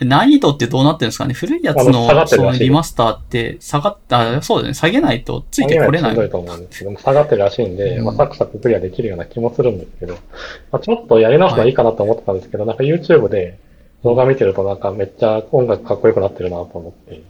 [0.02, 1.34] 難易度ってどうなってるんですかね？
[1.34, 4.74] 古いやつあのそのリマスターって、下がった、あそうだね。
[4.74, 6.12] 下げないとついてこれない。
[6.12, 10.14] しんどいと思うんですけど、下がってるらしいんで、うんまあ、サクサククリアできるような気もするんですけど、
[10.72, 13.58] まあ、ちょっとやり直すのはいいかなと思ってたんですけど、なんか YouTube で
[14.02, 17.22] 動画見てるとなんかめっちゃ音楽かっこよくなってるなと思って、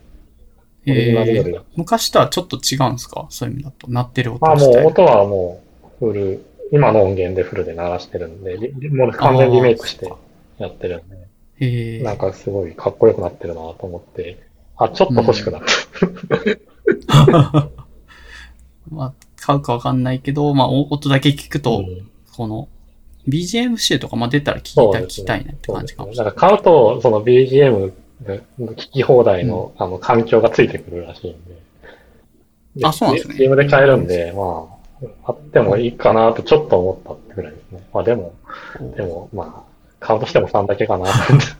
[0.86, 1.62] オリジナルよりは。
[1.76, 3.26] 昔とはちょっと違うんですか？
[3.30, 3.90] そういう意味だと。
[3.90, 5.62] 鳴ってる音まあもう音はも
[6.00, 10.10] うフル、今の音源でフルで鳴らしてるんで、リもう完全リメイクして
[10.58, 11.16] やってるんで、
[11.60, 14.38] へえなんかすごいかっこよくなってるなと思って、
[14.76, 15.62] あ、ちょっと欲しくなっ
[17.06, 17.68] た。
[18.90, 22.08] まあ、買うかわかんないけど、まあ、お音だけ聞くと、うん。
[22.32, 22.68] この、
[23.28, 26.34] BGM 集とかまあ出たら聞きたい、聞きたいねって感じかもしれない。
[26.34, 27.92] から買うと、その BGM で
[28.24, 32.84] 聞き放題の,、あの環境がついてくるらしいんで。
[32.84, 34.68] あそうなんですね Steam で買えるんで、ま
[35.26, 37.82] あ、あってもいいかなとちょっと思ったってぐらいですね。
[37.92, 38.34] まあでも、
[38.96, 41.12] でも、まあ、買うとしても3だけかなっ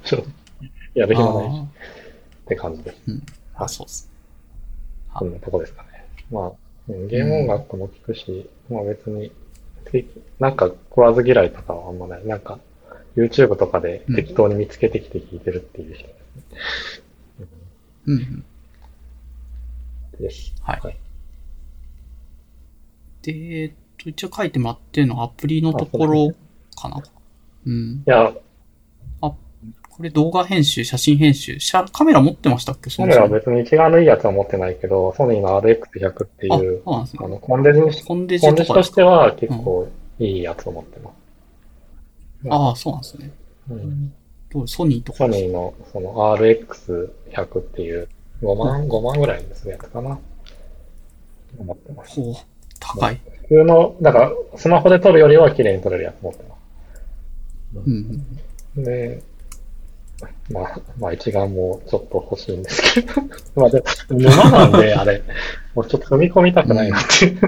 [0.03, 0.29] て、ちょっと
[0.95, 2.97] やる暇ないしって感じです。
[3.55, 4.11] あーあ、そうです。
[5.19, 5.89] そんなとこですかね。
[6.31, 6.53] まあ、
[6.89, 9.33] うんゲーム音楽も聞くし、まあ別に、
[9.91, 10.05] て
[10.39, 12.27] なんか食わず嫌いとかはあんまない。
[12.27, 12.59] なんか、
[13.17, 16.09] YouTube とかで適当に見つけてきて聞いてるっていう人
[18.07, 18.45] うんうん。
[20.21, 20.55] です。
[20.63, 20.97] はいはい
[23.23, 26.33] で、えっと、一応書いてもらってるのはアプリのところ
[26.75, 27.03] かな。
[27.67, 27.97] うん。
[27.97, 28.33] いや、
[29.21, 31.59] これ動画編集、写真編集、
[31.93, 32.89] カメラ持ってましたっけ？
[32.89, 33.29] そカメラは。
[33.29, 36.83] 別に一眼のいいやつは持ってないけど、ソニーの RX100 ってあ、いう。
[36.87, 38.97] あの、コンデジコンデジコンデジとしとかですか？
[38.97, 39.89] ては結構
[40.19, 41.15] いいやつを持ってます。
[42.49, 43.31] ああ、そうなんですね。
[43.71, 44.15] うん
[44.67, 48.09] ソニーとかソニーのその RX100 っていう
[48.43, 50.19] 5万、5万ぐらいでするやつかな。
[51.59, 52.21] 持ってます。
[52.21, 52.35] ほう、
[52.79, 53.21] 高い。
[53.49, 57.93] 普通の、だからスマホで撮るよりは綺麗に撮れるやつ持ってまうん
[58.77, 58.85] うん。
[58.85, 58.85] す。
[58.85, 59.23] で、
[60.51, 63.13] まあ、まあ一眼もちょっと欲しいんですけど。
[63.57, 65.23] まあでも、沼なんで、あれ、
[65.75, 67.41] もうちょっと踏み込みたくないなっていう。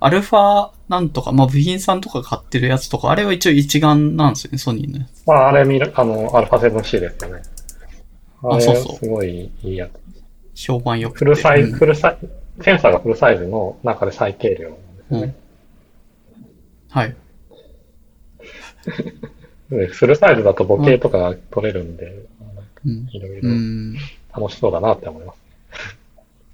[0.00, 5.26] アルファなんとか、まあ部品さんとか買ってるやつとか、あれは一応一眼なんですよね、ソニーのやつ。
[5.26, 7.42] まああれ見る、あの、α7C ですよね。
[8.42, 10.64] あれ、そうそうすごいいいやつ。
[10.66, 11.18] 評判良くて。
[11.18, 12.30] フルサイズ、うんフルサイズ、
[12.62, 15.34] センサーがフルサイズの中で最軽量なんですよね。
[16.90, 17.16] はい。
[19.70, 22.24] でフルサイズだとボケとかが撮れるんで、
[22.86, 23.08] うん。
[23.12, 23.94] いろいうろん。
[24.34, 25.38] 楽しそうだなって思います。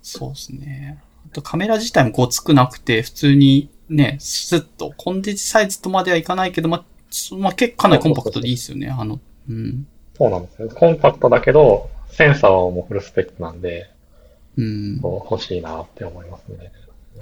[0.03, 0.99] そうですね。
[1.43, 6.85] カメラ自体もごつくなくて、普通にね、スッと、コンデジサイズとまではいかないけど、ま
[7.39, 8.89] まあ、結構かなりコンパクトでいいですよね。
[8.89, 9.87] あの、うん。
[10.17, 10.69] そうなんですよ。
[10.69, 13.91] コンパクトだけど、センサーはもうフルスペックなんで、
[14.57, 15.01] うん。
[15.01, 16.73] 欲しいなって思いますね。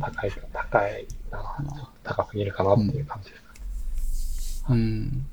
[0.00, 4.64] 高いか、高いな、高すぎるかなっていう感じです。
[4.68, 5.26] うん。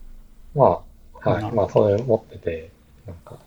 [0.54, 0.82] ま
[1.24, 1.52] あ、はい。
[1.52, 2.70] まあ、それ持ってて、
[3.06, 3.38] なんか、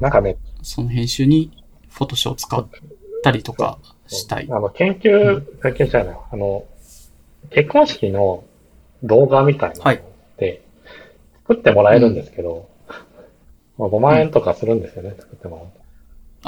[0.00, 2.58] なんかね、その編集にフォトショーを使
[3.30, 4.48] ったりとかしたい。
[4.50, 6.64] あの、研究、研究じゃない、あの、
[7.50, 8.44] 結婚式の
[9.02, 10.02] 動画みたいなのはい
[10.38, 10.62] で、
[11.48, 12.68] 作ってもらえるんですけど、
[13.78, 15.72] まあ、5万円とかするんですよね、作ってもらうと。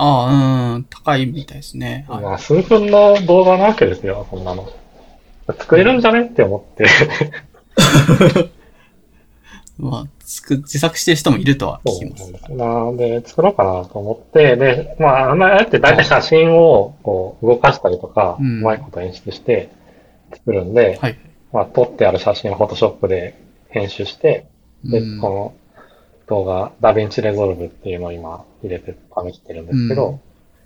[0.00, 2.06] ああ、うん、高いみたいですね。
[2.08, 4.68] はいまあ、数分の動画なわけですよ、そんなの。
[5.46, 6.26] 作れるんじゃね？
[6.26, 6.86] って思って。
[9.78, 12.52] まあ、つく、自作してる人もいるとは聞きます。
[12.52, 19.70] なので、作ろうかなと思って、で、まあ、あんなやって大体写真をこう動かしたりとか、ううんまいこと演出して
[20.32, 21.18] 作るんで、はい。
[21.52, 24.46] まあ、撮ってある写真を Photoshop で編集して、
[24.84, 25.54] で、うんこの
[26.28, 30.20] 動画、 DaVinci Resolve っていうのを今入れて試してるんですけど、うん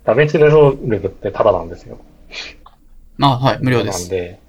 [0.05, 1.97] DaVinci Resolve ってタダなんですよ。
[3.21, 4.01] あはい、無料です。
[4.01, 4.39] なんで、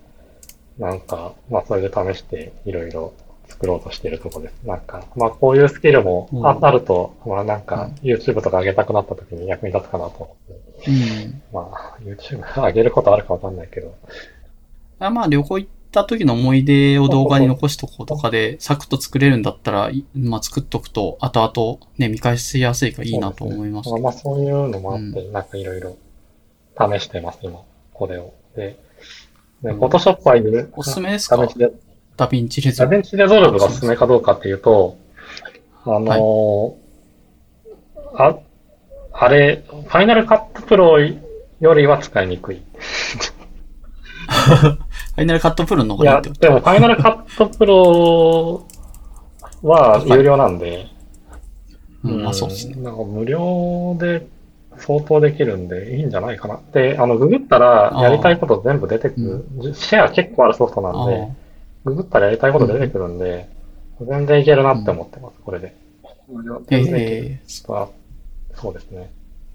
[0.79, 3.13] なんか、まあそれで試していろいろ
[3.49, 4.55] 作ろうとしているところです。
[4.65, 6.65] なんか、まあこういうスキルもあ,、うん。
[6.65, 10.37] あると、まあなんか YouTube とか上げたくなった時に役に立つかなと思
[10.81, 10.91] って。
[10.91, 10.95] う
[11.29, 11.43] ん。
[11.53, 13.95] まあ YouTube 上げることあるかわかんないけど、
[14.99, 24.01] あまあ、旅行行った時の思い出を動画に残しとこうとかで、サクッと作れるんだったら、いまあ、作っとくと、後々ね、見返しやすいからいいなと思いますね。
[24.01, 25.97] まあ、まあそういうのもあって、うなんかいろいろ
[26.79, 27.61] 試してます、今、
[27.93, 28.33] これを。
[28.57, 28.79] で、
[29.63, 29.81] で、うん。
[29.81, 31.37] Photoshop はいうおすすめですか？
[31.37, 31.73] DaVinci Re
[32.17, 34.97] DaVinci Reso DaVinci Resolve がおすすめかどうかっていうと、
[35.85, 36.85] あのー
[38.17, 38.37] あ、
[39.13, 42.63] あれ、ファイナルカットプロよりは使いにくい。
[44.27, 46.41] ファイナルカットプロの方いや、がいいってこと？
[46.41, 48.67] でもファイナルカットプロ
[49.63, 50.87] は有料なんで、
[52.05, 52.77] うん、まあそうですね。
[52.77, 54.27] なんか無料で
[54.79, 56.61] 相当できるんでいいんじゃないかな。
[56.73, 59.75] で、あの、ググったらやりたいこと全部出てくる。
[59.75, 61.29] シェア結構あるソフトなんあで、
[61.85, 63.49] ググったらやりたいこと出てくるんで、
[64.01, 65.75] 全然いけるなって思ってます、これで。
[66.71, 67.89] ええ人は、
[68.55, 69.11] そうですね。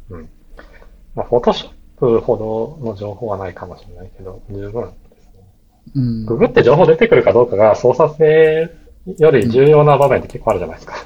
[0.09, 0.29] うん。
[1.15, 5.43] まあ、フォトショップほどの情報はないかもしれないけど、十分ですね。
[5.95, 6.25] うん。
[6.25, 8.69] ググって情報出てくるかどうかが操作性
[9.17, 11.05] より重要な場面って結構あるじゃないですか。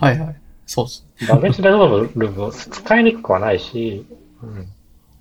[0.00, 0.36] はいはい。
[0.66, 1.06] そうです。
[1.28, 4.06] ダメージレゾルブも使いにくくはないし、
[4.42, 4.66] うん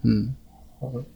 [0.05, 0.35] うん。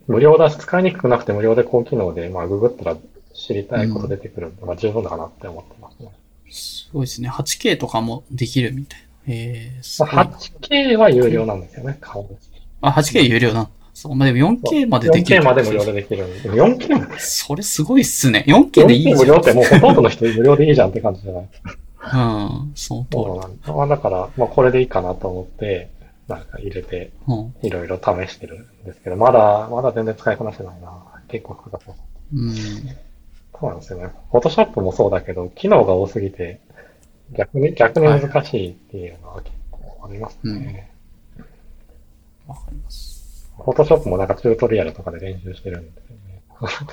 [0.08, 2.98] 無料だし、使いにくくなくて無料で高機能で、まあ、ググったら
[3.38, 6.12] 知りたいこと出てくるんで、まあ、十分だかなって思ってますね。
[6.50, 7.30] すごいですね。
[7.30, 9.06] 8K とかもできるみたいな。
[9.28, 10.16] ええすごい。
[10.16, 12.52] まあ、8K は有料なんですよね、顔です。
[12.82, 13.70] あ、8K 有料な。
[13.94, 15.42] そう、まあ、でも 4K までできる。
[15.42, 16.40] 4K まで無料でできるんで。
[16.40, 18.44] でも 4K もそれすごいっすね。
[18.48, 19.18] 4K でいいじゃ 4K ん。
[19.18, 22.72] 無料ってもうほとんどの人無料でいいじゃんって感じじゃないうん。
[22.74, 23.74] その通そうだ。
[23.74, 25.92] まあ、だから、まあ、これでいいかなと思って、
[26.28, 27.12] なんか入れて。
[27.62, 30.92] いろいろ試してるんですけど、まだ、まだ全然使いこなしてないな。
[31.28, 31.94] 結構複雑な。
[32.34, 32.56] うん。
[33.60, 34.10] そうなんですよね。
[34.32, 36.60] フォトショップもそうだけど、機能が多すぎて、
[37.32, 40.92] 逆に、逆に難しいっていうのは結構ありますね。
[42.48, 43.52] わかります。
[43.58, 46.42] フォトショップもなんかチュートリアルとかで練習してるんでね。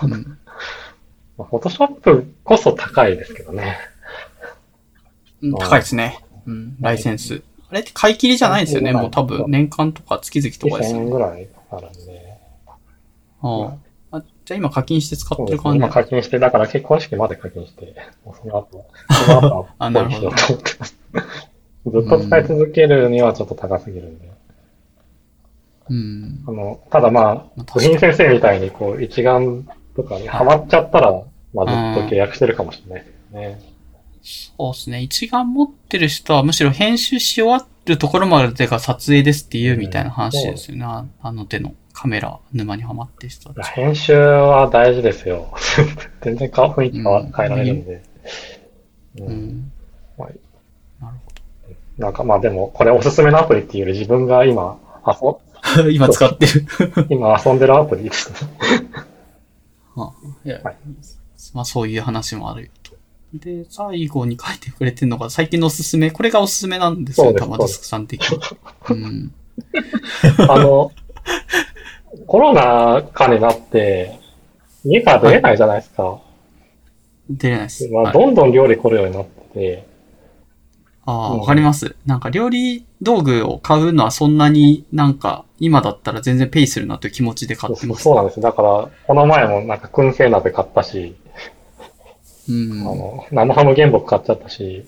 [0.02, 0.38] うん。
[1.36, 3.76] まあフォトショップこそ高いですけどね。
[5.42, 6.18] うん高いですね。
[6.46, 6.76] うん。
[6.80, 7.42] ライセンス。
[7.68, 8.92] あれって買い切りじゃないんですよね。
[8.92, 11.06] もう多分年間とか月々とかです2000よね。
[11.06, 12.38] 円ぐらいあるんで。
[12.66, 12.72] あ
[13.42, 13.76] ああ
[14.44, 15.34] じゃあ今課金して使。
[15.34, 18.86] ってる感じ今課金して、だから結婚式まで課金して、もうその後、
[19.26, 20.96] その後あはなるほどポイしようと思ってます。
[21.86, 24.30] ずっと使い続けるにはちょっと高すぎるんで。
[25.90, 26.44] うん。
[26.46, 31.12] あの、ただまあまあ、部品先生みたいにこう、一眼とかにハマっちゃったら、
[31.52, 33.60] まあずっと契約してるかもしれないですよね。
[34.22, 35.02] そうですね。
[35.02, 40.84] 一眼持ってる人はむしろ編集し終わるところまでが撮影ですっていうみたいな話ですよね。
[40.84, 43.72] ああの手のカメラ沼にはまってる人いやたち。
[43.74, 45.54] 編集は大事ですよ。
[46.20, 48.02] 全然顔雰囲気変わうん変えられるんで。
[49.20, 49.72] ううんん。
[50.18, 50.28] まあ
[51.04, 51.16] なる
[51.96, 55.40] なんかまあでも、これおすすめのアプリっていうより自分が今、遊ほ
[55.76, 55.88] ど。
[55.90, 56.66] 今使ってる。
[57.08, 58.50] 今遊んでるアプリですね。
[59.96, 60.12] あ
[60.44, 60.76] いやはい
[61.54, 62.92] まあそういう話もあるよと。
[63.34, 66.10] で、最後に書いてくれてるのが最近のおすすめ。
[66.10, 68.38] これがおすすめなんですよ、玉デスクさん的に。
[68.90, 69.32] うん。
[70.48, 70.90] あの、
[72.26, 74.18] コロナ禍になって、
[74.84, 76.20] 家から出れないじゃないですか。
[77.30, 77.88] 出れないです。
[77.88, 79.86] まあ、はいどんどん料理来るようになってて、
[81.06, 81.96] ああ、うんわかります。
[82.06, 88.02] なんか料理道具を買うのはそんなになんか今だったら全然ペイするなという気持ちで買ってます。
[88.02, 88.40] そうなんです。
[88.40, 91.14] だから、この前もなんか燻製鍋買ったし、
[92.48, 92.80] うん。
[92.80, 94.84] あの、生ハム原木買っちゃったし、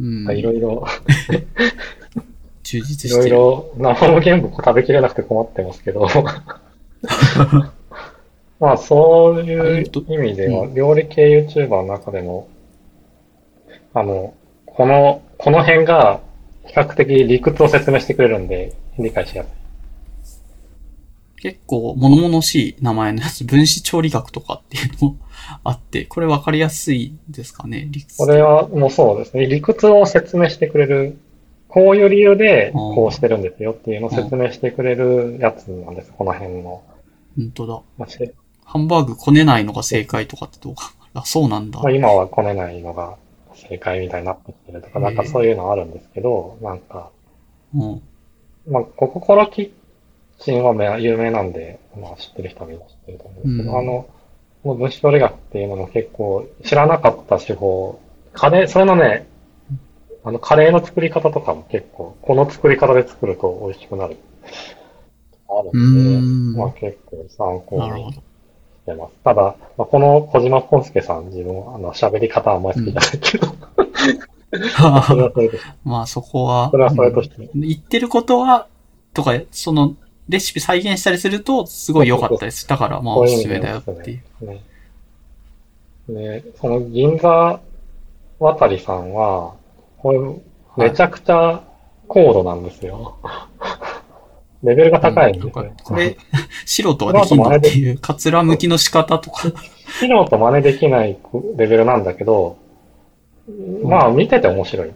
[0.00, 0.86] うんいろいろ、
[2.70, 3.36] 充実いろいしてる。
[3.36, 6.06] ろ生の原木食べきれなくて困ってますけど。
[8.60, 12.48] まあ、そういう意味では、う料理系 YouTuber の中でも、
[13.94, 14.34] あの、
[14.66, 16.20] この、この辺が
[16.66, 19.50] 比較的理屈を説明してくれるんで、理解しやすい。
[21.40, 25.16] 結構物々しい名前のやつ、分子調理学とかっていうのも
[25.64, 28.18] あって、これ分かりやすいですかね、理屈。
[28.18, 29.46] これはもうそうですね。
[29.46, 31.16] 理屈を説明してくれる。
[31.70, 36.82] こういう理由でこうしてるんですよっていうのを説明してくれるやつなんです、この辺の。
[37.36, 37.80] 本当だ。
[37.96, 38.18] まあし
[38.64, 40.92] ハンバーグこねないのが正解とかってどうか。
[41.14, 41.92] あ、そうなんだまあ、。
[41.92, 43.16] 今はこねないのが
[43.54, 47.10] 正解みたいになってきてるとか、なんかそういうのあるんですけど、なんか、
[47.74, 48.02] うん。
[48.68, 49.70] まあ、コココロキッ
[50.40, 54.06] チンはめ有名なんで、まあ知ってる人はみんな知ってると思うんですけど、うんあの、
[54.62, 58.00] もう分子調理学っていうのも結構知らなかった手法、
[58.32, 59.26] カレー、それのね、
[60.24, 64.16] あの、カレーの作り方とかも結構、この作り方で作ると美味しくなる。
[65.48, 68.20] あるうーんんで、まあ結構参考にし。
[68.90, 69.14] てます。
[69.24, 73.46] ただ、まあ、この小島ポンスケさん、自分、あの、喋り方あんまり好きじゃないけど、
[75.84, 78.66] まあそこは、それはそれとして、うん言ってることは、
[79.14, 79.94] とか、その、
[80.28, 82.68] レシピ再現したりすると、すごい良かったです。
[82.68, 84.46] だから、まあ、おすすめだよっていう。
[84.46, 84.60] ね。
[86.08, 87.60] で、その銀座
[88.38, 89.54] 渡りさんは、
[90.02, 90.42] こ
[90.76, 91.62] れ、めちゃくちゃ
[92.08, 93.18] 高度なんですよ。
[94.62, 95.52] レベルが高いんですよ。
[95.52, 96.16] これ、
[96.66, 97.56] 素人はできんの？
[97.56, 99.48] っていう、カツラ向きの仕方とか。
[99.98, 101.18] 素人真似できない
[101.56, 102.56] レベルなんだけど、
[103.82, 104.90] まあ見てて面白い。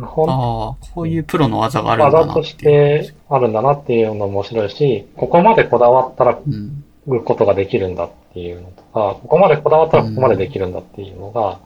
[0.00, 6.84] ああ、こういうプロの技があるんだなって技としてあるんだなっていうのも面白いし、ここまでこだわったらうん。
[7.06, 11.58] ることができるんだっていうのとか、ここまでこだわったらここまでできるんだっていうのが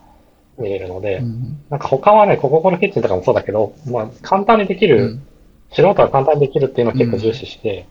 [0.59, 1.61] 見れるので、うん。
[1.71, 5.23] なんか他はね、コココロキッチンとかもそうだけど、まあ簡単にできる、うん。
[5.71, 7.87] 素人は簡単にできるっていうのを結構重視して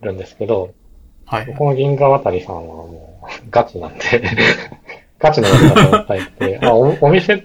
[0.00, 0.74] るんですけど、
[1.24, 1.54] はい。
[1.54, 4.00] この銀座渡りさんはもう ガチなんで、
[5.18, 6.06] ガチのやつだと思っ
[6.38, 7.42] てて、あおお店っ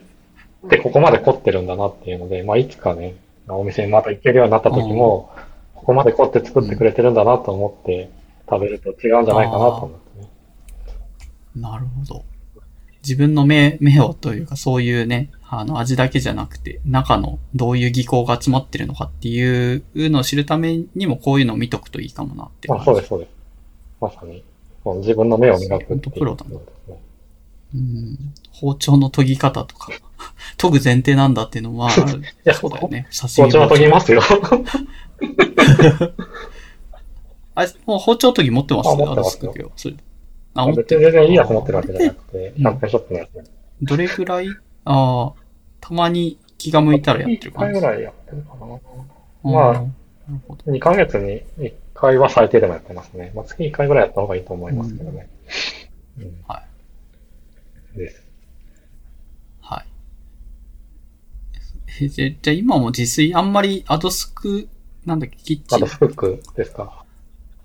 [0.70, 3.16] てここまで凝ってるんだなっていうので、まあいつかね、
[3.48, 5.30] お店にまた行けるようになった時も、
[5.76, 8.10] ここまで凝って作ってくれてるんだなと思って
[8.50, 10.30] 食べると違うんじゃないかなと思ってね。
[11.58, 12.24] なるほど。
[13.04, 23.30] 自分の目、目をというか、そういうね、あの、味だけじゃなくて、中のどういう技巧が集まってるのかっていうのを知るためにも、こういうのを見とくといいかもなってまあそうです、そうです。
[24.00, 24.44] まさに、
[25.02, 26.58] 自分の目を磨くっていうプロだなね。
[27.76, 28.18] うん。
[28.52, 29.92] 包丁の研ぎ方とか、
[30.58, 31.92] 研ぐ前提なんだっていうのは、
[32.44, 33.08] や そうだよね。
[33.12, 34.22] 刺包丁は研ぎますよ。
[37.56, 38.90] あ、もう包丁研ぎ持ってます？
[38.90, 39.22] あ持ってますよ。
[39.22, 39.96] アドスクープそれ
[40.56, 43.30] あ、持っ別に全然いいやつ持ってるわけじゃなくて、うん100円ショップのやつ。
[43.82, 44.48] どれぐらい
[44.86, 45.34] ああ、
[45.82, 47.80] たまに気が向いたらやってる1回感じ。
[47.82, 48.66] ぐらいやってるかな。
[48.66, 49.88] うんまあなる
[50.48, 50.72] ほど。
[50.72, 53.34] 2ヶ月に1回は最低でもやってますね。
[53.36, 55.28] まあ、月1回ぐらいやった方がいいと思いますけどね。
[56.20, 56.64] うんは
[57.96, 58.24] です。
[59.60, 59.86] はい。
[62.02, 64.70] えじゃ、じゃあ今も自炊、あんまりアドスク、
[65.06, 65.78] なんだっけ、キッチン？
[65.78, 67.03] あと、、フックですか。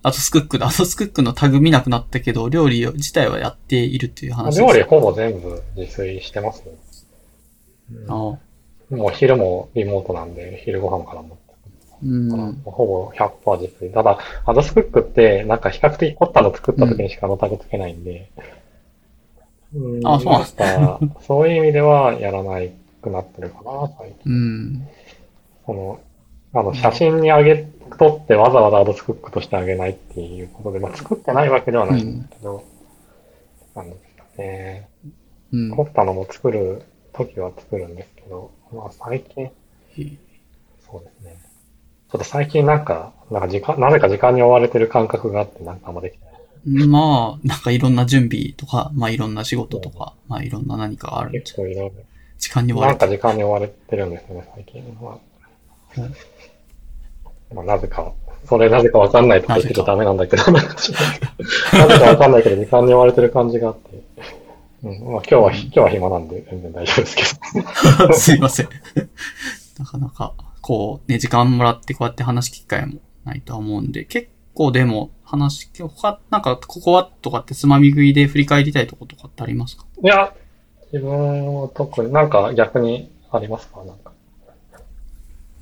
[0.02, 4.60] アドスクックだ、アドスクックのタグ見なくなったけど、料理自体はやっているっていう話です。
[4.60, 6.72] 料理ほぼ全部自炊してますね。
[7.92, 8.38] うんああ
[8.90, 11.48] もう昼もリモートなんで、昼ご飯から持って
[12.02, 12.62] うん。
[12.64, 13.92] ほぼ100%自炊。
[13.92, 18.30] ただ、アドスクックって、なんか比較的凝ったの作った時にしかあのタグつけないんで、
[19.74, 24.32] うんあそうなんですかそういう意味ではやらないくなってるかな、最近。
[24.32, 24.88] うん。
[25.66, 26.00] その、
[26.54, 32.64] あの、写真に上げ、撮ってわざわざアドスクックとしてあげないっていうことで、まあ、作ってないわけではないんですけど、
[33.74, 34.88] なんですかね。
[35.52, 35.70] うん。
[35.70, 39.50] 凝ったのも作る時は作るんですけど、まあ最近、
[40.84, 41.36] そうですね。
[42.10, 46.88] ちょっと最近なんか、なんか時間、なぜか時間に追われてる感覚があって、なんかあんまできてない。
[46.88, 51.92] まあ、なんかいろんな準備とか、まあいろんな仕事とか、まあいろんな何かがあるんじゃ結構いろい
[52.38, 54.98] 時間に追ろ、われてなんか時間に追われてるんですよね、最近。
[55.00, 55.18] まあ、
[57.54, 58.12] まあ、なぜか、
[58.44, 60.66] それなぜかわかんないとか言ってちゃダメなんだけど、 なぜ
[61.98, 64.02] かわかんないけど、時間に追われてる感じがあって。
[64.84, 67.22] うん、まあ今日は、今日は暇なんで全然大丈夫ですけ
[68.06, 68.12] ど。
[68.18, 68.68] すいません。
[69.78, 79.84] なかなか、こう、ね、時間もらってこうやって話す機会もないとは思うんで、結構でも話、他、なんか、ここはとかってつまみ食いで振り返りたいとことかってありますか？
[80.02, 80.32] いや、
[80.92, 83.82] 自分は特になんか逆にありますか？
[83.84, 84.07] なんか。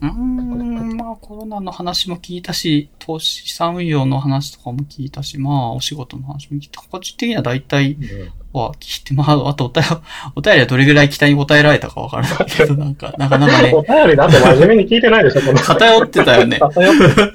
[0.02, 6.82] うーん、まあコロナの話も聞いたし、投資資産運用の話とかも聞いたし、まあお仕事の話も聞いた。
[6.82, 9.90] 個人的には大体うんは聞いて、まああとお便り、
[10.34, 15.58] お便りはどれぐらい期待に応えられたかわからないけど、 なんか、なかなかねお、便りだって真面目に聞いてないでしょ、この。
[15.58, 16.58] 偏ってたよね。
[16.58, 17.32] 偏ってる。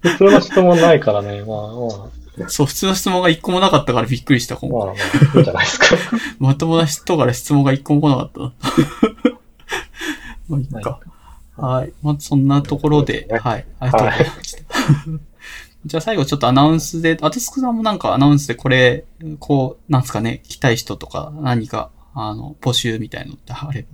[0.00, 1.42] 普通の質問ないからね。
[1.42, 1.58] まあ
[2.38, 4.78] まそう、普通の質問が一個もなかったからびっくりした、あ、今回。
[4.78, 5.86] まあまあ、いいんじゃないですか。
[6.40, 8.52] まともな人から質問が一個も来なかったな。
[10.48, 10.90] まあ、いいか。
[10.90, 11.21] はい。
[12.02, 13.66] まあ、そんなところで、ねはい。
[13.78, 14.62] ありがとうございました。
[15.84, 19.04] じゃあ最後ちょっとアナウンスで、アトスクさんもなんかアナウンスでこれ、
[19.40, 23.86] こう、なんですかね、来たい人とか何か、あの、募集みたいのってあれ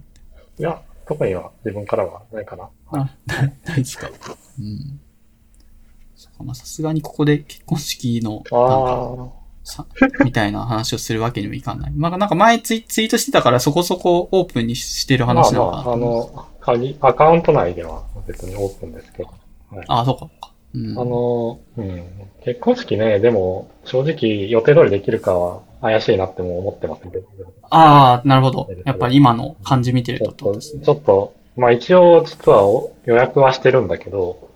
[0.58, 2.68] いや、特には自分からはないかな。
[2.90, 3.00] ば。
[3.00, 4.10] あ、ない、ないですか。
[4.58, 5.00] うん。
[6.14, 9.28] そうか、まあさすがにここで結婚式の、なんか、ああ、
[9.68, 9.86] さ、
[10.24, 11.92] みたいな話をするわけにもいかない。
[11.94, 19.30] まあ、なんか前ツイツイートしてたからそこそこオープンにしてるまあ話なのかなまあ、あの、鍵、アカウント内では別にオープンですけど。
[19.70, 20.98] はい、ああ、そうか、そうん。
[20.98, 22.04] あの、うん、
[22.44, 27.24] 結婚式ね、でも、正直予定通りできるかは怪しいなっても思ってますけど。
[27.70, 28.68] ああ、なるほど。
[28.84, 30.60] やっぱり今の感じ見てるとってちょっと。
[30.84, 34.50] ちょっと、まあ一応実はお予約はしてるんだけど、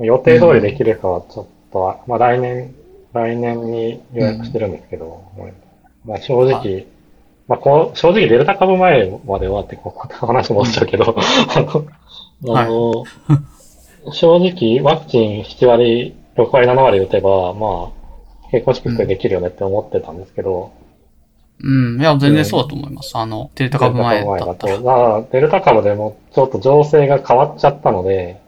[0.00, 2.74] 予定通りできるかはちょっと、まあ来年、
[3.12, 5.22] 来年に予約してるんですけど、
[6.04, 6.86] まあ正は直、
[7.48, 11.16] まあこう、正直デルタ株前まで終わって、こう、話戻っちゃうけど、
[11.54, 11.86] あの、
[12.56, 13.04] あの、
[14.12, 20.72] 正直ワクチン7割、6割、7割打てば、まあ、結婚式普通にできるよねって思ってたんですけど、
[21.62, 22.00] うん。
[22.00, 23.16] いや、全然そうだと思います。
[23.16, 25.22] あの、デルタ株前だったら。
[25.32, 28.40] デルタ株でもちょっと情勢が変わっちゃったので、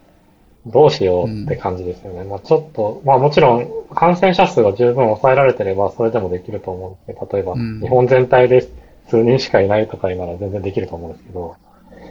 [0.66, 2.24] どうしようって感じですよね。
[2.24, 7.80] まあちょっと、まあもちろん感染者数が十分抑えられてればそれでもできると思うんですけど、例えばうん。
[7.80, 8.68] 日本全体で
[9.08, 11.56] 数人しかいないとか今なら全然できると思うんですけど、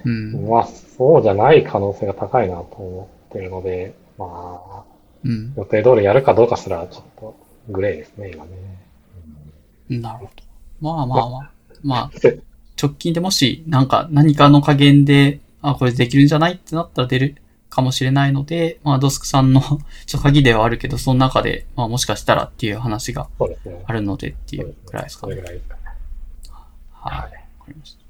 [0.05, 0.47] うん。
[0.47, 4.83] まあそうじゃない可能性が高いなと思ってるので、まあ
[5.23, 5.53] うん。
[5.55, 7.35] 予定通りやるかどうかすらちょっと
[7.69, 8.51] グレーですね、今ね。
[9.89, 10.43] なるほど。
[10.81, 11.51] まあまあまあ。
[11.83, 12.39] まあ、 せ
[12.81, 17.35] 直近でもし、なんか何かの加減で、あ、これできるんじゃないってなったら出る
[17.69, 19.79] かもしれないので、まあ、ドスクさんの、 ちょっ
[20.11, 23.27] と鍵ではあるけど、その中で、まあもしかしたらっていう話が。
[23.85, 25.35] あるのでっていうくらいですかね
[27.01, 27.13] はい。
[27.13, 27.31] わか
[27.69, 28.07] りました。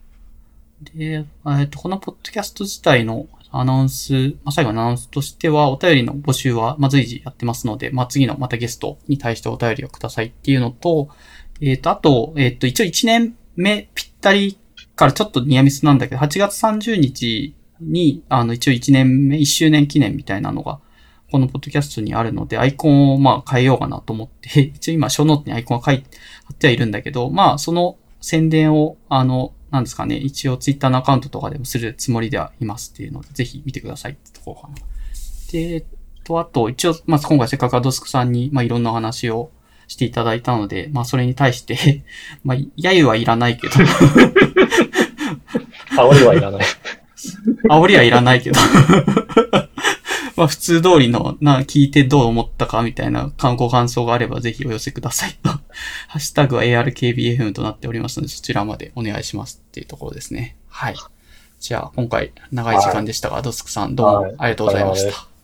[0.96, 1.26] で、
[1.60, 11.10] えっと、このポッドキャスト自体のアナウンス、まあ、最後のアナウンスとしては、お便りの募集は、まあ、随時やってますので、まあ、次のまたゲストに対してお便りをくださいっていうのと、
[11.62, 14.58] えっと、あと、えっと、一応1年目ぴったり
[14.96, 20.80] からちょっとニアミスなんだけど、8月30日に、あの、一応1年目、1周年記念みたいなのが、
[21.32, 34.76] このポッドキャストにあるので、アイコンをまあ変えようかなと思って、 一応今、ショーノートにアイコンが書いて、貼ってはいるんだけど、まあ、その宣伝を、あの、なんですかね、一応ツイッターのアカウントとかでもするつもりではいますっていうので、ぜひ見てくださいってところかな。
[35.54, 35.86] で、
[36.26, 39.50] と、あと、一応、まあ、今回せっかくアドスクさんに、まあ、いろんなお話を
[39.88, 42.04] していただいたので、まあ、それに対して、
[42.44, 43.74] まあ、揶揄はいらないけど、
[45.96, 46.66] 煽りはいらない。
[47.70, 48.60] 煽りはいらないけど、
[50.38, 55.50] まあ、普通通りの、な、聞いてどう思ったかみたいなご感想があればぜひお寄せくださいと。
[56.08, 60.56] ハッシュタグは ARKBFM となっておりますので、そちらまでお願いしますっていうところですね。
[60.70, 60.96] はい。
[61.60, 65.12] じゃあ、今回長い時間でしたが、ドスクさんどうもありがとうございました。
[65.12, 65.37] はい